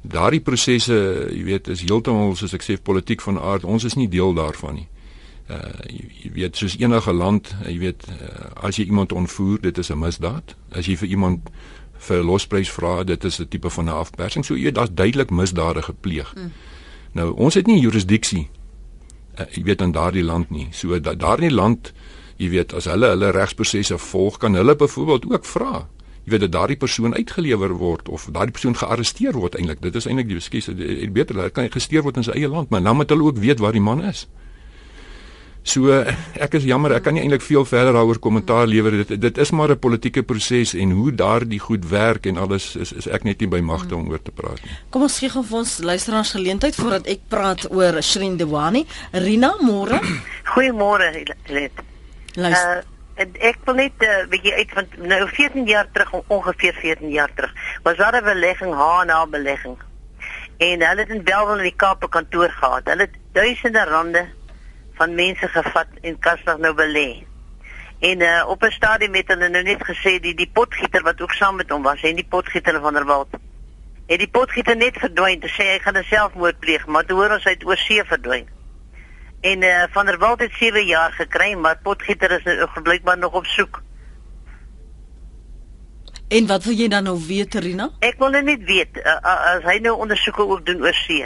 Daardie 0.02 0.40
prosesse, 0.40 0.96
jy 1.34 1.44
weet, 1.44 1.68
is 1.68 1.84
heeltemal 1.84 2.36
soos 2.40 2.56
ek 2.56 2.64
sê 2.64 2.78
politiek 2.82 3.22
van 3.22 3.40
aard. 3.40 3.68
Ons 3.68 3.84
is 3.84 3.98
nie 4.00 4.08
deel 4.08 4.34
daarvan 4.38 4.80
nie. 4.80 4.88
Uh 5.50 5.60
jy, 5.90 6.06
jy 6.24 6.32
weet 6.38 6.60
soos 6.60 6.78
enige 6.80 7.14
land, 7.14 7.52
jy 7.68 7.78
weet, 7.82 8.06
uh, 8.14 8.52
as 8.64 8.80
jy 8.80 8.88
iemand 8.88 9.12
ontvoer, 9.12 9.60
dit 9.62 9.78
is 9.78 9.92
'n 9.92 10.00
misdaad. 10.00 10.56
As 10.72 10.88
jy 10.88 10.96
vir 10.96 11.10
iemand 11.10 11.50
vir 12.00 12.24
losprys 12.24 12.72
vra, 12.72 13.04
dit 13.04 13.24
is 13.24 13.40
'n 13.40 13.48
tipe 13.48 13.70
van 13.70 13.86
'n 13.86 14.00
afpersing. 14.04 14.46
So 14.46 14.56
jy 14.56 14.72
daar's 14.72 14.94
duidelik 14.94 15.30
misdade 15.30 15.82
gepleeg. 15.82 16.34
Mm. 16.36 16.52
Nou, 17.12 17.34
ons 17.36 17.54
het 17.54 17.68
nie 17.68 17.80
jurisdiksie 17.80 18.50
uh, 19.40 19.46
jy 19.52 19.64
weet 19.64 19.82
in 19.82 19.92
daardie 19.92 20.24
land 20.24 20.50
nie. 20.50 20.68
So 20.72 21.00
da, 21.00 21.14
daardie 21.14 21.52
land, 21.52 21.94
jy 22.38 22.50
weet, 22.50 22.74
as 22.74 22.86
hulle 22.86 23.08
hulle 23.08 23.32
regsprosesse 23.32 23.98
volg, 23.98 24.38
kan 24.38 24.54
hulle 24.54 24.76
byvoorbeeld 24.76 25.32
ook 25.32 25.46
vra 25.46 25.88
jy 26.30 26.36
weet 26.36 26.46
dat 26.46 26.52
daardie 26.52 26.78
persoon 26.78 27.16
uitgelewer 27.16 27.74
word 27.80 28.10
of 28.10 28.28
daardie 28.32 28.54
persoon 28.54 28.78
gearresteer 28.78 29.34
word 29.34 29.56
eintlik 29.58 29.82
dit 29.82 29.96
is 29.96 30.06
eintlik 30.06 30.30
die 30.30 30.38
beskes 30.38 30.70
beter 31.16 31.42
hy 31.42 31.50
kan 31.50 31.70
gestuur 31.74 32.06
word 32.06 32.20
in 32.22 32.28
sy 32.28 32.36
eie 32.38 32.50
land 32.52 32.70
maar 32.70 32.84
dan 32.86 33.00
moet 33.00 33.10
hulle 33.10 33.32
ook 33.32 33.42
weet 33.42 33.64
waar 33.64 33.74
die 33.74 33.84
man 33.84 34.04
is 34.06 34.28
so 35.69 35.93
ek 36.39 36.58
is 36.60 36.65
jammer 36.67 36.95
ek 36.97 37.05
kan 37.05 37.13
nie 37.13 37.21
eintlik 37.23 37.45
veel 37.45 37.65
verder 37.65 37.93
daaroor 37.93 38.19
kommentaar 38.19 38.67
lewer. 38.67 38.97
Dit 39.03 39.21
dit 39.21 39.38
is 39.38 39.51
maar 39.51 39.71
'n 39.71 39.79
politieke 39.79 40.23
proses 40.23 40.73
en 40.73 40.91
hoe 40.91 41.12
daardie 41.12 41.60
goed 41.60 41.86
werk 41.89 42.25
en 42.25 42.38
alles 42.38 42.75
is 42.75 42.93
is 42.93 43.08
ek 43.08 43.23
net 43.23 43.39
nie 43.39 43.47
by 43.47 43.62
magte 43.62 43.95
om 43.95 44.10
oor 44.10 44.21
te 44.21 44.32
praat 44.32 44.62
nie. 44.63 44.71
Kom 44.89 45.01
ons 45.01 45.19
gee 45.19 45.29
gou 45.29 45.43
vir 45.43 45.58
ons 45.58 45.79
luisteraars 45.79 46.32
geleentheid 46.32 46.75
voordat 46.75 47.08
ek 47.08 47.19
praat 47.27 47.71
oor 47.71 48.01
Shrin 48.01 48.38
Dewani. 48.38 48.86
Rina 49.12 49.55
môre? 49.62 49.99
Goeiemôre 50.53 51.12
Let 51.47 51.71
luister. 52.36 52.84
Uh, 53.17 53.25
ek 53.39 53.58
wil 53.65 53.75
net 53.75 53.93
'n 53.99 54.03
uh, 54.05 54.19
eh, 54.19 54.27
bietjie 54.29 54.53
uit 54.53 54.71
van 54.73 54.86
nou 54.97 55.27
14 55.27 55.65
jaar 55.67 55.88
terug 55.91 56.12
ongeveer 56.27 56.73
14 56.73 57.10
jaar 57.10 57.32
terug 57.36 57.53
was 57.84 57.97
daar 57.97 58.15
'n 58.15 58.23
belegging 58.23 58.73
HNA 58.73 59.25
belegging. 59.27 59.77
En 60.58 60.82
hulle 60.88 61.01
het 61.01 61.10
in 61.10 61.23
Belwel 61.23 61.58
in 61.58 61.63
die 61.63 61.75
Kaap 61.75 62.03
'n 62.03 62.10
kantoor 62.10 62.49
gehad. 62.49 62.86
Hulle 62.86 63.01
het 63.01 63.15
duisende 63.32 63.84
rande 63.84 64.27
van 65.00 65.16
mense 65.16 65.48
gevat 65.56 66.00
en 66.02 66.20
kastig 66.28 66.62
nou 66.66 66.74
belê 66.78 67.08
en 68.12 68.22
uh, 68.28 68.44
op 68.48 68.64
'n 68.64 68.78
stadium 68.78 69.16
het 69.20 69.34
hulle 69.34 69.50
nou 69.50 69.64
net 69.64 69.84
gesê 69.90 70.20
die 70.20 70.36
die 70.36 70.52
potgieter 70.54 71.04
wat 71.08 71.22
ook 71.22 71.34
saam 71.40 71.56
met 71.56 71.70
hom 71.70 71.84
was 71.84 72.04
en 72.04 72.16
die 72.16 72.30
potgieter 72.36 72.80
van 72.86 72.94
der 72.94 73.10
Walt 73.10 73.42
het 74.12 74.20
die 74.20 74.32
potgieter 74.38 74.78
net 74.78 75.02
verdwyn 75.08 75.44
sê 75.58 75.74
hy 75.74 75.80
gaan 75.84 76.04
selfmoord 76.04 76.60
pleeg 76.60 76.88
maar 76.88 77.06
toe 77.06 77.20
hoor 77.20 77.38
ons 77.40 77.44
hy 77.44 77.58
het 77.58 77.66
oor 77.66 77.78
see 77.88 78.04
verdwyn 78.14 78.48
En 79.42 79.62
uh, 79.62 79.84
van 79.90 80.06
der 80.06 80.18
Walt 80.18 80.40
het 80.40 80.52
7 80.54 80.86
jaar 80.86 81.12
gekry, 81.12 81.54
maar 81.54 81.80
Potgieter 81.84 82.32
is 82.32 82.44
nou 82.44 82.82
blykbaar 82.82 83.18
nog 83.18 83.34
op 83.34 83.46
soek. 83.46 83.82
En 86.28 86.48
wat 86.48 86.64
wil 86.64 86.74
jy 86.74 86.88
dan 86.88 87.04
nou 87.04 87.20
weet, 87.28 87.54
Rina? 87.54 87.90
Ek 88.00 88.20
wil 88.20 88.30
net 88.30 88.64
weet 88.68 89.00
uh, 89.00 89.16
as 89.56 89.64
hy 89.64 89.80
nou 89.82 89.96
ondersoeke 89.98 90.44
ook 90.44 90.66
doen 90.66 90.84
oor 90.84 90.94
see, 90.94 91.26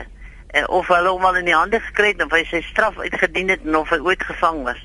of 0.61 0.87
hulle 0.87 1.09
hom 1.09 1.25
al 1.25 1.39
in 1.41 1.45
die 1.49 1.55
hande 1.55 1.79
gekry 1.81 2.13
het 2.13 2.23
of 2.25 2.33
hy 2.35 2.43
sy 2.49 2.61
straf 2.61 2.97
uitgedien 3.01 3.49
het 3.49 3.63
en 3.65 3.75
of 3.81 3.89
hy 3.89 3.99
ooit 4.05 4.23
gevang 4.23 4.63
was. 4.67 4.81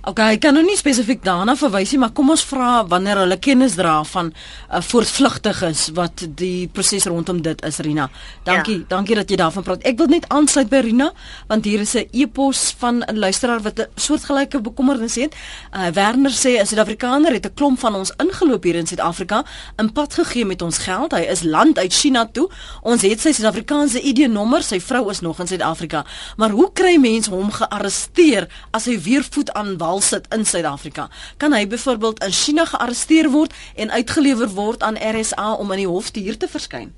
Okay, 0.00 0.38
ek 0.38 0.40
kan 0.40 0.54
nou 0.56 0.62
nie 0.64 0.78
spesifiek 0.80 1.20
daarna 1.20 1.52
verwys 1.60 1.90
nie, 1.92 1.98
maar 2.00 2.14
kom 2.16 2.30
ons 2.32 2.40
vra 2.48 2.86
wanneer 2.88 3.18
hulle 3.20 3.36
kennis 3.36 3.74
dra 3.76 3.98
van 4.08 4.30
'n 4.30 4.32
uh, 4.72 4.80
voortvlugtiges 4.80 5.90
wat 5.92 6.24
die 6.40 6.68
proses 6.72 7.04
rondom 7.04 7.42
dit 7.42 7.64
is, 7.64 7.78
Rina. 7.78 8.08
Dankie, 8.44 8.78
ja. 8.78 8.84
dankie 8.88 9.14
dat 9.14 9.28
jy 9.28 9.36
daarvan 9.36 9.62
praat. 9.62 9.82
Ek 9.84 9.98
wil 9.98 10.06
net 10.06 10.24
aansluit 10.28 10.70
by 10.70 10.80
Rina, 10.80 11.12
want 11.48 11.64
hier 11.64 11.80
is 11.80 11.94
'n 11.94 12.08
e-pos 12.12 12.74
van 12.78 13.04
'n 13.04 13.18
luisteraar 13.18 13.60
wat 13.60 13.78
'n 13.78 13.88
soortgelyke 13.96 14.60
bekommernis 14.60 15.14
het. 15.14 15.34
Uh, 15.76 15.92
Werner 15.92 16.30
sê 16.32 16.56
'n 16.56 16.66
Suid-Afrikaner 16.66 17.32
het 17.32 17.44
'n 17.44 17.54
klomp 17.54 17.78
van 17.78 17.94
ons 17.94 18.12
ingeloop 18.16 18.62
hier 18.62 18.76
in 18.76 18.86
Suid-Afrika, 18.86 19.44
in 19.76 19.92
pad 19.92 20.14
gegee 20.14 20.46
met 20.46 20.62
ons 20.62 20.78
geld. 20.78 21.12
Hy 21.12 21.28
is 21.28 21.42
land 21.42 21.78
uit 21.78 21.92
China 21.92 22.26
toe. 22.32 22.48
Ons 22.82 23.02
het 23.02 23.20
sy 23.20 23.32
Suid-Afrikaanse 23.32 24.00
ID-nommer, 24.00 24.62
sy 24.62 24.80
vrou 24.80 25.10
is 25.10 25.20
nog 25.20 25.40
in 25.40 25.46
Suid-Afrika. 25.46 26.04
Maar 26.36 26.50
hoe 26.50 26.70
kry 26.72 26.96
mense 26.96 27.30
hom 27.30 27.50
gearresteer 27.50 28.48
as 28.70 28.84
hy 28.84 28.98
weer 29.00 29.26
voet 29.30 29.52
aan 29.52 29.76
wal 29.90 30.00
sit 30.04 30.30
in 30.34 30.46
Suid-Afrika. 30.46 31.08
Kan 31.42 31.54
hy 31.56 31.66
byvoorbeeld 31.66 32.22
in 32.24 32.32
China 32.32 32.64
gearresteer 32.70 33.30
word 33.34 33.54
en 33.74 33.90
uitgelewer 33.90 34.54
word 34.54 34.86
aan 34.86 34.98
RSA 34.98 35.52
om 35.58 35.74
in 35.74 35.84
die 35.84 35.90
hof 35.90 36.14
hier 36.14 36.38
te 36.38 36.48
verskyn? 36.48 36.92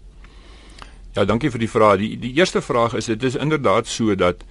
Ja, 1.17 1.25
dankie 1.29 1.51
vir 1.53 1.61
die 1.61 1.71
vraag. 1.71 1.99
Die 2.01 2.17
die 2.21 2.33
eerste 2.39 2.63
vraag 2.65 2.97
is 2.97 3.11
dit 3.11 3.23
is 3.23 3.37
inderdaad 3.37 3.89
so 3.89 4.15
dat 4.17 4.45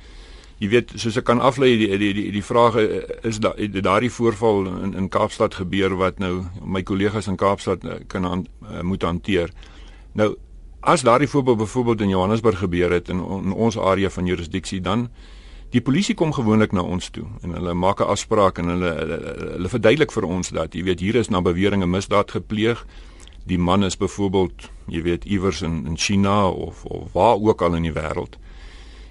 jy 0.62 0.69
weet 0.69 0.93
soos 1.01 1.17
ek 1.17 1.25
kan 1.25 1.41
aflei 1.41 1.73
die 1.80 1.89
die 1.97 2.12
die, 2.13 2.27
die 2.36 2.43
vraag 2.45 2.77
is 3.25 3.39
da, 3.41 3.56
daardie 3.58 4.12
voorval 4.13 4.69
in 4.86 4.93
in 4.93 5.10
Kaapstad 5.10 5.58
gebeur 5.58 5.97
wat 5.97 6.21
nou 6.21 6.45
my 6.62 6.84
kollegas 6.86 7.27
in 7.27 7.39
Kaapstad 7.41 7.86
eh, 7.86 7.97
kan 8.08 8.25
aan, 8.25 8.45
uh, 8.69 8.82
moet 8.86 9.01
hanteer. 9.01 9.49
Nou 10.13 10.36
as 10.82 11.01
daardie 11.06 11.30
voorbeeld 11.30 11.58
byvoorbeeld 11.58 12.01
in 12.01 12.13
Johannesburg 12.13 12.62
gebeur 12.62 12.93
het 12.93 13.10
in, 13.10 13.21
in 13.21 13.54
ons 13.54 13.77
area 13.77 14.10
van 14.10 14.25
jurisdiksie 14.25 14.82
dan 14.82 15.10
Die 15.72 15.80
polisie 15.80 16.18
kom 16.20 16.34
gewoonlik 16.36 16.74
na 16.76 16.84
ons 16.84 17.08
toe 17.16 17.24
en 17.46 17.54
hulle 17.56 17.74
maak 17.74 18.02
'n 18.02 18.12
afspraak 18.12 18.58
en 18.60 18.68
hulle 18.68 18.92
hulle, 18.92 19.20
hulle, 19.56 19.70
verduidelik 19.70 20.12
vir 20.12 20.26
ons 20.26 20.50
dat 20.50 20.74
jy 20.76 20.84
weet 20.84 21.00
hier 21.00 21.16
is 21.16 21.30
na 21.30 21.42
bewering 21.42 21.84
'n 21.84 21.90
misdaad 21.90 22.32
gepleeg. 22.32 22.86
Die 23.48 23.58
man 23.58 23.84
is 23.84 23.98
byvoorbeeld, 23.98 24.70
jy 24.88 25.02
weet, 25.02 25.26
iewers 25.26 25.62
in 25.62 25.88
in 25.88 25.98
China 25.98 26.50
of 26.50 26.86
of 26.86 27.14
waar 27.14 27.40
ook 27.40 27.62
al 27.62 27.76
in 27.76 27.84
die 27.84 27.94
wêreld. 27.94 28.38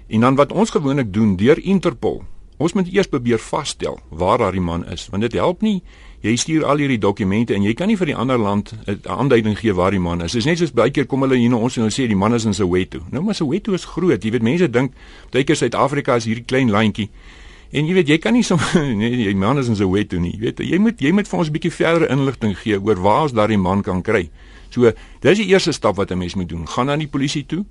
En 0.07 0.19
dan 0.19 0.35
wat 0.35 0.51
ons 0.51 0.69
gewoonlik 0.69 1.13
doen 1.13 1.35
deur 1.35 1.59
Interpol, 1.63 2.23
ons 2.57 2.73
moet 2.73 2.93
eers 2.93 3.07
probeer 3.07 3.39
vasstel 3.39 3.99
waar 4.09 4.37
daardie 4.37 4.61
man 4.61 4.85
is, 4.85 5.07
want 5.09 5.21
dit 5.21 5.33
help 5.33 5.61
nie 5.61 5.81
jy 6.21 6.35
stuur 6.37 6.65
al 6.69 6.77
hierdie 6.77 6.99
dokumente 7.01 7.55
en 7.57 7.63
jy 7.65 7.73
kan 7.77 7.89
nie 7.89 7.97
vir 7.97 8.11
die 8.11 8.15
ander 8.15 8.37
land 8.37 8.73
'n 8.85 8.99
aanduiding 9.09 9.57
gee 9.57 9.73
waar 9.73 9.91
die 9.91 9.99
man 9.99 10.21
is. 10.21 10.31
Dit 10.31 10.39
is 10.41 10.45
net 10.45 10.57
soos 10.57 10.71
baie 10.71 10.91
keer 10.91 11.05
kom 11.05 11.21
hulle 11.21 11.35
hier 11.35 11.49
na 11.49 11.57
ons 11.57 11.77
en 11.77 11.83
hulle 11.83 11.93
sê 11.93 12.07
die 12.07 12.15
man 12.15 12.33
is 12.33 12.45
in 12.45 12.53
Soweto. 12.53 12.99
Nou 13.11 13.23
maar 13.23 13.35
Soweto 13.35 13.73
is 13.73 13.85
groot. 13.85 14.23
Jy 14.23 14.31
weet 14.31 14.41
mense 14.41 14.69
dink 14.69 14.93
baie 15.31 15.43
keer 15.43 15.55
Suid-Afrika 15.55 16.15
is 16.15 16.25
hierdie 16.25 16.45
klein 16.45 16.69
landjie. 16.69 17.09
En 17.71 17.87
jy 17.87 17.93
weet 17.93 18.07
jy 18.07 18.17
kan 18.17 18.33
nie 18.33 18.43
so 18.43 18.57
nee 18.75 19.09
die 19.09 19.35
man 19.35 19.57
is 19.57 19.67
in 19.67 19.75
Soweto 19.75 20.19
nie. 20.19 20.31
Jy 20.31 20.39
weet 20.39 20.59
jy 20.59 20.77
moet 20.77 20.99
jy 20.99 21.11
moet 21.11 21.27
vir 21.27 21.39
ons 21.39 21.47
'n 21.47 21.53
bietjie 21.53 21.71
verdere 21.71 22.09
inligting 22.09 22.57
gee 22.57 22.79
oor 22.79 23.01
waar 23.01 23.21
ons 23.23 23.33
daardie 23.33 23.57
man 23.57 23.81
kan 23.81 24.01
kry. 24.01 24.29
So 24.69 24.91
dis 25.21 25.37
die 25.37 25.47
eerste 25.47 25.71
stap 25.71 25.95
wat 25.95 26.11
'n 26.11 26.17
mens 26.17 26.35
moet 26.35 26.49
doen. 26.49 26.67
Gaan 26.67 26.85
na 26.85 26.97
die 26.97 27.07
polisie 27.07 27.45
toe. 27.45 27.65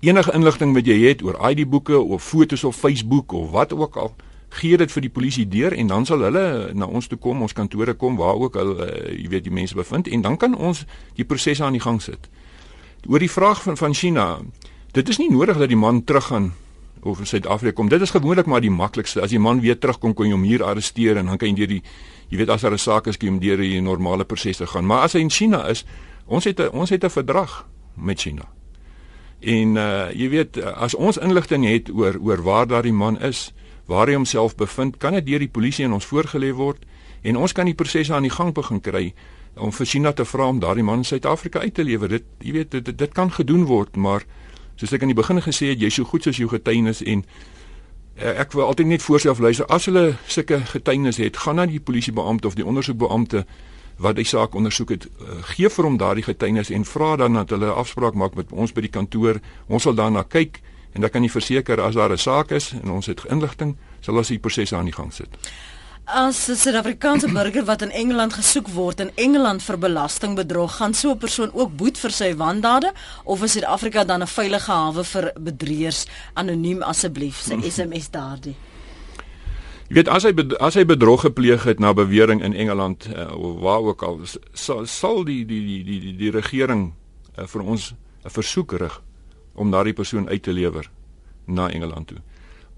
Enige 0.00 0.32
inligting 0.32 0.72
wat 0.74 0.86
jy 0.86 1.08
het 1.08 1.22
oor 1.22 1.36
ID 1.50 1.68
boeke 1.68 1.98
of 2.00 2.22
fotos 2.24 2.64
op 2.64 2.74
Facebook 2.74 3.32
of 3.32 3.50
wat 3.50 3.72
ook 3.72 3.96
al 3.96 4.14
gee 4.50 4.76
dit 4.76 4.92
vir 4.92 5.02
die 5.02 5.10
polisie 5.10 5.46
deur 5.48 5.72
en 5.72 5.86
dan 5.86 6.06
sal 6.06 6.24
hulle 6.26 6.72
na 6.74 6.86
ons 6.86 7.06
toe 7.06 7.18
kom, 7.18 7.42
ons 7.42 7.52
kantore 7.52 7.94
kom 7.94 8.16
waar 8.18 8.34
ook 8.34 8.56
al 8.56 8.72
uh, 8.82 8.88
jy 9.14 9.28
weet 9.30 9.44
die 9.46 9.54
mense 9.54 9.74
bevind 9.74 10.08
en 10.08 10.22
dan 10.22 10.36
kan 10.36 10.56
ons 10.56 10.84
die 11.14 11.24
proses 11.24 11.62
aan 11.62 11.72
die 11.72 11.82
gang 11.82 12.02
sit. 12.02 12.28
Oor 13.06 13.22
die 13.22 13.30
vraag 13.30 13.62
van 13.62 13.76
van 13.76 13.94
China, 13.94 14.40
dit 14.92 15.08
is 15.08 15.18
nie 15.18 15.30
nodig 15.30 15.58
dat 15.58 15.68
die 15.68 15.78
man 15.78 16.04
teruggaan 16.04 16.52
of 17.02 17.18
in 17.18 17.26
Suid-Afrika 17.26 17.72
kom. 17.72 17.88
Dit 17.88 18.00
is 18.00 18.10
gewoonlik 18.10 18.46
maar 18.46 18.60
die 18.60 18.70
maklikste. 18.70 19.22
As 19.22 19.30
die 19.30 19.40
man 19.40 19.60
weer 19.60 19.78
terugkom, 19.78 20.14
kan 20.14 20.26
jy 20.26 20.34
hom 20.34 20.44
hier 20.44 20.64
arresteer 20.64 21.16
en 21.16 21.30
dan 21.30 21.38
kan 21.40 21.48
jy 21.48 21.54
deur 21.62 21.70
die 21.78 21.82
jy 22.30 22.38
weet 22.38 22.50
as 22.50 22.62
daar 22.62 22.72
'n 22.72 22.78
saak 22.78 23.06
is, 23.06 23.16
kan 23.16 23.28
jy 23.28 23.32
hom 23.32 23.40
deur 23.40 23.56
die 23.56 23.80
normale 23.80 24.24
prosesse 24.24 24.66
gaan. 24.66 24.86
Maar 24.86 25.02
as 25.02 25.12
hy 25.12 25.20
in 25.20 25.30
China 25.30 25.66
is, 25.68 25.84
ons 26.26 26.44
het 26.44 26.60
'n 26.60 26.68
ons 26.72 26.90
het 26.90 27.04
'n 27.04 27.10
verdrag 27.10 27.66
met 27.94 28.20
China. 28.20 28.48
En 29.40 29.76
uh 29.76 30.10
jy 30.12 30.28
weet 30.28 30.62
as 30.62 30.94
ons 30.94 31.16
inligting 31.16 31.64
het 31.64 31.90
oor 31.90 32.18
oor 32.20 32.42
waar 32.42 32.66
daardie 32.66 32.92
man 32.92 33.20
is, 33.20 33.52
waar 33.90 34.06
hy 34.06 34.14
homself 34.14 34.54
bevind, 34.54 35.00
kan 35.02 35.16
dit 35.18 35.26
deur 35.26 35.42
die 35.42 35.50
polisie 35.50 35.84
aan 35.84 35.96
ons 35.98 36.06
voorgelê 36.06 36.52
word 36.54 36.84
en 37.26 37.36
ons 37.36 37.52
kan 37.52 37.66
die 37.66 37.74
prosesse 37.74 38.14
aan 38.14 38.26
die 38.26 38.32
gang 38.32 38.54
begin 38.54 38.78
kry 38.80 39.10
om 39.58 39.72
vir 39.74 39.86
China 39.86 40.12
te 40.14 40.24
vra 40.24 40.46
om 40.48 40.60
daardie 40.62 40.84
man 40.86 41.02
in 41.02 41.08
Suid-Afrika 41.08 41.60
uit 41.60 41.74
te 41.74 41.84
lewer. 41.84 42.08
Dit 42.08 42.28
jy 42.38 42.52
weet 42.54 42.70
dit, 42.70 42.92
dit 42.98 43.16
kan 43.16 43.32
gedoen 43.34 43.66
word, 43.66 43.96
maar 43.98 44.22
soos 44.78 44.94
ek 44.94 45.02
aan 45.02 45.10
die 45.10 45.18
begin 45.18 45.42
gesê 45.42 45.72
het, 45.72 45.82
jy 45.82 45.90
so 45.92 46.06
goed 46.06 46.24
soos 46.24 46.38
jou 46.38 46.48
getuienis 46.52 47.02
en 47.02 47.24
uh, 47.26 48.36
ek 48.44 48.54
wil 48.54 48.70
altyd 48.70 48.92
net 48.94 49.04
voorself 49.04 49.42
luister 49.42 49.66
as 49.74 49.90
hulle 49.90 50.14
sulke 50.30 50.62
getuienis 50.70 51.18
het, 51.20 51.42
gaan 51.42 51.58
na 51.58 51.66
die 51.68 51.82
polisiebeampte 51.82 52.48
of 52.48 52.56
die 52.56 52.66
ondersoekbeampte 52.66 53.44
wat 54.00 54.16
die 54.16 54.24
saak 54.24 54.54
ondersoek 54.56 54.94
het, 54.94 55.10
uh, 55.10 55.42
gee 55.50 55.68
vir 55.68 55.90
hom 55.90 55.98
daardie 56.00 56.24
getuienis 56.30 56.70
en 56.72 56.86
vra 56.88 57.16
dan 57.20 57.42
dat 57.42 57.50
hulle 57.58 57.74
'n 57.74 57.80
afspraak 57.82 58.14
maak 58.14 58.38
met 58.38 58.52
ons 58.52 58.72
by 58.72 58.86
die 58.86 58.94
kantoor. 58.94 59.42
Ons 59.66 59.82
sal 59.82 59.98
daarna 59.98 60.22
kyk 60.22 60.62
en 60.92 61.00
dan 61.00 61.10
kan 61.10 61.22
jy 61.22 61.30
verseker 61.30 61.80
as 61.80 61.94
daar 61.94 62.12
'n 62.12 62.18
saak 62.18 62.50
is 62.50 62.72
en 62.82 62.90
ons 62.90 63.06
het 63.06 63.24
inligting, 63.28 63.76
sal 64.00 64.16
ons 64.16 64.28
die 64.28 64.38
proses 64.38 64.72
aan 64.72 64.84
die 64.84 64.94
gang 64.94 65.12
sit. 65.12 65.28
As 66.04 66.48
'n 66.48 66.56
Suid-Afrikaanse 66.56 67.28
burger 67.32 67.64
wat 67.64 67.82
in 67.82 67.90
Engeland 67.90 68.32
gesoek 68.32 68.68
word 68.68 69.00
in 69.00 69.10
Engeland 69.14 69.62
vir 69.62 69.78
belastingbedrog, 69.78 70.76
gaan 70.76 70.94
so 70.94 71.10
'n 71.10 71.18
persoon 71.18 71.50
ook 71.52 71.76
boet 71.76 71.98
vir 71.98 72.10
sy 72.10 72.34
wandade 72.34 72.92
of 73.24 73.42
is 73.42 73.52
Suid-Afrika 73.52 74.04
dan 74.04 74.22
'n 74.22 74.26
veilige 74.26 74.70
hawe 74.70 75.04
vir 75.04 75.32
bedrieërs? 75.40 76.06
Anoniem 76.34 76.82
asseblief, 76.82 77.36
sy 77.36 77.60
SMS 77.62 78.10
daardie. 78.10 78.56
Jy 79.88 79.94
weet 79.94 80.08
as 80.08 80.22
hy 80.22 80.34
as 80.58 80.74
hy 80.74 80.84
bedrog 80.84 81.20
gepleeg 81.20 81.62
het 81.62 81.78
na 81.78 81.92
bewering 81.92 82.42
in 82.42 82.54
Engeland 82.54 83.08
uh, 83.16 83.34
of 83.36 83.60
waar 83.60 83.80
ook 83.80 84.02
al 84.02 84.20
sal, 84.52 84.86
sal 84.86 85.24
die 85.24 85.44
die 85.46 85.60
die 85.66 85.84
die 85.84 86.00
die, 86.00 86.16
die 86.16 86.30
regering 86.30 86.92
uh, 87.38 87.46
vir 87.46 87.62
ons 87.62 87.94
'n 88.24 88.30
versoek 88.30 88.72
rig 88.72 89.00
om 89.54 89.70
daardie 89.70 89.92
persoon 89.92 90.28
uit 90.28 90.42
te 90.42 90.52
lewer 90.52 90.90
na 91.46 91.70
Engeland 91.70 92.06
toe. 92.06 92.18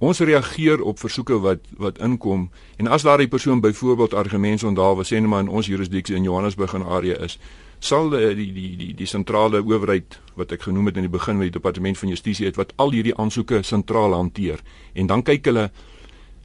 Ons 0.02 0.18
reageer 0.18 0.80
op 0.82 0.98
versoeke 0.98 1.36
wat 1.38 1.68
wat 1.78 2.00
inkom 2.02 2.48
en 2.76 2.88
as 2.90 3.04
daardie 3.06 3.28
persoon 3.30 3.60
byvoorbeeld 3.62 4.14
argumente 4.14 4.66
onthaalwe 4.66 5.04
sê 5.06 5.20
net 5.20 5.30
maar 5.30 5.44
in 5.44 5.48
ons 5.48 5.68
jurisdiksie 5.70 6.16
in 6.16 6.26
Johannesburg 6.26 6.74
en 6.74 6.82
area 6.82 7.20
is, 7.22 7.38
sal 7.78 8.10
die 8.10 8.34
die 8.34 8.50
die 8.52 8.72
die, 8.80 8.90
die 8.98 9.06
sentrale 9.06 9.62
owerheid 9.62 10.18
wat 10.34 10.52
ek 10.52 10.66
genoem 10.66 10.90
het 10.90 10.98
in 10.98 11.06
die 11.06 11.12
begin 11.12 11.38
met 11.38 11.52
die 11.52 11.58
departement 11.58 11.98
van 11.98 12.10
justisie 12.10 12.48
het 12.48 12.58
wat 12.58 12.74
al 12.82 12.90
hierdie 12.90 13.14
aansoeke 13.14 13.62
sentraal 13.62 14.18
hanteer 14.18 14.58
en 14.94 15.06
dan 15.06 15.22
kyk 15.22 15.50
hulle 15.50 15.70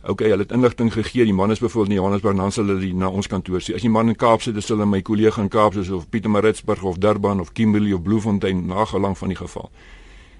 Okay, 0.07 0.29
hulle 0.29 0.45
het 0.45 0.53
inligting 0.55 0.87
gegee. 0.93 1.25
Die 1.25 1.33
man 1.33 1.51
is 1.51 1.59
byvoorbeeld 1.59 1.89
in 1.89 1.97
Johannesburg, 1.97 2.35
dan 2.37 2.51
sal 2.51 2.69
hulle 2.69 2.79
die 2.79 2.93
na 2.95 3.09
ons 3.09 3.27
kantoor 3.27 3.59
sê. 3.59 3.73
As 3.75 3.83
die 3.83 3.91
man 3.91 4.07
in 4.07 4.15
Kaapstad 4.15 4.55
is, 4.55 4.69
sal 4.69 4.77
hulle 4.77 4.87
my 4.87 5.01
kollega 5.03 5.41
in 5.41 5.49
Kaapstad 5.51 5.89
of 5.91 6.05
Pietermaritzburg 6.13 6.85
of 6.87 7.01
Durban 7.03 7.41
of 7.43 7.51
Kimberley 7.57 7.91
of 7.97 8.05
Bloemfontein 8.05 8.61
nagelang 8.69 9.17
van 9.19 9.33
die 9.33 9.39
geval 9.41 9.67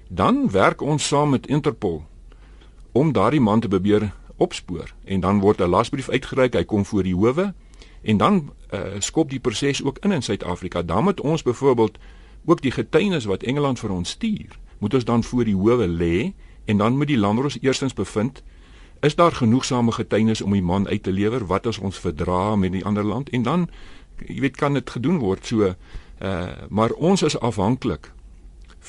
dan 0.08 0.50
werk 0.50 0.80
ons 0.80 1.06
saam 1.06 1.30
met 1.30 1.46
Interpol 1.46 2.04
om 2.92 3.12
daardie 3.12 3.40
man 3.40 3.60
te 3.60 3.68
probeer 3.68 4.12
opspoor. 4.36 4.94
En 5.04 5.20
dan 5.20 5.40
word 5.40 5.60
'n 5.60 5.68
lasbrief 5.68 6.08
uitgereik, 6.08 6.54
hy 6.54 6.64
kom 6.64 6.84
voor 6.84 7.02
die 7.02 7.14
howe 7.14 7.54
en 8.02 8.16
dan 8.16 8.52
uh, 8.70 8.80
skop 8.98 9.30
die 9.30 9.40
proses 9.40 9.84
ook 9.84 9.98
in 9.98 10.12
in 10.12 10.22
Suid-Afrika. 10.22 10.82
Dan 10.82 11.04
moet 11.04 11.20
ons 11.20 11.42
byvoorbeeld 11.42 11.98
ook 12.44 12.62
die 12.62 12.70
getuienis 12.70 13.24
wat 13.24 13.42
Engeland 13.42 13.78
vir 13.78 13.90
ons 13.90 14.10
stuur, 14.10 14.58
moet 14.78 14.94
ons 14.94 15.04
dan 15.04 15.24
voor 15.24 15.44
die 15.44 15.56
howe 15.56 15.86
lê 15.86 16.32
en 16.64 16.76
dan 16.76 16.96
moet 16.96 17.06
die 17.06 17.18
landros 17.18 17.58
eerstens 17.60 17.94
bevind 17.94 18.42
is 19.00 19.14
daar 19.14 19.32
genoegsame 19.32 19.92
getuienis 19.92 20.40
om 20.40 20.52
die 20.52 20.62
man 20.62 20.88
uit 20.88 21.02
te 21.02 21.12
lewer? 21.12 21.46
Wat 21.46 21.66
as 21.66 21.78
ons 21.78 21.98
verdra 21.98 22.56
met 22.56 22.72
die 22.72 22.84
ander 22.84 23.04
land? 23.04 23.30
En 23.30 23.42
dan 23.42 23.68
jy 24.26 24.40
weet 24.40 24.56
kan 24.56 24.74
dit 24.74 24.90
gedoen 24.90 25.18
word. 25.18 25.46
So 25.46 25.74
uh, 26.22 26.46
maar 26.68 26.90
ons 26.90 27.22
is 27.22 27.38
afhanklik 27.38 28.12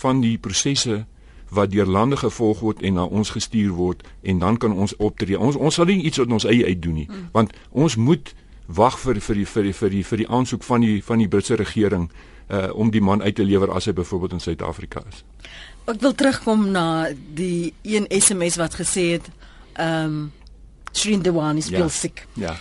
van 0.01 0.21
die 0.21 0.37
prosesse 0.37 1.05
wat 1.49 1.71
deur 1.73 1.89
lande 1.89 2.17
gevolg 2.17 2.59
word 2.59 2.81
en 2.85 2.99
na 2.99 3.05
ons 3.05 3.31
gestuur 3.33 3.71
word 3.77 4.03
en 4.21 4.39
dan 4.39 4.57
kan 4.57 4.73
ons 4.73 4.95
optree. 4.97 5.39
Ons 5.39 5.57
ons 5.57 5.75
sal 5.75 5.89
nie 5.89 6.03
iets 6.05 6.21
op 6.21 6.31
ons 6.31 6.45
eie 6.45 6.65
uit 6.65 6.81
doen 6.81 7.01
nie, 7.01 7.07
mm. 7.09 7.29
want 7.33 7.55
ons 7.71 7.95
moet 7.95 8.33
wag 8.65 8.99
vir 9.01 9.21
vir 9.25 9.41
die 9.41 9.47
vir 9.49 9.69
die 9.69 9.73
vir 9.73 9.95
die 9.95 10.03
vir 10.05 10.21
die 10.23 10.29
aansoek 10.29 10.63
van 10.63 10.85
die 10.85 10.99
van 11.05 11.23
die 11.23 11.27
Britse 11.27 11.57
regering 11.57 12.09
uh 12.49 12.69
om 12.73 12.89
die 12.89 13.01
man 13.01 13.21
uit 13.21 13.35
te 13.37 13.45
lewer 13.45 13.69
as 13.73 13.85
hy 13.85 13.93
byvoorbeeld 13.93 14.37
in 14.37 14.41
Suid-Afrika 14.41 15.03
is. 15.09 15.23
Ek 15.89 16.01
wil 16.01 16.13
terugkom 16.17 16.69
na 16.73 17.09
die 17.13 17.73
een 17.85 18.07
SMS 18.09 18.57
wat 18.61 18.77
gesê 18.77 19.11
het 19.17 19.29
ehm 19.73 20.05
um, 20.05 20.19
Shreen 20.89 21.21
Dewani 21.21 21.61
speel 21.61 21.85
ja. 21.85 21.93
siek. 21.93 22.23
Ja 22.33 22.55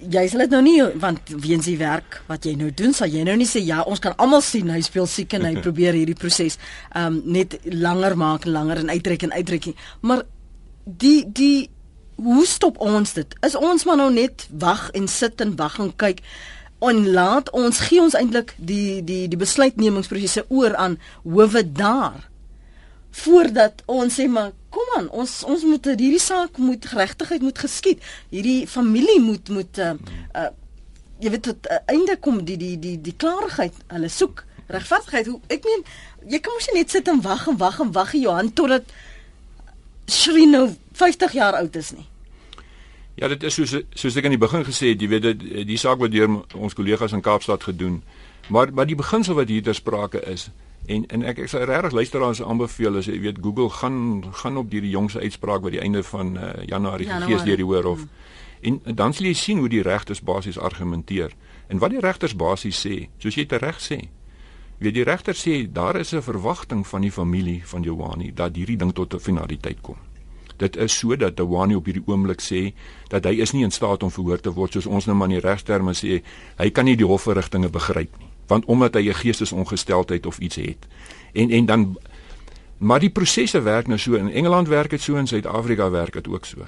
jy 0.00 0.22
sal 0.30 0.44
dit 0.44 0.54
nou 0.54 0.60
nie 0.64 0.78
want 1.02 1.32
weens 1.42 1.66
die 1.68 1.78
werk 1.80 2.20
wat 2.28 2.46
jy 2.48 2.54
nou 2.58 2.70
doen, 2.74 2.94
sal 2.96 3.10
jy 3.12 3.24
nou 3.26 3.36
nie 3.38 3.48
sê 3.48 3.62
ja, 3.64 3.82
ons 3.84 4.00
kan 4.02 4.16
almal 4.18 4.42
sien 4.44 4.70
hy 4.72 4.80
speel 4.84 5.08
siek 5.10 5.34
en 5.36 5.48
hy 5.48 5.56
probeer 5.66 5.98
hierdie 5.98 6.18
proses 6.18 6.58
um 6.96 7.20
net 7.26 7.58
langer 7.64 8.16
maak, 8.20 8.46
langer 8.48 8.84
en 8.84 8.92
uittrek 8.94 9.26
en 9.28 9.36
uittrek. 9.36 9.72
Maar 10.00 10.24
die 10.84 11.24
die 11.26 11.68
hoe 12.20 12.44
stop 12.46 12.80
ons 12.84 13.14
dit? 13.16 13.36
Is 13.46 13.56
ons 13.56 13.86
maar 13.88 13.96
nou 13.96 14.10
net 14.12 14.46
wag 14.52 14.90
en 14.96 15.06
sit 15.08 15.40
en 15.40 15.54
wag 15.56 15.78
en 15.80 15.92
kyk 15.96 16.20
en 16.84 17.04
laat 17.12 17.50
ons 17.56 17.80
gee 17.88 18.00
ons 18.00 18.16
eintlik 18.16 18.54
die 18.56 19.00
die 19.04 19.26
die 19.28 19.40
besluitnemingsprosesse 19.40 20.46
oor 20.48 20.76
aan 20.80 20.96
howe 21.24 21.62
daar 21.64 22.28
voordat 23.24 23.82
ons 23.90 24.16
sê 24.16 24.28
maar 24.30 24.52
kom 24.70 24.96
aan 24.96 25.08
ons 25.10 25.40
ons 25.44 25.64
moet 25.66 25.90
hierdie 25.92 26.22
saak 26.22 26.58
moet 26.58 26.86
geregtigheid 26.86 27.42
moet 27.42 27.58
geskied. 27.58 28.02
Hierdie 28.30 28.66
familie 28.70 29.20
moet 29.20 29.48
moet 29.48 29.78
uh, 29.78 29.94
uh 30.34 30.50
jy 31.20 31.30
weet 31.34 31.42
tot 31.44 31.66
uh, 31.68 31.76
einde 31.92 32.16
kom 32.16 32.38
die 32.48 32.56
die 32.56 32.76
die 32.80 32.96
die 32.96 33.12
klarigheid 33.12 33.76
hulle 33.92 34.08
soek 34.08 34.44
regverdigheid 34.72 35.26
hoe 35.28 35.40
ek 35.52 35.66
meen 35.68 35.82
jy 36.32 36.40
kan 36.40 36.54
mos 36.56 36.68
net 36.72 36.94
sit 36.94 37.10
en 37.12 37.20
wag 37.24 37.44
en 37.50 37.58
wag 37.60 37.80
en 37.84 37.90
wag 37.92 38.14
Johan 38.16 38.52
totdat 38.56 38.88
Shrino 40.10 40.70
50 40.98 41.36
jaar 41.36 41.58
oud 41.60 41.76
is 41.76 41.92
nie. 41.92 42.06
Ja 43.20 43.28
dit 43.28 43.42
is 43.42 43.58
soos 43.58 43.76
soos 43.92 44.16
ek 44.16 44.24
aan 44.24 44.36
die 44.36 44.40
begin 44.40 44.64
gesê 44.64 44.94
het 44.94 45.02
jy 45.02 45.10
weet 45.12 45.28
dit 45.28 45.44
die 45.68 45.78
saak 45.80 46.00
wat 46.00 46.14
deur 46.14 46.40
ons 46.56 46.74
kollegas 46.78 47.12
in 47.12 47.24
Kaapstad 47.26 47.68
gedoen 47.68 48.00
maar 48.48 48.72
maar 48.72 48.88
die 48.88 48.98
beginsel 48.98 49.36
wat 49.38 49.52
hier 49.52 49.62
ter 49.62 49.76
sprake 49.76 50.24
is 50.32 50.48
En 50.90 51.06
en 51.06 51.22
ek 51.30 51.44
ek 51.44 51.50
sal 51.52 51.66
regtig 51.70 51.94
luisteraars 51.94 52.42
aanbeveel 52.42 52.98
as 52.98 53.06
jy 53.06 53.20
weet 53.22 53.38
Google 53.44 53.70
gaan 53.70 54.24
gaan 54.42 54.56
op 54.58 54.72
hierdie 54.74 54.90
jongse 54.90 55.20
uitspraak 55.22 55.62
by 55.62 55.74
die 55.76 55.82
einde 55.84 56.02
van 56.02 56.34
uh, 56.34 56.50
Januarie 56.66 57.06
gees 57.26 57.44
deur 57.46 57.60
die 57.60 57.66
hoorhof. 57.68 58.02
Mm. 58.06 58.16
En 58.60 58.96
dan 58.98 59.14
sal 59.14 59.30
jy 59.30 59.34
sien 59.38 59.60
hoe 59.62 59.70
die 59.70 59.84
regters 59.86 60.20
basies 60.20 60.58
argumenteer. 60.58 61.32
En 61.70 61.78
wat 61.78 61.94
die 61.94 62.02
regters 62.02 62.34
basies 62.36 62.80
sê, 62.82 63.06
soos 63.22 63.38
jy 63.38 63.46
reg 63.62 63.78
sê. 63.80 64.00
Weet 64.80 64.96
die 64.96 65.04
regter 65.04 65.36
sê 65.36 65.62
daar 65.72 65.96
is 66.00 66.12
'n 66.12 66.22
verwagting 66.22 66.86
van 66.86 67.00
die 67.00 67.12
familie 67.12 67.62
van 67.64 67.82
Joani 67.82 68.32
dat 68.34 68.56
hierdie 68.56 68.76
ding 68.76 68.92
tot 68.92 69.14
'n 69.14 69.18
finaliteit 69.18 69.80
kom. 69.80 69.96
Dit 70.56 70.76
is 70.76 70.98
sodat 70.98 71.38
Joani 71.38 71.74
op 71.74 71.84
hierdie 71.84 72.06
oomblik 72.06 72.40
sê 72.40 72.72
dat 73.08 73.24
hy 73.24 73.40
is 73.40 73.52
nie 73.52 73.64
in 73.64 73.70
staat 73.70 74.02
om 74.02 74.10
verhoor 74.10 74.40
te 74.40 74.52
word 74.52 74.72
soos 74.72 74.86
ons 74.86 75.06
nou 75.06 75.16
maar 75.16 75.28
in 75.28 75.40
die 75.40 75.48
regsterme 75.48 75.92
sê 75.92 76.22
hy 76.56 76.70
kan 76.70 76.84
nie 76.84 76.96
die 76.96 77.06
hofverrigtinge 77.06 77.68
begryp 77.68 78.18
nie 78.18 78.29
want 78.50 78.66
omdat 78.66 78.94
hy 78.98 79.08
'n 79.08 79.22
geestesongesteldheid 79.22 80.26
of 80.26 80.38
iets 80.38 80.56
het. 80.56 80.86
En 81.32 81.50
en 81.50 81.66
dan 81.66 81.98
Maar 82.80 83.00
die 83.00 83.10
prosesse 83.10 83.60
werk 83.60 83.86
nou 83.86 83.98
so 83.98 84.14
in 84.14 84.30
Engeland 84.32 84.68
werk 84.68 84.90
dit 84.90 85.00
so 85.00 85.16
en 85.16 85.26
Suid-Afrika 85.26 85.90
werk 85.90 86.12
dit 86.12 86.28
ook 86.28 86.44
so. 86.44 86.64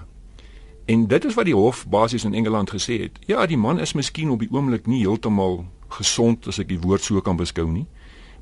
En 0.85 1.07
dit 1.07 1.25
is 1.25 1.35
wat 1.35 1.45
die 1.45 1.55
hof 1.55 1.87
basies 1.89 2.25
in 2.25 2.35
Engeland 2.35 2.71
gesê 2.71 2.99
het. 3.01 3.19
Ja, 3.27 3.47
die 3.47 3.57
man 3.57 3.81
is 3.81 3.93
miskien 3.93 4.31
op 4.31 4.39
die 4.39 4.49
oomblik 4.53 4.87
nie 4.87 5.01
heeltemal 5.01 5.65
gesond 5.89 6.47
as 6.47 6.59
ek 6.61 6.69
die 6.69 6.81
woord 6.81 7.03
so 7.03 7.21
kan 7.21 7.41
beskou 7.41 7.65
nie. 7.71 7.87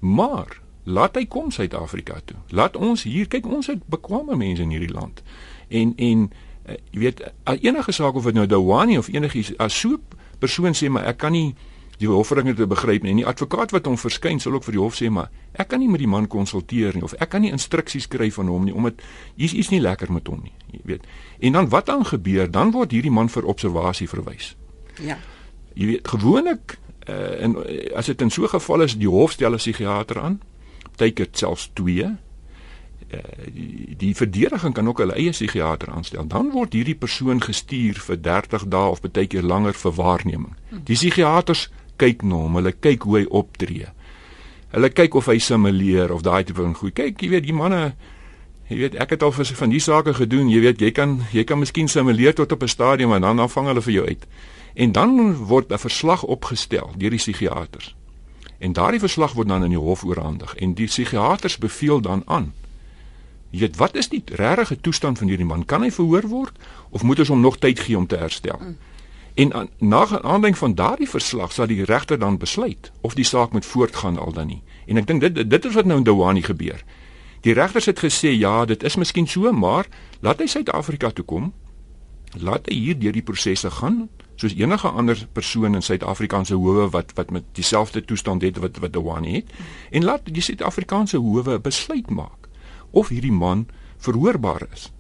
Maar 0.01 0.59
laat 0.83 1.15
hy 1.15 1.29
kom 1.31 1.55
Suid-Afrika 1.55 2.19
toe. 2.25 2.41
Laat 2.49 2.77
ons 2.77 3.07
hier 3.07 3.31
kyk, 3.31 3.47
ons 3.47 3.71
het 3.71 3.87
bekwame 3.87 4.35
mense 4.37 4.67
in 4.67 4.75
hierdie 4.75 4.91
land. 4.91 5.23
En 5.69 5.95
en 5.95 6.27
uh, 6.27 6.75
jy 6.91 7.05
weet 7.07 7.23
enige 7.55 7.95
saak 7.95 8.19
of 8.19 8.27
dit 8.27 8.35
nou 8.35 8.49
Dawani 8.51 8.99
of 8.99 9.13
enigiets 9.15 9.55
as 9.63 9.79
so 9.79 10.03
persoon 10.43 10.75
sê 10.75 10.91
maar 10.91 11.07
ek 11.07 11.23
kan 11.23 11.39
nie 11.39 11.55
die 12.01 12.09
hofringe 12.09 12.55
te 12.57 12.67
begryp 12.67 13.05
nie. 13.05 13.13
En 13.13 13.21
die 13.21 13.29
advokaat 13.29 13.75
wat 13.77 13.89
hom 13.89 13.99
verskyn 14.01 14.41
sal 14.41 14.57
ook 14.57 14.65
vir 14.65 14.79
die 14.79 14.83
hof 14.83 14.97
sê 14.97 15.11
maar 15.13 15.29
ek 15.53 15.69
kan 15.73 15.83
nie 15.83 15.89
met 15.91 16.01
die 16.01 16.09
man 16.09 16.29
konsulteer 16.33 16.97
nie 16.97 17.05
of 17.05 17.13
ek 17.21 17.33
kan 17.35 17.45
nie 17.45 17.53
instruksies 17.53 18.09
kry 18.09 18.31
van 18.33 18.49
hom 18.49 18.65
nie 18.69 18.75
omdat 18.77 19.03
hier's 19.37 19.53
iets 19.53 19.73
nie 19.75 19.83
lekker 19.85 20.13
met 20.13 20.31
hom 20.31 20.41
nie, 20.45 20.55
jy 20.73 20.81
weet. 20.95 21.09
En 21.41 21.59
dan 21.59 21.69
wat 21.69 21.91
dan 21.93 22.07
gebeur? 22.09 22.49
Dan 22.51 22.73
word 22.77 22.95
hierdie 22.97 23.13
man 23.13 23.29
vir 23.29 23.49
observasie 23.49 24.09
verwys. 24.09 24.55
Ja. 25.01 25.19
Jy 25.75 25.93
weet 25.93 26.09
gewoonlik 26.09 26.79
uh, 27.09 27.45
en 27.45 27.57
as 27.97 28.09
dit 28.09 28.23
in 28.23 28.31
so 28.31 28.43
'n 28.45 28.55
geval 28.57 28.83
is 28.89 28.97
die 28.97 29.09
hof 29.09 29.37
stel 29.37 29.53
'n 29.53 29.61
psigiater 29.61 30.21
aan, 30.21 30.41
partykeer 30.97 31.29
selfs 31.33 31.71
2 31.75 32.05
uh, 32.05 33.19
die, 33.53 33.97
die 33.97 34.15
verdediging 34.17 34.75
kan 34.75 34.89
ook 34.89 34.99
hulle 34.99 35.17
eie 35.19 35.31
psigiater 35.31 35.91
aanstel. 35.91 36.27
Dan 36.27 36.51
word 36.55 36.73
hierdie 36.73 36.97
persoon 36.99 37.41
gestuur 37.43 38.01
vir 38.01 38.21
30 38.21 38.69
dae 38.69 38.91
of 38.91 39.01
baie 39.01 39.27
keer 39.27 39.43
langer 39.43 39.75
vir 39.75 39.93
waarneming. 39.93 40.57
Die 40.85 40.97
psigiaters 40.97 41.69
kyk 42.01 42.25
na 42.27 42.41
hom, 42.45 42.57
hulle 42.61 42.73
kyk 42.73 43.05
hoe 43.09 43.19
hy 43.21 43.27
optree. 43.43 43.91
Hulle 44.71 44.91
kyk 44.95 45.19
of 45.19 45.29
hy 45.31 45.39
simuleer 45.43 46.13
of 46.15 46.25
daai 46.27 46.45
tipe 46.47 46.63
van 46.63 46.75
goed. 46.79 46.95
Kyk, 46.97 47.21
jy 47.21 47.31
weet, 47.35 47.47
die 47.49 47.57
manne 47.57 47.93
jy 48.71 48.79
weet, 48.85 48.97
ek 49.03 49.17
het 49.17 49.25
al 49.27 49.35
vir 49.35 49.49
van 49.59 49.73
die 49.73 49.83
sake 49.83 50.15
gedoen, 50.15 50.51
jy 50.51 50.61
weet, 50.63 50.83
jy 50.83 50.93
kan 50.95 51.19
jy 51.35 51.45
kan 51.45 51.59
miskien 51.59 51.91
simuleer 51.91 52.37
tot 52.39 52.53
op 52.55 52.63
'n 52.63 52.71
stadium 52.71 53.13
en 53.13 53.23
dan 53.27 53.37
dan 53.37 53.51
vang 53.51 53.67
hulle 53.67 53.83
vir 53.83 53.93
jou 53.93 54.07
uit. 54.07 54.27
En 54.75 54.93
dan 54.93 55.35
word 55.35 55.73
'n 55.73 55.79
verslag 55.79 56.23
opgestel 56.23 56.95
deur 56.97 57.11
die 57.11 57.19
psigiaters. 57.19 57.95
En 58.59 58.73
daardie 58.73 59.01
verslag 59.01 59.33
word 59.33 59.49
dan 59.49 59.65
in 59.65 59.71
die 59.71 59.79
hof 59.79 60.05
oorhandig 60.05 60.55
en 60.55 60.75
die 60.75 60.87
psigiaters 60.87 61.59
beveel 61.59 62.01
dan 62.01 62.23
aan. 62.27 62.53
Jy 63.51 63.61
weet, 63.61 63.77
wat 63.77 63.95
is 63.95 64.09
die 64.09 64.23
regte 64.27 64.81
toestand 64.81 65.19
van 65.19 65.29
hierdie 65.29 65.47
man? 65.47 65.65
Kan 65.65 65.83
hy 65.83 65.91
verhoor 65.91 66.29
word 66.29 66.59
of 66.91 67.03
moet 67.03 67.19
ons 67.19 67.29
hom 67.29 67.41
nog 67.41 67.59
tyd 67.59 67.81
gee 67.81 67.99
om 67.99 68.07
te 68.07 68.17
herstel? 68.17 68.59
Mm. 68.61 68.77
En 69.41 69.53
aan, 69.57 69.69
na 69.79 70.05
aanleiding 70.07 70.59
van 70.59 70.75
daardie 70.75 71.09
verslag 71.09 71.53
sal 71.53 71.71
die 71.71 71.85
regter 71.89 72.19
dan 72.19 72.37
besluit 72.39 72.91
of 73.01 73.15
die 73.17 73.25
saak 73.25 73.53
moet 73.57 73.67
voortgaan 73.67 74.19
al 74.19 74.33
dan 74.37 74.51
nie. 74.53 74.63
En 74.87 75.01
ek 75.01 75.07
dink 75.09 75.25
dit 75.25 75.51
dit 75.51 75.65
is 75.65 75.77
wat 75.79 75.89
nou 75.89 76.01
in 76.03 76.05
Dawani 76.05 76.43
gebeur. 76.45 76.83
Die 77.47 77.55
regters 77.57 77.89
het 77.89 78.03
gesê 78.05 78.35
ja, 78.37 78.65
dit 78.69 78.83
is 78.85 78.99
miskien 79.01 79.29
so, 79.29 79.53
maar 79.53 79.89
laat 80.21 80.43
hy 80.43 80.49
Suid-Afrika 80.51 81.11
toe 81.17 81.25
kom. 81.25 81.53
Laat 82.37 82.69
hy 82.69 82.77
hier 82.77 82.99
deur 82.99 83.17
die 83.17 83.25
prosesse 83.25 83.71
gaan 83.81 84.09
soos 84.41 84.55
enige 84.57 84.89
ander 84.89 85.19
persoon 85.37 85.77
in 85.77 85.85
Suid-Afrikaanse 85.85 86.57
howe 86.57 86.89
wat 86.93 87.13
wat 87.17 87.31
met 87.31 87.49
dieselfde 87.57 88.05
toestand 88.05 88.45
het 88.45 88.61
wat 88.61 88.79
wat 88.81 88.93
Dawani 88.93 89.35
het. 89.41 89.57
En 89.91 90.05
laat 90.05 90.29
die 90.29 90.45
Suid-Afrikaanse 90.45 91.21
howe 91.21 91.59
besluit 91.61 92.11
maak 92.11 92.49
of 92.91 93.09
hierdie 93.09 93.33
man 93.33 93.67
verhoorbaar 94.05 94.67
is. 94.73 94.91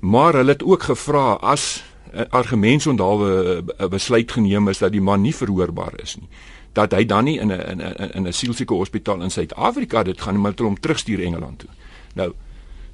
Maar 0.00 0.34
hulle 0.42 0.54
het 0.54 0.62
ook 0.62 0.82
gevra 0.82 1.38
as 1.40 1.84
'n 2.12 3.70
eh, 3.78 3.88
besluit 3.88 4.32
geneem 4.32 4.68
is 4.68 4.78
dat 4.78 4.92
die 4.92 5.00
man 5.00 5.20
nie 5.20 5.34
verhoorbaar 5.34 6.00
is 6.02 6.16
nie 6.16 6.28
dat 6.76 6.92
hy 6.92 7.04
dan 7.08 7.24
nie 7.24 7.38
in 7.40 7.52
'n 7.52 7.60
in 7.72 7.80
'n 7.80 8.10
in 8.14 8.26
'n 8.26 8.32
sielsieke 8.32 8.74
hospitaal 8.74 9.22
in 9.22 9.30
Suid-Afrika 9.30 10.02
dit 10.02 10.20
gaan 10.20 10.40
maar 10.40 10.52
hom 10.56 10.80
terugstuur 10.80 11.20
Engeland 11.20 11.58
toe. 11.58 11.68
Nou, 12.14 12.32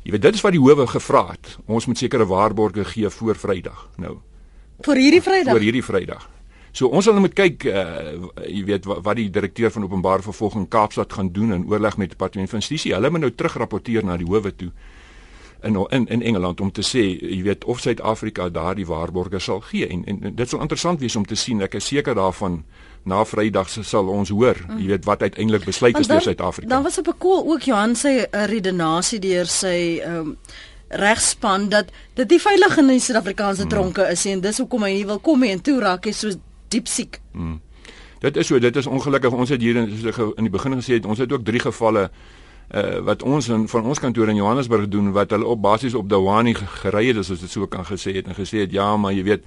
jy 0.03 0.11
weet 0.11 0.23
dit 0.23 0.35
is 0.35 0.41
wat 0.41 0.53
die 0.53 0.61
howe 0.61 0.87
gevra 0.87 1.27
het. 1.31 1.59
Ons 1.67 1.87
moet 1.87 1.99
sekere 1.99 2.27
waarborge 2.27 2.85
gee 2.85 3.11
voor 3.11 3.37
Vrydag. 3.37 3.89
Nou, 3.97 4.17
vir 4.81 4.97
hierdie 4.97 5.23
Vrydag. 5.23 5.53
Vir 5.53 5.63
hierdie 5.63 5.85
Vrydag. 5.85 6.29
So 6.73 6.89
ons 6.89 7.05
sal 7.05 7.13
nou 7.13 7.27
moet 7.27 7.35
kyk 7.35 7.65
uh 7.65 8.31
jy 8.47 8.65
weet 8.65 8.85
wat, 8.85 9.03
wat 9.03 9.17
die 9.17 9.31
direkteur 9.31 9.71
van 9.71 9.83
openbare 9.83 10.23
vervolging 10.23 10.69
Kaapstad 10.69 11.13
gaan 11.13 11.33
doen 11.33 11.53
in 11.53 11.67
oorleg 11.67 11.97
met 11.97 12.11
departement 12.11 12.51
van 12.51 12.59
justisie. 12.59 12.95
Hulle 12.95 13.11
moet 13.11 13.21
nou 13.21 13.31
terugrapporteer 13.31 14.05
na 14.05 14.17
die 14.17 14.27
howe 14.27 14.57
toe 14.57 14.71
in 15.63 15.77
in 15.91 16.07
in 16.07 16.23
Engeland 16.23 16.61
om 16.61 16.73
te 16.73 16.83
sê 16.83 17.05
jy 17.21 17.43
weet 17.43 17.65
of 17.65 17.81
Suid-Afrika 17.81 18.49
daardie 18.49 18.87
waarborge 18.87 19.39
sal 19.39 19.61
gee. 19.61 19.87
En, 19.87 20.05
en 20.05 20.23
en 20.23 20.35
dit 20.35 20.49
sal 20.49 20.61
interessant 20.61 21.01
wees 21.01 21.17
om 21.17 21.27
te 21.27 21.35
sien. 21.35 21.63
Ek 21.63 21.75
is 21.75 21.87
seker 21.87 22.15
daarvan 22.15 22.65
na 23.03 23.25
Vrydag 23.25 23.69
se 23.69 23.83
sal 23.83 24.09
ons 24.09 24.31
hoor 24.31 24.59
jy 24.79 24.87
weet 24.93 25.07
wat 25.09 25.23
uiteindelik 25.23 25.65
besluit 25.67 25.99
is 25.99 26.07
deur 26.07 26.23
Suid-Afrika. 26.23 26.69
dan 26.69 26.83
was 26.83 26.99
op 26.99 27.09
'n 27.09 27.19
koel 27.19 27.51
ook 27.53 27.63
Johan 27.63 27.97
sy 27.97 28.23
uh, 28.23 28.45
redenasie 28.45 29.19
deur 29.19 29.47
sy 29.47 30.01
um, 30.07 30.37
regspan 30.89 31.69
dat 31.69 31.91
dit 32.15 32.31
nie 32.31 32.41
veilig 32.41 32.79
in 32.79 32.87
die 32.87 33.01
Suid-Afrikaanse 33.01 33.65
mm. 33.65 33.69
tronke 33.69 34.09
is 34.11 34.25
en 34.27 34.41
dis 34.41 34.59
hoekom 34.59 34.83
hy 34.83 34.93
nie 34.93 35.07
wil 35.07 35.19
kom 35.19 35.41
nie 35.41 35.51
en 35.51 35.61
toe 35.61 35.81
raak 35.81 36.05
hy 36.05 36.13
so 36.13 36.31
diep 36.69 36.87
siek. 36.87 37.21
Mm. 37.33 37.61
dit 38.21 38.37
is 38.37 38.47
so 38.47 38.59
dit 38.59 38.77
is 38.77 38.87
ongelukkig. 38.87 39.33
Ons 39.33 39.49
het 39.49 39.61
hier 39.61 39.77
in, 39.77 39.89
in 40.37 40.45
die 40.47 40.53
begin 40.53 40.79
gesê 40.79 40.95
het 41.01 41.07
ons 41.07 41.19
het 41.19 41.33
ook 41.33 41.45
drie 41.45 41.61
gevalle 41.61 42.11
uh, 42.75 42.99
wat 43.05 43.23
ons 43.23 43.49
in 43.49 43.69
van 43.69 43.85
ons 43.85 44.01
kantoor 44.01 44.29
in 44.33 44.41
Johannesburg 44.41 44.89
doen 44.89 45.13
wat 45.13 45.31
hulle 45.31 45.47
op 45.47 45.61
basies 45.63 45.95
op 45.95 46.09
Dawani 46.09 46.55
gery 46.55 47.07
het 47.11 47.21
as 47.21 47.31
ons 47.31 47.45
dit 47.45 47.51
so 47.51 47.67
kan 47.67 47.85
gesê 47.85 48.17
het 48.17 48.29
en 48.29 48.39
gesê 48.39 48.65
het 48.65 48.73
ja 48.73 48.97
maar 48.97 49.13
jy 49.13 49.25
weet 49.29 49.47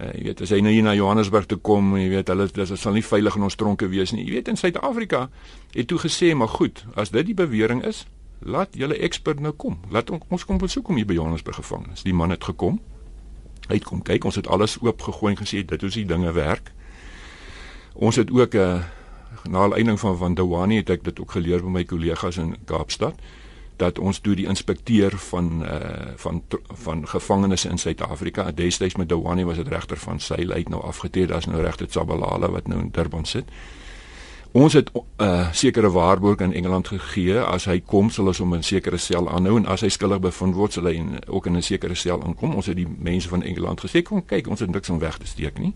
uh, 0.00 0.12
jy 0.14 0.24
weet 0.28 0.42
as 0.46 0.54
hy 0.54 0.62
nou 0.64 0.72
hier 0.74 0.86
na 0.86 0.94
Johannesburg 0.94 1.48
toe 1.50 1.58
kom 1.58 1.96
jy 1.98 2.08
weet 2.12 2.30
hulle 2.32 2.46
dit 2.46 2.74
sal 2.78 2.96
nie 2.96 3.04
veilig 3.06 3.36
in 3.36 3.48
ons 3.48 3.58
tronke 3.58 3.88
wees 3.90 4.14
nie. 4.14 4.24
Jy 4.26 4.38
weet 4.38 4.52
in 4.52 4.60
Suid-Afrika 4.60 5.28
het 5.74 5.90
toe 5.90 5.98
gesê 6.02 6.34
maar 6.34 6.52
goed 6.52 6.84
as 6.94 7.10
dit 7.10 7.32
die 7.32 7.38
bewering 7.38 7.82
is 7.88 8.06
laat 8.42 8.74
julle 8.74 8.96
ekspert 8.98 9.38
nou 9.40 9.52
kom. 9.54 9.78
Laat 9.90 10.10
on, 10.10 10.18
ons 10.28 10.44
kom 10.44 10.58
besoek 10.58 10.88
om 10.90 10.98
hier 10.98 11.06
by 11.06 11.14
Johannesburg 11.14 11.60
gevangenes 11.62 12.02
die 12.06 12.14
man 12.14 12.34
het 12.34 12.44
gekom. 12.44 12.80
Hy 13.68 13.78
het 13.78 13.86
kom 13.86 14.02
kyk 14.02 14.24
ons 14.26 14.38
het 14.38 14.48
alles 14.50 14.78
oop 14.82 15.02
gegooi 15.02 15.34
en 15.34 15.38
gesê 15.38 15.62
dit 15.62 15.82
hoe 15.86 15.90
die 15.90 16.06
dinge 16.06 16.32
werk. 16.34 16.72
Ons 17.94 18.16
het 18.16 18.30
ook 18.30 18.54
'n 18.54 18.58
uh, 18.58 18.74
eh, 18.76 19.01
na 19.48 19.58
aanleiding 19.58 20.00
van 20.00 20.16
van 20.16 20.34
Dawani 20.34 20.76
het 20.76 20.90
ek 20.90 21.04
dit 21.04 21.20
ook 21.20 21.30
geleer 21.30 21.62
by 21.62 21.68
my 21.68 21.84
kollegas 21.84 22.36
in 22.36 22.56
Kaapstad 22.64 23.14
dat 23.76 23.98
ons 23.98 24.18
toe 24.18 24.34
die 24.38 24.46
inspekteur 24.46 25.16
van 25.30 25.62
uh 25.66 26.14
van 26.16 26.42
van 26.84 27.08
gevangenes 27.08 27.64
in 27.64 27.78
Suid-Afrika 27.78 28.50
destyds 28.52 28.96
met 28.96 29.08
Dawani 29.08 29.44
was 29.44 29.56
dit 29.56 29.68
regter 29.68 29.96
van 29.96 30.20
Sail 30.20 30.50
uit 30.50 30.68
nou 30.68 30.82
afgetree 30.82 31.26
daar's 31.26 31.46
nou 31.46 31.62
regter 31.62 31.88
Tsabalala 31.88 32.50
wat 32.50 32.66
nou 32.66 32.80
in 32.80 32.90
Durban 32.92 33.24
sit. 33.24 33.44
Ons 34.52 34.72
het 34.72 34.90
'n 34.92 34.98
uh, 34.98 35.40
eh, 35.40 35.52
sekere 35.52 35.90
waarborg 35.90 36.40
in 36.40 36.52
Engeland 36.52 36.88
gegee 36.88 37.40
as 37.40 37.64
hy 37.64 37.80
kom 37.80 38.10
sal 38.10 38.26
ons 38.26 38.38
hom 38.38 38.52
in 38.52 38.58
'n 38.58 38.62
sekere 38.62 38.96
sel 38.96 39.28
aanhou 39.28 39.56
en 39.56 39.66
as 39.66 39.80
hy 39.80 39.88
skuldig 39.88 40.20
bevind 40.20 40.54
word 40.54 40.72
sal 40.72 40.84
hy 40.84 40.92
in, 40.92 41.18
ook 41.26 41.46
in 41.46 41.56
'n 41.56 41.62
sekere 41.62 41.94
sel 41.94 42.22
aankom. 42.22 42.54
Ons 42.54 42.66
het 42.66 42.76
die 42.76 42.88
mense 42.98 43.28
van 43.28 43.42
Engeland 43.42 43.80
gesê 43.80 44.02
kom 44.02 44.24
kyk 44.24 44.48
ons 44.48 44.60
het 44.60 44.70
niks 44.70 44.90
om 44.90 44.98
weg 44.98 45.18
te 45.18 45.26
steek 45.26 45.58
nie 45.58 45.74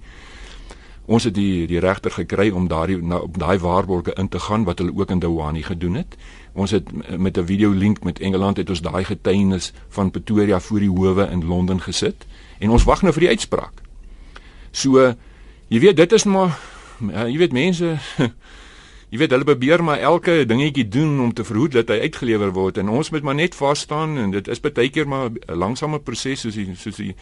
ons 1.06 1.24
het 1.24 1.34
die 1.34 1.66
die 1.66 1.80
regter 1.82 2.10
gekry 2.10 2.50
om 2.50 2.68
daardie 2.68 2.98
op 2.98 3.38
daai 3.38 3.58
waarborge 3.58 4.14
in 4.18 4.28
te 4.28 4.38
gaan 4.38 4.64
wat 4.64 4.78
hulle 4.78 4.94
ook 4.94 5.10
in 5.10 5.18
Dawani 5.22 5.62
gedoen 5.62 5.94
het. 5.94 6.16
Ons 6.54 6.70
het 6.70 6.90
met 7.18 7.38
'n 7.38 7.46
video 7.46 7.70
link 7.70 8.04
met 8.04 8.18
Engeland 8.20 8.56
het 8.56 8.70
ons 8.70 8.80
daai 8.80 9.04
getuienis 9.04 9.72
van 9.88 10.10
Pretoria 10.10 10.60
voor 10.60 10.80
die 10.80 10.90
howe 10.90 11.28
in 11.30 11.44
Londen 11.44 11.80
gesit 11.80 12.26
en 12.58 12.70
ons 12.70 12.84
wag 12.84 13.02
nou 13.02 13.12
vir 13.12 13.20
die 13.20 13.28
uitspraak. 13.28 13.82
So 14.70 15.14
jy 15.68 15.80
weet 15.80 15.96
dit 15.96 16.12
is 16.12 16.24
maar 16.24 16.58
ja, 17.12 17.26
jy 17.26 17.38
weet 17.38 17.52
mense 17.52 17.98
jy 19.10 19.18
weet 19.18 19.30
hulle 19.30 19.44
probeer 19.44 19.84
maar 19.84 19.98
elke 19.98 20.44
dingetjie 20.46 20.88
doen 20.88 21.20
om 21.20 21.32
te 21.32 21.44
verhoed 21.44 21.72
dat 21.72 21.88
hy 21.88 22.00
uitgelewer 22.00 22.52
word 22.52 22.78
en 22.78 22.88
ons 22.88 23.10
moet 23.10 23.22
maar 23.22 23.38
net 23.38 23.54
vas 23.54 23.80
staan 23.80 24.18
en 24.18 24.30
dit 24.30 24.48
is 24.48 24.60
baie 24.60 24.90
keer 24.90 25.08
maar 25.08 25.30
'n 25.30 25.58
langsame 25.58 25.98
proses 25.98 26.40
soos 26.40 26.54
die 26.54 26.74
soos 26.74 26.96
die 26.96 27.14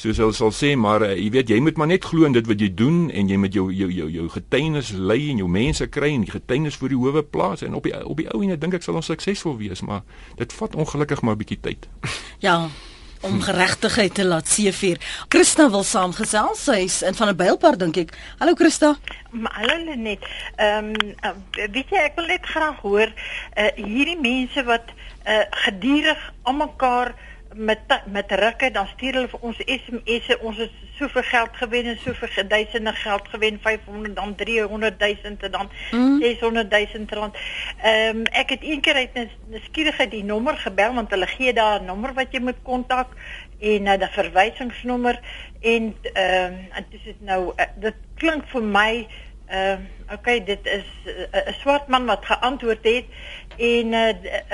soos 0.00 0.20
hulle 0.22 0.36
sal 0.36 0.52
sê 0.56 0.72
maar 0.80 1.04
uh, 1.04 1.12
jy 1.12 1.28
weet 1.34 1.50
jy 1.52 1.58
moet 1.60 1.76
maar 1.80 1.90
net 1.90 2.06
glo 2.08 2.28
in 2.28 2.36
dit 2.36 2.46
wat 2.48 2.62
jy 2.62 2.70
doen 2.72 3.00
en 3.12 3.28
jy 3.28 3.36
moet 3.40 3.56
jou 3.56 3.66
jou 3.68 3.90
jou, 3.92 4.08
jou 4.14 4.28
getuienis 4.32 4.92
lei 4.96 5.20
en 5.32 5.42
jou 5.42 5.48
mense 5.50 5.88
kry 5.92 6.14
en 6.16 6.24
die 6.24 6.32
getuienis 6.32 6.78
voor 6.80 6.94
die 6.94 7.00
howe 7.00 7.24
plaas 7.36 7.64
en 7.66 7.76
op 7.76 7.88
die 7.88 7.92
op 8.00 8.16
die 8.20 8.30
ou 8.32 8.40
ene 8.44 8.56
dink 8.60 8.78
ek 8.78 8.86
sal 8.86 8.96
ons 9.00 9.10
suksesvol 9.12 9.58
wees 9.60 9.84
maar 9.84 10.06
dit 10.40 10.56
vat 10.60 10.78
ongelukkig 10.84 11.20
maar 11.22 11.36
'n 11.36 11.42
bietjie 11.44 11.60
tyd. 11.60 11.90
Ja 12.46 12.70
om 13.20 13.40
geregtigheid 13.44 14.14
te 14.14 14.24
laat 14.24 14.48
seevier. 14.48 14.96
Christa 15.28 15.66
wil 15.70 15.82
saamgesels, 15.84 16.62
sy's 16.64 17.02
in 17.02 17.14
van 17.14 17.28
'n 17.28 17.36
bylpaar 17.36 17.76
dink 17.76 17.96
ek. 17.96 18.16
Hallo 18.38 18.54
Christa. 18.54 18.96
Hallo 19.44 19.76
Lenet. 19.84 20.24
Ehm 20.56 20.94
um, 20.96 21.14
weet 21.72 21.90
jy 21.90 22.00
ek 22.00 22.16
wil 22.16 22.26
net 22.26 22.46
graag 22.46 22.80
hoor 22.80 23.12
uh, 23.12 23.68
hierdie 23.76 24.20
mense 24.20 24.64
wat 24.64 24.88
uh, 25.28 25.44
gedurig 25.50 26.32
almekaar 26.42 27.14
met 27.54 27.78
met 28.04 28.32
rukke 28.32 28.70
dan 28.70 28.86
stuur 28.86 29.12
hulle 29.12 29.28
vir 29.28 29.40
ons 29.40 29.58
SMS'e 29.66 30.36
ons 30.40 30.56
het 30.56 30.70
soveel 30.98 31.22
geld 31.22 31.56
gewen 31.56 31.84
en 31.84 31.98
soveel 31.98 32.48
duisende 32.48 32.92
geld 32.92 33.28
gewen 33.28 33.58
500 33.62 34.16
dan 34.16 34.34
300 34.34 34.98
000 34.98 35.14
en 35.22 35.50
dan 35.50 35.70
mm. 35.90 36.20
600 36.22 36.70
000 36.70 37.04
rand. 37.08 37.36
Ehm 37.82 38.16
um, 38.16 38.24
ek 38.24 38.50
het 38.50 38.62
een 38.62 38.80
keer 38.80 38.94
uit 38.94 39.14
'n 39.14 39.30
skierigheid 39.64 40.10
die 40.10 40.24
nommer 40.24 40.56
gebel 40.56 40.94
want 40.94 41.10
hulle 41.10 41.26
gee 41.26 41.52
daar 41.52 41.80
'n 41.80 41.84
nommer 41.84 42.14
wat 42.14 42.26
jy 42.30 42.40
moet 42.40 42.62
kontak 42.62 43.08
en 43.58 43.86
uh, 43.86 43.92
'n 43.92 44.08
verwysingsnommer 44.10 45.20
en 45.60 45.96
ehm 46.12 46.52
um, 46.52 46.68
en 46.72 46.86
dis 46.90 47.02
dit 47.04 47.20
nou 47.20 47.52
uh, 47.56 47.64
dit 47.76 47.94
klink 48.14 48.46
vir 48.48 48.62
my 48.62 49.06
Ehm 49.50 49.80
uh, 50.06 50.14
okay, 50.14 50.44
dit 50.44 50.66
is 50.66 50.86
'n 51.04 51.36
uh, 51.36 51.52
swart 51.60 51.86
man 51.86 52.06
wat 52.06 52.24
geantwoord 52.24 52.84
het 52.84 53.04
en 53.60 53.92
uh, 53.92 54.04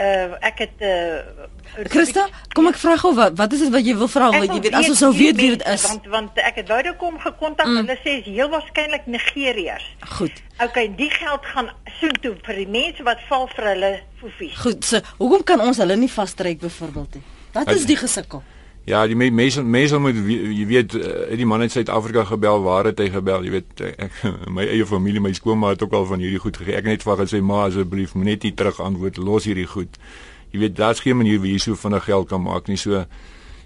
uh, 0.02 0.36
ek 0.48 0.64
het 0.64 0.82
uh, 0.82 1.44
Christa, 1.90 2.24
kom 2.56 2.68
ek 2.70 2.78
vra 2.80 2.96
gou 3.00 3.12
wat 3.16 3.36
wat 3.38 3.52
is 3.54 3.62
dit 3.66 3.72
wat 3.74 3.84
jy 3.86 3.94
wil 3.98 4.10
vra 4.10 4.30
wat 4.34 4.48
jy 4.48 4.58
weet 4.64 4.76
as 4.78 4.90
ons 4.92 5.02
sou 5.04 5.12
weet 5.14 5.38
wie 5.38 5.52
dit 5.54 5.64
is? 5.72 5.84
Want 5.90 6.08
want 6.14 6.40
ek 6.42 6.60
het 6.62 6.72
Vodacom 6.72 7.20
gekontak 7.22 7.68
mm. 7.68 7.78
hulle 7.82 7.98
sê 8.02 8.16
is 8.22 8.26
heel 8.30 8.50
waarskynlik 8.52 9.06
Nigeriërs. 9.10 9.86
Goed. 10.16 10.42
Okay, 10.64 10.88
die 10.98 11.10
geld 11.12 11.46
gaan 11.52 11.70
soontoe 12.00 12.34
vir 12.48 12.60
die 12.62 12.68
mense 12.78 13.06
wat 13.06 13.22
val 13.28 13.48
vir 13.54 13.70
hulle 13.74 13.92
fofies. 14.22 14.58
Goed, 14.64 14.84
so 14.88 15.02
hoekom 15.20 15.46
kan 15.52 15.62
ons 15.62 15.82
hulle 15.82 15.98
nie 16.00 16.10
vasstryk 16.10 16.62
byvoorbeeld 16.64 17.18
nie? 17.20 17.24
Wat 17.56 17.72
is 17.72 17.86
die 17.88 17.98
gesukkel? 17.98 18.42
Ja, 18.86 19.00
die 19.10 19.16
mense 19.18 19.64
mense 19.66 19.98
moet 19.98 20.14
jy 20.14 20.64
weet 20.70 20.92
uh, 20.94 21.32
die 21.34 21.46
man 21.48 21.64
uit 21.64 21.72
Suid-Afrika 21.74 22.22
gebel, 22.28 22.60
waar 22.62 22.86
het 22.86 23.00
hy 23.02 23.08
gebel? 23.10 23.42
Jy 23.42 23.54
weet 23.56 23.80
ek 23.88 24.20
my 24.56 24.62
eie 24.62 24.86
familie, 24.86 25.22
my 25.22 25.32
skoonma 25.34 25.72
het 25.72 25.82
ook 25.82 25.96
al 25.98 26.06
van 26.06 26.22
hierdie 26.22 26.38
goed 26.38 26.60
gegee. 26.60 26.76
Ek 26.78 26.86
net 26.86 27.02
vir 27.02 27.18
gesê 27.24 27.40
ma 27.42 27.64
asseblief 27.64 28.14
net 28.14 28.46
nie 28.46 28.52
terug 28.54 28.78
antwoord, 28.84 29.18
los 29.18 29.48
hierdie 29.50 29.66
goed. 29.66 29.98
Jy 30.52 30.62
weet 30.62 30.76
daar's 30.78 31.02
geen 31.02 31.18
manier 31.18 31.42
wie 31.42 31.56
jy 31.56 31.64
so 31.64 31.80
vinnig 31.80 32.06
geld 32.06 32.30
kan 32.30 32.44
maak 32.44 32.70
nie. 32.70 32.78
So 32.78 33.02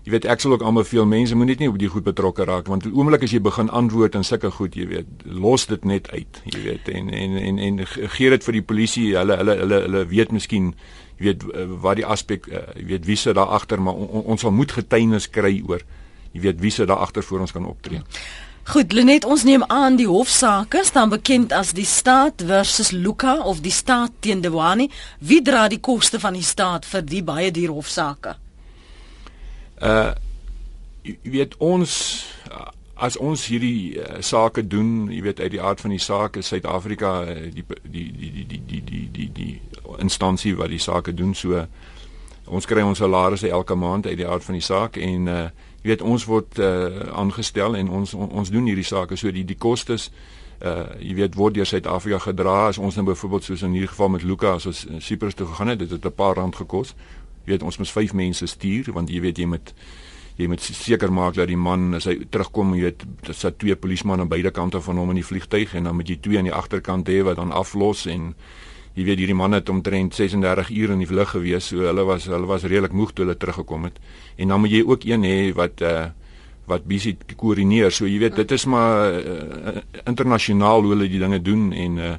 jy 0.06 0.14
weet 0.14 0.24
ek 0.32 0.40
sal 0.40 0.56
ook 0.56 0.64
almal 0.64 0.88
veel 0.88 1.04
mense 1.04 1.36
moet 1.36 1.52
net 1.52 1.60
nie 1.60 1.68
op 1.68 1.76
die 1.82 1.92
goed 1.92 2.06
betrokke 2.06 2.46
raak 2.48 2.72
want 2.72 2.86
oomblik 2.88 3.26
as 3.26 3.36
jy 3.36 3.42
begin 3.44 3.68
antwoord 3.68 4.16
en 4.16 4.24
sulke 4.24 4.48
goed, 4.56 4.72
jy 4.72 4.88
weet, 4.88 5.10
los 5.28 5.68
dit 5.68 5.84
net 5.84 6.08
uit, 6.14 6.40
jy 6.48 6.64
weet 6.64 6.88
en 6.96 7.12
en 7.12 7.36
en 7.42 7.60
en 7.66 7.84
gee 7.84 8.32
dit 8.32 8.48
vir 8.48 8.56
die 8.56 8.64
polisie. 8.72 9.06
Hulle 9.20 9.36
hulle 9.42 9.60
hulle 9.60 9.84
hulle 9.84 10.04
weet 10.16 10.32
miskien 10.32 10.72
jy 11.20 11.28
weet 11.28 11.42
eh, 11.52 11.64
wat 11.84 11.98
die 12.00 12.06
aspek 12.06 12.46
uh, 12.48 12.66
jy 12.78 12.86
weet 12.94 13.08
wie 13.08 13.16
sit 13.20 13.36
daar 13.36 13.52
agter 13.56 13.80
maar 13.80 13.94
on, 13.94 14.08
on, 14.08 14.28
ons 14.34 14.40
sal 14.40 14.54
moet 14.56 14.72
getuienis 14.72 15.28
kry 15.30 15.58
oor 15.68 15.82
jy 16.32 16.40
weet 16.46 16.62
wie 16.64 16.72
sit 16.72 16.88
daar 16.88 17.04
agter 17.04 17.22
voor 17.26 17.44
ons 17.44 17.52
kan 17.52 17.66
optree. 17.66 18.00
Goed, 18.70 18.92
Lenet, 18.92 19.24
ons 19.24 19.42
neem 19.42 19.64
aan 19.72 19.96
die 19.98 20.06
hofsaake 20.06 20.84
staan 20.86 21.10
bekend 21.10 21.52
as 21.52 21.72
die 21.74 21.86
staat 21.88 22.44
versus 22.46 22.92
Luka 22.94 23.40
of 23.42 23.64
die 23.64 23.72
staat 23.74 24.12
teen 24.22 24.44
Dewani. 24.44 24.86
Wie 25.18 25.40
dra 25.42 25.64
die 25.68 25.80
koste 25.80 26.20
van 26.22 26.36
die 26.38 26.44
staat 26.46 26.86
vir 26.86 27.02
die 27.02 27.22
baie 27.26 27.50
duur 27.50 27.74
hofsaake? 27.80 28.36
Uh 29.82 30.12
jy 31.00 31.32
weet 31.32 31.54
ons 31.64 31.92
as 33.00 33.16
ons 33.16 33.46
hierdie 33.48 33.96
uh, 33.96 34.18
sake 34.20 34.66
doen, 34.68 35.08
jy 35.08 35.22
weet 35.24 35.40
uit 35.40 35.54
die 35.54 35.62
aard 35.64 35.80
van 35.80 35.94
die 35.94 36.02
saak 36.04 36.36
is 36.36 36.50
Suid-Afrika 36.52 37.24
die 37.24 37.64
die 37.64 38.04
die 38.12 38.32
die 38.34 38.44
die 38.44 38.60
die 38.68 38.82
die 38.84 39.06
die 39.16 39.28
die 39.38 39.54
instansie 39.98 40.56
wat 40.56 40.68
die 40.68 40.78
sake 40.78 41.14
doen. 41.14 41.34
So 41.34 41.66
ons 42.46 42.66
kry 42.66 42.82
ons 42.82 42.98
salarisse 42.98 43.48
elke 43.48 43.74
maand 43.74 44.06
uit 44.06 44.16
die 44.16 44.26
aard 44.28 44.44
van 44.44 44.58
die 44.58 44.64
saak 44.64 44.96
en 44.96 45.28
uh, 45.28 45.46
jy 45.82 45.92
weet 45.92 46.02
ons 46.02 46.24
word 46.26 46.58
uh, 46.58 47.12
aangestel 47.14 47.76
en 47.76 47.88
ons 48.00 48.14
on, 48.14 48.28
ons 48.30 48.50
doen 48.50 48.66
hierdie 48.66 48.86
sake. 48.86 49.16
So 49.16 49.30
die 49.30 49.44
die 49.44 49.58
kostes 49.58 50.10
uh 50.60 50.90
jy 51.00 51.14
weet 51.16 51.38
word 51.40 51.54
deur 51.56 51.66
Suid-Afrika 51.66 52.18
gedra. 52.18 52.68
As 52.68 52.78
ons 52.78 52.96
nou 52.96 53.06
byvoorbeeld 53.06 53.44
soos 53.44 53.62
in 53.64 53.72
hierdie 53.72 53.88
geval 53.88 54.12
met 54.16 54.26
Luka 54.26 54.58
as 54.58 54.66
ons 54.68 54.86
Cyprus 55.00 55.34
toe 55.34 55.46
gegaan 55.48 55.72
het 55.72 55.78
dit 55.78 55.90
het 55.90 56.04
'n 56.04 56.12
paar 56.12 56.36
rand 56.36 56.56
gekos. 56.56 56.94
Jy 57.44 57.52
weet 57.52 57.62
ons 57.62 57.78
moet 57.78 57.90
5 57.90 58.12
mense 58.12 58.46
stuur 58.46 58.92
want 58.92 59.08
jy 59.08 59.20
weet 59.20 59.38
jy 59.38 59.46
moet 59.46 59.74
jy 60.40 60.48
moet 60.48 60.62
seker 60.64 61.12
maak 61.12 61.36
dat 61.36 61.50
die 61.50 61.58
man 61.58 61.94
as 61.98 62.06
hy 62.08 62.16
terugkom, 62.32 62.74
jy 62.74 62.88
weet, 62.88 63.04
dit 63.26 63.36
sit 63.36 63.58
twee 63.60 63.76
polismanne 63.76 64.24
aan 64.24 64.32
beide 64.32 64.52
kante 64.54 64.80
van 64.80 65.00
hom 65.00 65.12
in 65.12 65.20
die 65.20 65.26
vliegtyg 65.26 65.74
en 65.74 65.88
dan 65.88 65.98
moet 65.98 66.08
jy 66.08 66.16
twee 66.22 66.40
aan 66.40 66.48
die 66.48 66.56
agterkant 66.56 67.08
hê 67.08 67.20
wat 67.26 67.36
dan 67.40 67.52
aflos 67.52 68.06
en 68.10 68.34
jy 69.00 69.06
weet 69.08 69.22
hierdie 69.22 69.38
man 69.38 69.56
het 69.56 69.70
omtrent 69.72 70.16
36 70.16 70.70
ure 70.76 70.96
in 70.96 71.04
die 71.04 71.08
lug 71.08 71.32
gewees, 71.32 71.70
so 71.72 71.86
hulle 71.88 72.04
was 72.04 72.28
hulle 72.28 72.48
was 72.48 72.66
redelik 72.68 72.92
moeg 72.96 73.14
toe 73.14 73.24
hulle 73.24 73.38
teruggekom 73.40 73.88
het. 73.88 73.96
En 74.36 74.52
dan 74.52 74.60
moet 74.60 74.74
jy 74.76 74.82
ook 74.84 75.06
een 75.08 75.24
hê 75.26 75.38
wat 75.56 75.84
uh 75.86 76.10
wat 76.70 76.84
busy 76.86 77.16
koördineer. 77.34 77.90
So 77.90 78.06
jy 78.06 78.20
weet, 78.22 78.36
dit 78.38 78.52
is 78.54 78.64
maar 78.70 79.16
uh, 79.18 79.80
internasionaal 80.06 80.84
hoe 80.84 80.92
hulle 80.92 81.08
die 81.10 81.18
dinge 81.18 81.40
doen 81.42 81.72
en 81.72 81.98
uh 81.98 82.12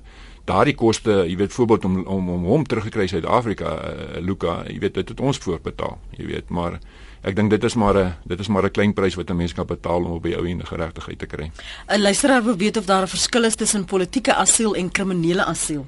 daardie 0.49 0.73
koste, 0.75 1.21
jy 1.29 1.37
weet, 1.39 1.53
voorbeeld 1.53 1.85
om 1.87 2.01
om 2.03 2.29
om 2.33 2.49
hom 2.49 2.65
teruggekry 2.67 3.05
Suid-Afrika, 3.07 3.71
uh, 3.77 4.17
Luka, 4.25 4.57
jy 4.67 4.79
weet 4.81 4.97
dit 4.97 5.13
het 5.13 5.21
ons 5.21 5.39
voorbetaal, 5.39 5.95
jy 6.17 6.25
weet, 6.33 6.49
maar 6.49 6.79
ek 7.21 7.37
dink 7.37 7.53
dit 7.53 7.63
is 7.63 7.77
maar 7.77 7.95
'n 8.01 8.13
dit 8.25 8.39
is 8.39 8.49
maar 8.49 8.65
'n 8.65 8.71
klein 8.71 8.93
prys 8.93 9.15
wat 9.15 9.29
'n 9.29 9.37
mens 9.37 9.53
kan 9.53 9.65
betaal 9.65 10.03
om 10.03 10.17
op 10.17 10.23
die 10.23 10.35
ou 10.35 10.45
einde 10.45 10.65
geregtigheid 10.65 11.19
te 11.19 11.27
kry. 11.27 11.51
'n 11.87 12.01
Luisteraar 12.01 12.43
wil 12.43 12.57
weet 12.57 12.77
of 12.77 12.85
daar 12.85 13.03
'n 13.03 13.07
verskil 13.07 13.43
is 13.43 13.55
tussen 13.55 13.85
politieke 13.85 14.33
asiel 14.35 14.75
en 14.75 14.91
kriminele 14.91 15.45
asiel. 15.45 15.85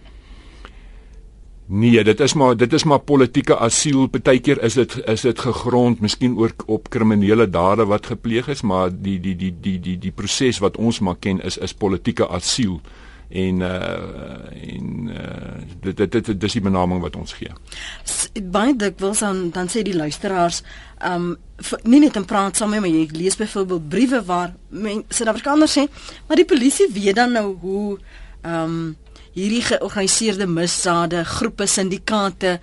Nee, 1.66 2.04
dit 2.04 2.20
is 2.20 2.34
maar 2.34 2.58
dit 2.58 2.74
is 2.74 2.84
maar 2.84 3.00
politieke 3.00 3.58
asiel. 3.58 4.08
Partykeer 4.08 4.62
is 4.64 4.74
dit 4.74 4.98
is 5.08 5.22
dit 5.22 5.40
gegrond 5.40 6.00
miskien 6.00 6.38
ook 6.38 6.64
op 6.66 6.90
kriminele 6.90 7.50
dade 7.50 7.86
wat 7.86 8.06
gepleeg 8.06 8.48
is, 8.48 8.62
maar 8.62 8.92
die 8.92 9.20
die 9.20 9.36
die 9.36 9.56
die 9.62 9.80
die 9.80 9.98
die 9.98 10.12
proses 10.12 10.60
wat 10.60 10.78
ons 10.78 11.00
maar 11.00 11.16
ken 11.20 11.42
is 11.42 11.58
is 11.58 11.74
politieke 11.74 12.28
asiel 12.28 12.82
en 13.30 13.60
uh 13.60 13.72
en 14.74 15.10
uh 15.10 15.62
dit 15.82 15.98
dit 15.98 16.12
dit 16.12 16.40
dis 16.40 16.54
die 16.54 16.62
benaming 16.62 17.02
wat 17.02 17.16
ons 17.16 17.34
gee. 17.34 17.54
Baie 18.52 18.76
dikwels 18.76 19.24
dan 19.24 19.50
dan 19.56 19.72
sê 19.72 19.82
die 19.82 19.96
luisteraars 19.96 20.62
um 21.08 21.36
nie 21.84 22.02
net 22.04 22.18
om 22.20 22.26
praat 22.26 22.60
saam 22.60 22.76
met 22.76 22.84
my 22.84 22.92
jy 22.92 23.08
lees 23.16 23.40
byvoorbeeld 23.40 23.88
briewe 23.90 24.22
waar 24.26 24.54
Suid-Afrikaners 25.10 25.78
sê 25.80 25.88
maar 26.28 26.38
die 26.38 26.50
polisie 26.50 26.90
weet 26.94 27.16
dan 27.16 27.32
nou 27.32 27.56
hoe 27.62 27.98
um 28.44 28.96
hierdie 29.34 29.64
georganiseerde 29.66 30.48
misdade 30.48 31.24
groepe 31.26 31.66
syndikaate 31.66 32.60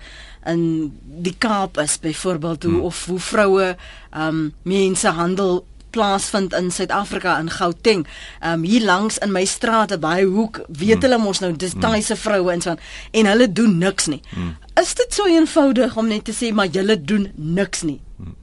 in 0.47 0.61
die 1.03 1.35
Kaap 1.37 1.77
is 1.77 1.99
byvoorbeeld 2.01 2.63
hoe 2.63 2.73
hmm. 2.73 2.87
of 2.89 3.05
hoe 3.05 3.19
vroue 3.19 3.75
um 4.17 4.53
mense 4.63 5.07
handel 5.07 5.65
plaasvind 5.91 6.53
in 6.53 6.71
Suid-Afrika 6.71 7.37
in 7.39 7.49
Gauteng. 7.49 8.05
Ehm 8.39 8.53
um, 8.53 8.63
hier 8.63 8.83
langs 8.83 9.17
in 9.17 9.31
my 9.31 9.45
strate 9.45 9.97
by 9.99 10.23
hoek 10.23 10.61
weet 10.67 10.93
hmm. 10.93 11.01
hulle 11.01 11.17
mos 11.17 11.43
nou 11.43 11.51
dis 11.55 11.75
taaise 11.79 12.13
hmm. 12.13 12.23
vroue 12.23 12.51
en 12.51 12.61
so 12.61 12.75
en 13.11 13.31
hulle 13.33 13.51
doen 13.51 13.77
niks 13.77 14.07
nie. 14.07 14.21
Hmm. 14.31 14.55
Is 14.81 14.93
dit 14.95 15.13
so 15.13 15.27
eenvoudig 15.27 15.97
om 15.97 16.07
net 16.07 16.25
te 16.25 16.35
sê 16.35 16.53
maar 16.55 16.71
julle 16.71 16.95
doen 17.01 17.31
niks 17.35 17.83
nie? 17.83 17.99
Hmm. 18.17 18.35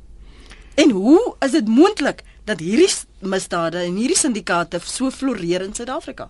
En 0.75 0.91
hoe 0.91 1.21
is 1.41 1.57
dit 1.57 1.69
moontlik 1.69 2.23
dat 2.45 2.61
hierdie 2.61 2.93
misdade 3.21 3.81
en 3.83 3.97
hierdie 3.97 4.19
syndikaate 4.19 4.81
so 4.85 5.11
floreer 5.11 5.65
in 5.65 5.75
Suid-Afrika? 5.75 6.29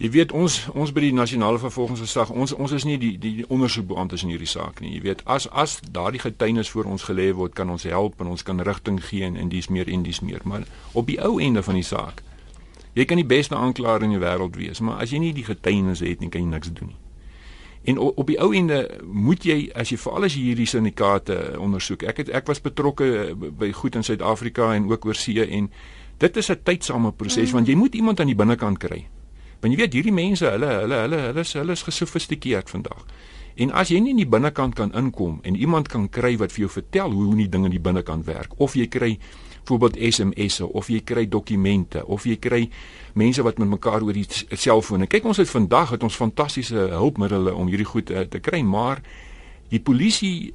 Jy 0.00 0.08
weet 0.14 0.30
ons 0.32 0.54
ons 0.72 0.90
by 0.96 1.02
die 1.04 1.12
nasionale 1.12 1.60
vervolgingsgesag 1.60 2.30
ons 2.32 2.54
ons 2.56 2.72
is 2.72 2.86
nie 2.88 2.96
die 2.96 3.10
die, 3.20 3.44
ondersoekbeamptes 3.52 4.22
in 4.24 4.30
hierdie 4.32 4.48
saak 4.48 4.78
nie. 4.80 4.94
Jy 4.94 5.00
weet 5.04 5.20
as 5.28 5.44
as 5.52 5.74
daardie 5.92 6.22
getuienis 6.22 6.70
voor 6.72 6.88
ons 6.88 7.04
gelê 7.04 7.26
word, 7.36 7.52
kan 7.52 7.68
ons 7.68 7.84
help 7.84 8.22
en 8.24 8.30
ons 8.32 8.44
kan 8.48 8.64
rigting 8.64 8.96
gee 9.10 9.28
en 9.28 9.50
dis 9.52 9.68
meer 9.68 9.92
en 9.92 10.06
dis 10.06 10.22
meer. 10.24 10.40
Maar 10.48 10.64
op 10.96 11.10
die 11.10 11.18
ou 11.20 11.34
einde 11.44 11.60
van 11.66 11.76
die 11.76 11.84
saak, 11.84 12.24
jy 12.96 13.04
kan 13.04 13.20
die 13.20 13.28
beste 13.28 13.60
aanklaer 13.60 14.08
in 14.08 14.16
die 14.16 14.22
wêreld 14.24 14.56
wees, 14.56 14.80
maar 14.80 15.04
as 15.04 15.12
jy 15.12 15.20
nie 15.20 15.34
die 15.36 15.44
getuienis 15.44 16.00
het 16.00 16.24
nie, 16.24 16.32
kan 16.32 16.48
jy 16.48 16.54
niks 16.54 16.72
doen 16.80 16.94
nie. 16.94 16.98
En 17.92 18.00
op, 18.00 18.24
op 18.24 18.32
die 18.32 18.40
ou 18.40 18.54
einde 18.56 18.80
moet 19.04 19.44
jy 19.44 19.60
as 19.76 19.92
jy 19.92 20.00
veral 20.00 20.30
as 20.32 20.32
jy 20.32 20.48
hierdie 20.48 20.68
syndikaate 20.78 21.58
ondersoek. 21.60 22.08
Ek 22.08 22.24
het 22.24 22.32
ek 22.40 22.48
was 22.48 22.64
betrokke 22.64 23.36
by 23.36 23.68
goed 23.76 24.00
in 24.00 24.08
Suid-Afrika 24.08 24.72
en 24.80 24.88
ook 24.88 25.04
oor 25.12 25.24
see 25.28 25.44
en 25.44 25.68
dit 26.24 26.36
is 26.36 26.50
'n 26.50 26.60
tydsame 26.64 27.12
proses 27.12 27.50
mm. 27.50 27.54
want 27.54 27.68
jy 27.68 27.76
moet 27.76 27.94
iemand 27.94 28.20
aan 28.20 28.32
die 28.32 28.40
binnekant 28.40 28.80
kry 28.80 29.04
Want 29.60 29.74
jy 29.74 29.80
weet 29.82 29.92
hierdie 29.98 30.14
mense, 30.14 30.46
hulle 30.46 30.70
hulle 30.82 31.02
hulle 31.04 31.20
hulle 31.28 31.44
is 31.44 31.52
hulle 31.58 31.76
is 31.76 31.84
gesofistikeerd 31.84 32.70
vandag. 32.72 33.04
En 33.60 33.74
as 33.76 33.90
jy 33.92 33.98
nie 34.00 34.14
in 34.14 34.22
die 34.22 34.28
binnekant 34.28 34.74
kan 34.78 34.92
inkom 34.96 35.40
en 35.44 35.56
iemand 35.58 35.90
kan 35.92 36.08
kry 36.08 36.36
wat 36.40 36.54
vir 36.54 36.64
jou 36.64 36.72
vertel 36.80 37.12
hoe 37.12 37.26
hoe 37.28 37.38
die 37.42 37.48
dinge 37.50 37.68
in 37.68 37.76
die 37.76 37.82
binnekant 37.82 38.24
werk 38.28 38.54
of 38.56 38.76
jy 38.78 38.86
kry 38.88 39.16
byvoorbeeld 39.60 39.98
SMS'e 40.14 40.66
of 40.66 40.88
jy 40.88 41.00
kry 41.04 41.26
dokumente 41.28 42.04
of 42.06 42.24
jy 42.24 42.38
kry 42.40 42.68
mense 43.14 43.42
wat 43.42 43.58
met 43.58 43.68
mekaar 43.68 44.02
oor 44.06 44.16
die 44.16 44.26
selfone. 44.56 45.06
Kyk 45.10 45.28
ons 45.28 45.42
het 45.42 45.50
vandag 45.50 45.92
het 45.94 46.06
ons 46.06 46.16
fantastiese 46.16 46.88
hulpmiddels 46.94 47.52
om 47.52 47.68
hierdie 47.68 47.88
goed 47.88 48.10
uh, 48.10 48.24
te 48.30 48.40
kry, 48.40 48.62
maar 48.62 49.02
die 49.70 49.80
polisie 49.80 50.54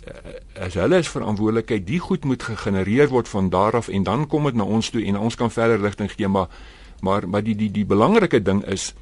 as 0.60 0.76
hulle 0.76 1.00
is 1.00 1.12
verantwoordelikheid, 1.12 1.86
die 1.88 2.02
goed 2.04 2.26
moet 2.26 2.44
gegenereer 2.44 3.08
word 3.14 3.30
van 3.32 3.50
daar 3.54 3.78
af 3.80 3.88
en 3.88 4.04
dan 4.04 4.26
kom 4.28 4.50
dit 4.50 4.58
na 4.60 4.66
ons 4.66 4.90
toe 4.92 5.04
en 5.06 5.20
ons 5.20 5.38
kan 5.40 5.52
verder 5.52 5.80
rigting 5.80 6.12
gee, 6.12 6.28
maar 6.28 6.50
maar 7.06 7.30
maar 7.30 7.46
die 7.46 7.56
die 7.56 7.72
die 7.72 7.86
belangrike 7.86 8.42
ding 8.42 8.64
is 8.76 8.94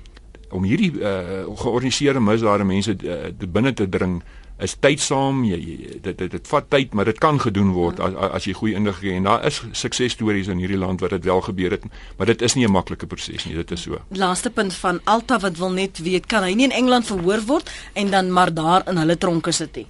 om 0.53 0.65
hierdie 0.69 0.91
uh, 1.01 1.43
georganiseerde 1.57 2.21
misdade 2.21 2.65
mense 2.67 2.95
uh, 3.01 3.49
binne 3.57 3.73
te 3.73 3.89
dring 3.89 4.21
is 4.61 4.75
tydsaam 4.77 5.41
jy, 5.47 5.57
jy 5.57 5.95
dit, 6.05 6.17
dit 6.17 6.31
dit 6.35 6.49
vat 6.51 6.67
tyd 6.69 6.93
maar 6.93 7.09
dit 7.09 7.19
kan 7.21 7.39
gedoen 7.41 7.71
word 7.73 7.99
as 8.03 8.13
as 8.37 8.45
jy 8.47 8.53
goeie 8.59 8.77
inligting 8.77 9.17
en 9.17 9.29
daar 9.29 9.47
is 9.49 9.59
suksesstories 9.79 10.51
in 10.53 10.61
hierdie 10.61 10.79
land 10.79 11.01
waar 11.01 11.15
dit 11.15 11.25
wel 11.25 11.41
gebeur 11.47 11.73
het 11.73 11.87
maar 12.19 12.29
dit 12.29 12.45
is 12.45 12.55
nie 12.55 12.67
'n 12.67 12.71
maklike 12.71 13.09
proses 13.09 13.45
nie 13.45 13.55
dit 13.55 13.71
is 13.71 13.81
so. 13.81 13.99
Laaste 14.09 14.49
punt 14.49 14.73
van 14.73 15.01
Alta 15.03 15.39
wat 15.39 15.57
wil 15.57 15.71
net 15.71 15.99
weet 15.99 16.25
kan 16.27 16.43
hy 16.43 16.53
nie 16.53 16.69
in 16.69 16.77
Engeland 16.77 17.05
verhoor 17.05 17.41
word 17.45 17.71
en 17.93 18.11
dan 18.11 18.31
maar 18.31 18.53
daar 18.53 18.87
in 18.87 18.97
hulle 18.97 19.17
tronke 19.17 19.51
sit 19.51 19.75
nie? 19.75 19.87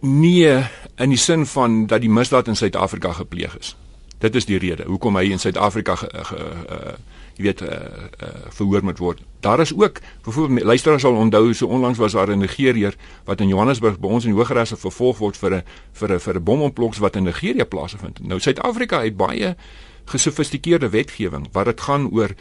Nee 0.00 0.64
in 0.96 1.10
die 1.10 1.18
sin 1.18 1.46
van 1.46 1.86
dat 1.86 2.00
die 2.00 2.10
misdaad 2.10 2.48
in 2.48 2.56
Suid-Afrika 2.56 3.12
gepleeg 3.12 3.58
is 3.58 3.76
Dit 4.24 4.38
is 4.40 4.46
die 4.48 4.58
rede 4.58 4.86
hoekom 4.88 5.18
hy 5.20 5.28
in 5.34 5.42
Suid-Afrika 5.42 5.98
uh 6.00 6.94
jy 7.34 7.48
weet 7.48 7.64
uh, 7.66 7.76
uh 8.22 8.28
verhoor 8.54 8.84
moet 8.86 9.00
word. 9.02 9.22
Daar 9.42 9.60
is 9.60 9.72
ook 9.74 9.98
byvoorbeeld 10.22 10.68
luisteraars 10.70 11.02
sal 11.02 11.16
onthou 11.18 11.50
so 11.54 11.66
onlangs 11.66 11.98
was 11.98 12.14
daar 12.14 12.30
'n 12.30 12.38
Nigeriër 12.38 12.94
wat 13.24 13.40
in 13.40 13.48
Johannesburg 13.48 13.98
by 13.98 14.06
ons 14.06 14.24
in 14.24 14.30
die 14.30 14.38
Hooggeregshof 14.38 14.80
vervolg 14.80 15.18
word 15.18 15.36
vir 15.36 15.54
'n 15.54 15.62
vir 15.92 16.14
'n 16.14 16.20
vir 16.20 16.36
'n 16.36 16.44
bomontploks 16.44 16.98
wat 16.98 17.16
in 17.16 17.24
Nigerië 17.24 17.64
plaasvind. 17.64 18.22
Nou 18.22 18.40
Suid-Afrika 18.40 19.02
het 19.02 19.16
baie 19.16 19.56
gesofistikeerde 20.04 20.88
wetgewing 20.88 21.48
waar 21.52 21.64
dit 21.64 21.80
gaan 21.80 22.10
oor 22.12 22.34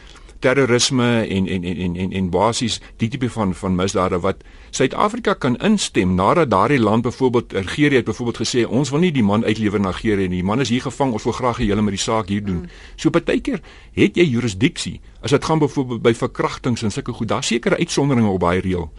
terrorisme 0.43 1.07
en 1.23 1.47
en 1.47 1.63
en 1.63 1.77
en 1.85 1.95
en, 1.95 2.11
en 2.11 2.29
basies 2.29 2.79
die 3.01 3.07
tipe 3.09 3.29
van 3.31 3.53
van 3.55 3.75
misdade 3.75 4.19
wat 4.19 4.43
Suid-Afrika 4.75 5.33
kan 5.33 5.55
instem 5.63 6.15
nadat 6.17 6.49
daardie 6.51 6.79
land 6.79 7.05
byvoorbeeld 7.05 7.55
Algerië 7.55 7.95
het 8.01 8.05
byvoorbeeld 8.05 8.41
gesê 8.41 8.65
ons 8.67 8.89
wil 8.89 8.99
nie 8.99 9.11
die 9.15 9.23
man 9.23 9.45
uitlewer 9.45 9.79
na 9.79 9.93
Algerië 9.93 10.27
nie. 10.27 10.41
Die 10.41 10.49
man 10.49 10.59
is 10.59 10.69
hier 10.69 10.81
gevang, 10.81 11.13
ons 11.13 11.23
wil 11.23 11.35
graag 11.37 11.61
hê 11.61 11.69
julle 11.69 11.85
moet 11.85 11.95
die 11.95 12.01
saak 12.01 12.27
hier 12.27 12.43
doen. 12.43 12.65
Mm. 12.65 12.81
So 12.95 13.13
partykeer 13.13 13.61
het 13.93 14.17
jy 14.19 14.25
jurisdiksie 14.33 14.99
as 15.21 15.31
dit 15.31 15.45
gaan 15.45 15.63
byvoorbeeld 15.63 16.03
by 16.03 16.13
verkrachtings 16.13 16.83
en 16.83 16.91
sulke 16.91 17.13
goed. 17.13 17.31
Daar 17.31 17.43
sekerre 17.43 17.77
uitsonderinge 17.79 18.33
op 18.33 18.43
daai 18.43 18.59
reël 18.59 18.91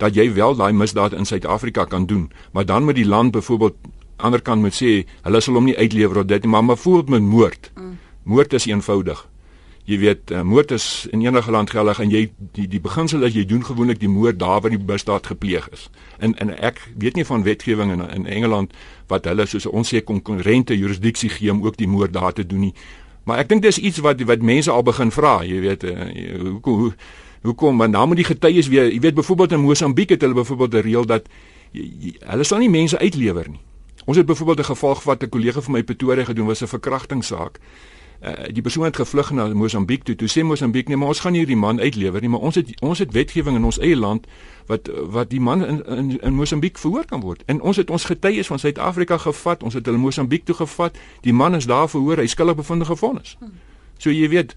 dat 0.00 0.16
jy 0.16 0.32
wel 0.32 0.56
daai 0.56 0.72
misdaad 0.72 1.12
in 1.12 1.26
Suid-Afrika 1.28 1.84
kan 1.84 2.06
doen, 2.06 2.30
maar 2.52 2.64
dan 2.66 2.84
moet 2.84 2.96
die 2.96 3.06
land 3.06 3.32
byvoorbeeld 3.32 3.76
ander 4.16 4.42
kant 4.42 4.62
moet 4.62 4.76
sê 4.76 5.04
hulle 5.22 5.40
sal 5.40 5.56
hom 5.56 5.68
nie 5.68 5.76
uitlewer 5.76 6.24
of 6.24 6.28
dit 6.28 6.42
nie, 6.42 6.50
maar 6.50 6.64
byvoorbeeld 6.64 7.08
met 7.08 7.22
moord. 7.22 7.70
Mm. 7.76 7.98
Moord 8.24 8.52
is 8.52 8.66
eenvoudig 8.66 9.29
jy 9.84 9.98
weet 9.98 10.30
uh, 10.30 10.42
moord 10.42 10.70
is 10.70 11.06
in 11.10 11.22
enige 11.24 11.50
land 11.50 11.70
geldig 11.70 12.00
en 12.00 12.10
jy 12.10 12.30
die 12.56 12.66
die 12.68 12.80
beginsel 12.80 13.24
is 13.26 13.34
jy 13.34 13.44
doen 13.48 13.64
gewoonlik 13.64 14.00
die 14.00 14.10
moord 14.10 14.38
daar 14.38 14.60
waar 14.60 14.70
die 14.70 14.78
misdaad 14.78 15.26
gepleeg 15.26 15.68
is. 15.72 15.88
En 16.18 16.34
en 16.38 16.52
ek 16.58 16.80
weet 16.98 17.16
nie 17.16 17.24
van 17.24 17.42
wetgewing 17.42 17.92
in 17.92 18.04
in 18.08 18.26
Engeland 18.26 18.74
wat 19.08 19.24
hulle 19.24 19.46
soos 19.46 19.66
ons 19.66 19.94
sê 19.94 20.04
konkurrente 20.04 20.76
jurisdiksie 20.76 21.30
gee 21.30 21.50
om 21.50 21.64
ook 21.64 21.76
die 21.76 21.88
moord 21.88 22.12
daar 22.12 22.32
te 22.32 22.46
doen 22.46 22.68
nie. 22.68 22.74
Maar 23.24 23.38
ek 23.38 23.48
dink 23.48 23.62
dis 23.62 23.78
iets 23.78 23.98
wat 24.04 24.22
wat 24.28 24.42
mense 24.42 24.70
al 24.70 24.82
begin 24.82 25.10
vra, 25.10 25.40
jy 25.44 25.60
weet 25.60 25.84
uh, 25.84 26.10
hoe 26.40 26.60
hoe 26.62 26.92
hoekom 27.42 27.76
maar 27.76 27.88
nou 27.88 28.06
moet 28.06 28.20
die 28.20 28.28
getuies 28.28 28.68
weer, 28.68 28.90
jy 28.92 29.00
weet 29.00 29.16
byvoorbeeld 29.16 29.52
in 29.56 29.64
Mosambiek 29.64 30.10
het 30.12 30.20
hulle 30.20 30.34
byvoorbeeld 30.34 30.74
'n 30.74 30.84
reël 30.84 31.06
dat 31.06 31.28
jy, 31.72 31.84
jy, 32.00 32.14
hulle 32.20 32.44
sal 32.44 32.58
nie 32.58 32.70
mense 32.70 32.98
uitlewer 32.98 33.48
nie. 33.48 33.60
Ons 34.04 34.16
het 34.16 34.26
byvoorbeeld 34.26 34.60
'n 34.60 34.72
geval 34.72 34.94
gehad 34.94 35.22
'n 35.22 35.28
kollega 35.28 35.60
van 35.60 35.72
my 35.72 35.82
Pretoria 35.82 36.24
gedoen 36.24 36.46
was 36.46 36.62
'n 36.62 36.66
verkrachtingssaak 36.66 37.58
uh, 38.22 38.32
die 38.52 38.62
persoon 38.62 38.84
het 38.84 38.96
gevlug 38.96 39.30
na 39.30 39.46
Mosambiek 39.54 40.02
toe. 40.02 40.16
Toe 40.16 40.28
sê 40.28 40.44
Mosambiek 40.44 40.88
nee, 40.88 40.96
maar 40.96 41.08
ons 41.08 41.20
gaan 41.20 41.32
nie 41.32 41.46
die 41.46 41.56
man 41.56 41.80
uitlewer 41.80 42.20
nie, 42.20 42.28
maar 42.28 42.40
ons 42.40 42.54
het 42.54 42.72
ons 42.80 42.98
het 42.98 43.12
wetgewing 43.12 43.56
in 43.56 43.64
ons 43.64 43.78
eie 43.78 43.96
land 43.96 44.26
wat 44.66 44.90
wat 45.16 45.30
die 45.30 45.40
man 45.40 45.64
in 45.66 45.80
in, 45.86 46.10
in 46.20 46.34
Mosambiek 46.34 46.78
verhoor 46.78 47.04
kan 47.04 47.20
word. 47.20 47.42
En 47.46 47.60
ons 47.60 47.76
het 47.76 47.90
ons 47.90 48.04
getuies 48.04 48.46
van 48.46 48.58
Suid-Afrika 48.58 49.18
gevat. 49.18 49.62
Ons 49.62 49.74
het 49.74 49.86
hulle 49.86 49.98
Mosambiek 49.98 50.44
toe 50.44 50.54
gevat. 50.54 50.98
Die 51.20 51.32
man 51.32 51.54
is 51.54 51.66
daar 51.66 51.88
verhoor. 51.88 52.16
Hy 52.22 52.26
skuldig 52.26 52.60
bevind 52.60 52.86
gefonnis. 52.86 53.36
So 53.98 54.10
jy 54.10 54.28
weet 54.28 54.54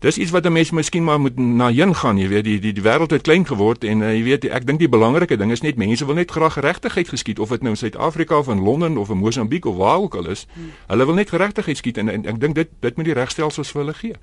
Dis 0.00 0.18
iets 0.18 0.30
wat 0.30 0.46
'n 0.46 0.52
mens 0.52 0.70
miskien 0.70 1.04
maar 1.04 1.20
moet 1.20 1.38
na 1.38 1.68
heen 1.68 1.94
gaan, 1.94 2.16
jy 2.18 2.28
weet, 2.28 2.44
die 2.44 2.58
die 2.58 2.72
die 2.72 2.82
wêreld 2.82 3.10
het 3.10 3.22
klein 3.22 3.46
geword 3.46 3.84
en 3.84 4.00
uh, 4.00 4.14
jy 4.16 4.22
weet, 4.22 4.44
ek 4.44 4.66
dink 4.66 4.78
die 4.78 4.88
belangrike 4.88 5.36
ding 5.36 5.50
is 5.50 5.60
net 5.60 5.76
mense 5.76 6.06
wil 6.06 6.14
net 6.14 6.30
graag 6.30 6.52
geregtigheid 6.52 7.08
geskied 7.08 7.38
of 7.38 7.48
dit 7.48 7.60
nou 7.60 7.70
in 7.70 7.76
Suid-Afrika 7.76 8.38
of 8.38 8.48
in 8.48 8.62
Londen 8.62 8.96
of 8.96 9.10
in 9.10 9.16
Mosambiek 9.16 9.64
of 9.64 9.76
waar 9.76 9.98
ook 9.98 10.14
al 10.14 10.26
is. 10.26 10.46
Hmm. 10.54 10.72
Hulle 10.86 11.06
wil 11.06 11.14
net 11.14 11.28
geregtigheid 11.28 11.76
skied 11.76 11.98
en, 11.98 12.08
en 12.08 12.24
ek 12.26 12.40
dink 12.40 12.54
dit 12.54 12.68
dit 12.80 12.96
moet 12.96 13.04
die 13.04 13.14
regstelsels 13.14 13.70
vir 13.70 13.80
hulle 13.80 13.94
gee. 13.94 14.14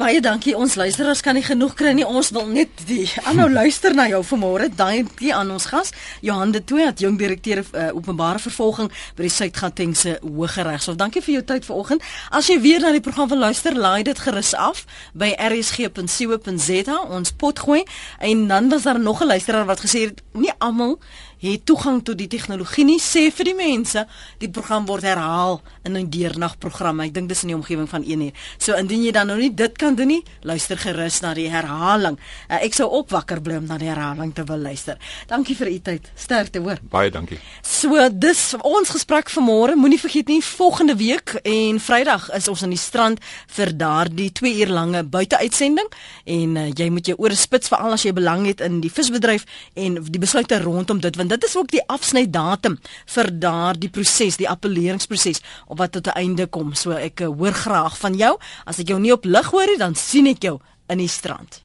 Baie 0.00 0.20
dankie. 0.24 0.54
Ons 0.56 0.78
luisteraars 0.80 1.20
kan 1.20 1.36
nie 1.36 1.42
genoeg 1.44 1.74
kry 1.76 1.90
nie. 1.92 2.06
Ons 2.08 2.30
wil 2.32 2.46
net 2.48 2.70
die 2.88 3.04
aanhou 3.28 3.50
luister 3.60 3.92
na 3.92 4.06
jou 4.08 4.22
vanmôre. 4.24 4.70
Dankie 4.72 5.34
aan 5.36 5.50
ons 5.52 5.66
gas, 5.68 5.90
Johan 6.24 6.54
de 6.54 6.62
Tooy, 6.64 6.86
jong 6.96 7.18
direkteur 7.20 7.60
uh, 7.60 7.90
openbare 7.92 8.40
vervolging 8.40 8.88
by 9.18 9.26
die 9.26 9.32
Suid-Gautengse 9.34 10.16
Hooggeregshof. 10.24 10.96
Dankie 10.96 11.20
vir 11.26 11.34
jou 11.34 11.44
tyd 11.52 11.68
vanoggend. 11.68 12.06
As 12.32 12.48
jy 12.48 12.56
weer 12.64 12.80
na 12.80 12.94
die 12.96 13.04
program 13.04 13.28
wil 13.28 13.44
luister, 13.44 13.76
laai 13.76 14.00
dit 14.08 14.24
gerus 14.24 14.54
af 14.56 14.86
by 15.12 15.34
rsg.co.za. 15.36 16.96
Ons 17.12 17.36
pot 17.36 17.60
gooi 17.68 17.82
en 18.24 18.46
dan 18.48 18.72
was 18.72 18.88
daar 18.88 19.00
nog 19.00 19.20
'n 19.20 19.28
luisteraar 19.36 19.68
wat 19.68 19.84
gesê 19.84 20.08
het 20.08 20.24
nie 20.32 20.52
almal 20.64 20.96
het 21.40 21.64
toegang 21.66 22.02
tot 22.04 22.18
die 22.20 22.28
tegnologie 22.30 22.84
nie 22.84 23.00
sê 23.00 23.28
vir 23.32 23.50
die 23.50 23.56
mense 23.56 24.04
die 24.40 24.50
program 24.52 24.86
word 24.88 25.06
herhaal 25.08 25.60
in 25.84 25.96
'n 25.96 26.10
deernagprogram 26.10 27.00
ek 27.00 27.14
dink 27.14 27.28
dis 27.28 27.42
in 27.42 27.48
die 27.48 27.56
omgewing 27.56 27.88
van 27.88 28.04
1 28.04 28.20
uur. 28.20 28.32
So 28.58 28.74
indien 28.74 29.02
jy 29.02 29.12
dan 29.12 29.26
nou 29.26 29.38
nie 29.38 29.54
dit 29.54 29.78
kan 29.78 29.94
doen 29.94 30.06
nie 30.06 30.24
luister 30.42 30.76
gerus 30.76 31.20
na 31.20 31.34
die 31.34 31.48
herhaling. 31.48 32.18
Uh, 32.48 32.58
ek 32.64 32.74
sou 32.74 32.88
opwakker 32.88 33.40
bly 33.40 33.56
om 33.56 33.66
na 33.66 33.78
die 33.78 33.88
herhaling 33.88 34.34
te 34.34 34.44
wil 34.44 34.58
luister. 34.58 34.98
Dankie 35.26 35.56
vir 35.56 35.70
u 35.70 35.78
tyd. 35.78 36.10
Sterkte 36.14 36.60
hoor. 36.60 36.78
Baie 36.90 37.10
dankie. 37.10 37.38
So 37.62 38.08
dis 38.12 38.54
ons 38.60 38.90
gesprek 38.90 39.30
vanmôre. 39.30 39.76
Moenie 39.76 40.00
vergeet 40.00 40.28
nie 40.28 40.42
volgende 40.42 40.96
week 40.96 41.34
en 41.42 41.80
vrydag 41.80 42.30
is 42.36 42.48
ons 42.48 42.62
aan 42.62 42.74
die 42.74 42.80
strand 42.80 43.20
vir 43.46 43.76
daardie 43.76 44.30
2 44.32 44.54
uur 44.60 44.74
lange 44.74 45.04
buiteuitsending 45.04 45.88
en 46.24 46.56
uh, 46.56 46.68
jy 46.74 46.90
moet 46.90 47.06
jou 47.06 47.16
ore 47.18 47.34
spits 47.38 47.70
veral 47.72 47.96
as 47.96 48.04
jy 48.04 48.12
belang 48.16 48.46
het 48.48 48.60
in 48.64 48.80
die 48.84 48.92
visbedryf 48.92 49.46
en 49.74 50.00
die 50.04 50.22
besluite 50.22 50.60
rondom 50.62 51.00
dit 51.00 51.16
want 51.16 51.29
dit 51.30 51.44
is 51.48 51.56
ook 51.56 51.70
die 51.70 51.82
afsnydatum 51.86 52.78
vir 53.14 53.30
daardie 53.42 53.90
proses, 53.92 54.38
die 54.40 54.48
appelleringsproses 54.50 55.42
op 55.66 55.78
wat 55.78 55.92
tot 55.92 56.06
'n 56.06 56.18
einde 56.18 56.46
kom. 56.46 56.74
So 56.74 56.90
ek 56.92 57.20
uh, 57.20 57.26
hoor 57.26 57.52
graag 57.52 57.98
van 57.98 58.14
jou. 58.14 58.38
As 58.64 58.78
ek 58.78 58.88
jou 58.88 59.00
nie 59.00 59.12
op 59.12 59.24
lig 59.24 59.50
hoor 59.50 59.66
nie, 59.66 59.78
dan 59.78 59.94
sien 59.94 60.26
ek 60.26 60.42
jou 60.42 60.58
in 60.88 60.98
die 60.98 61.08
strand. 61.08 61.62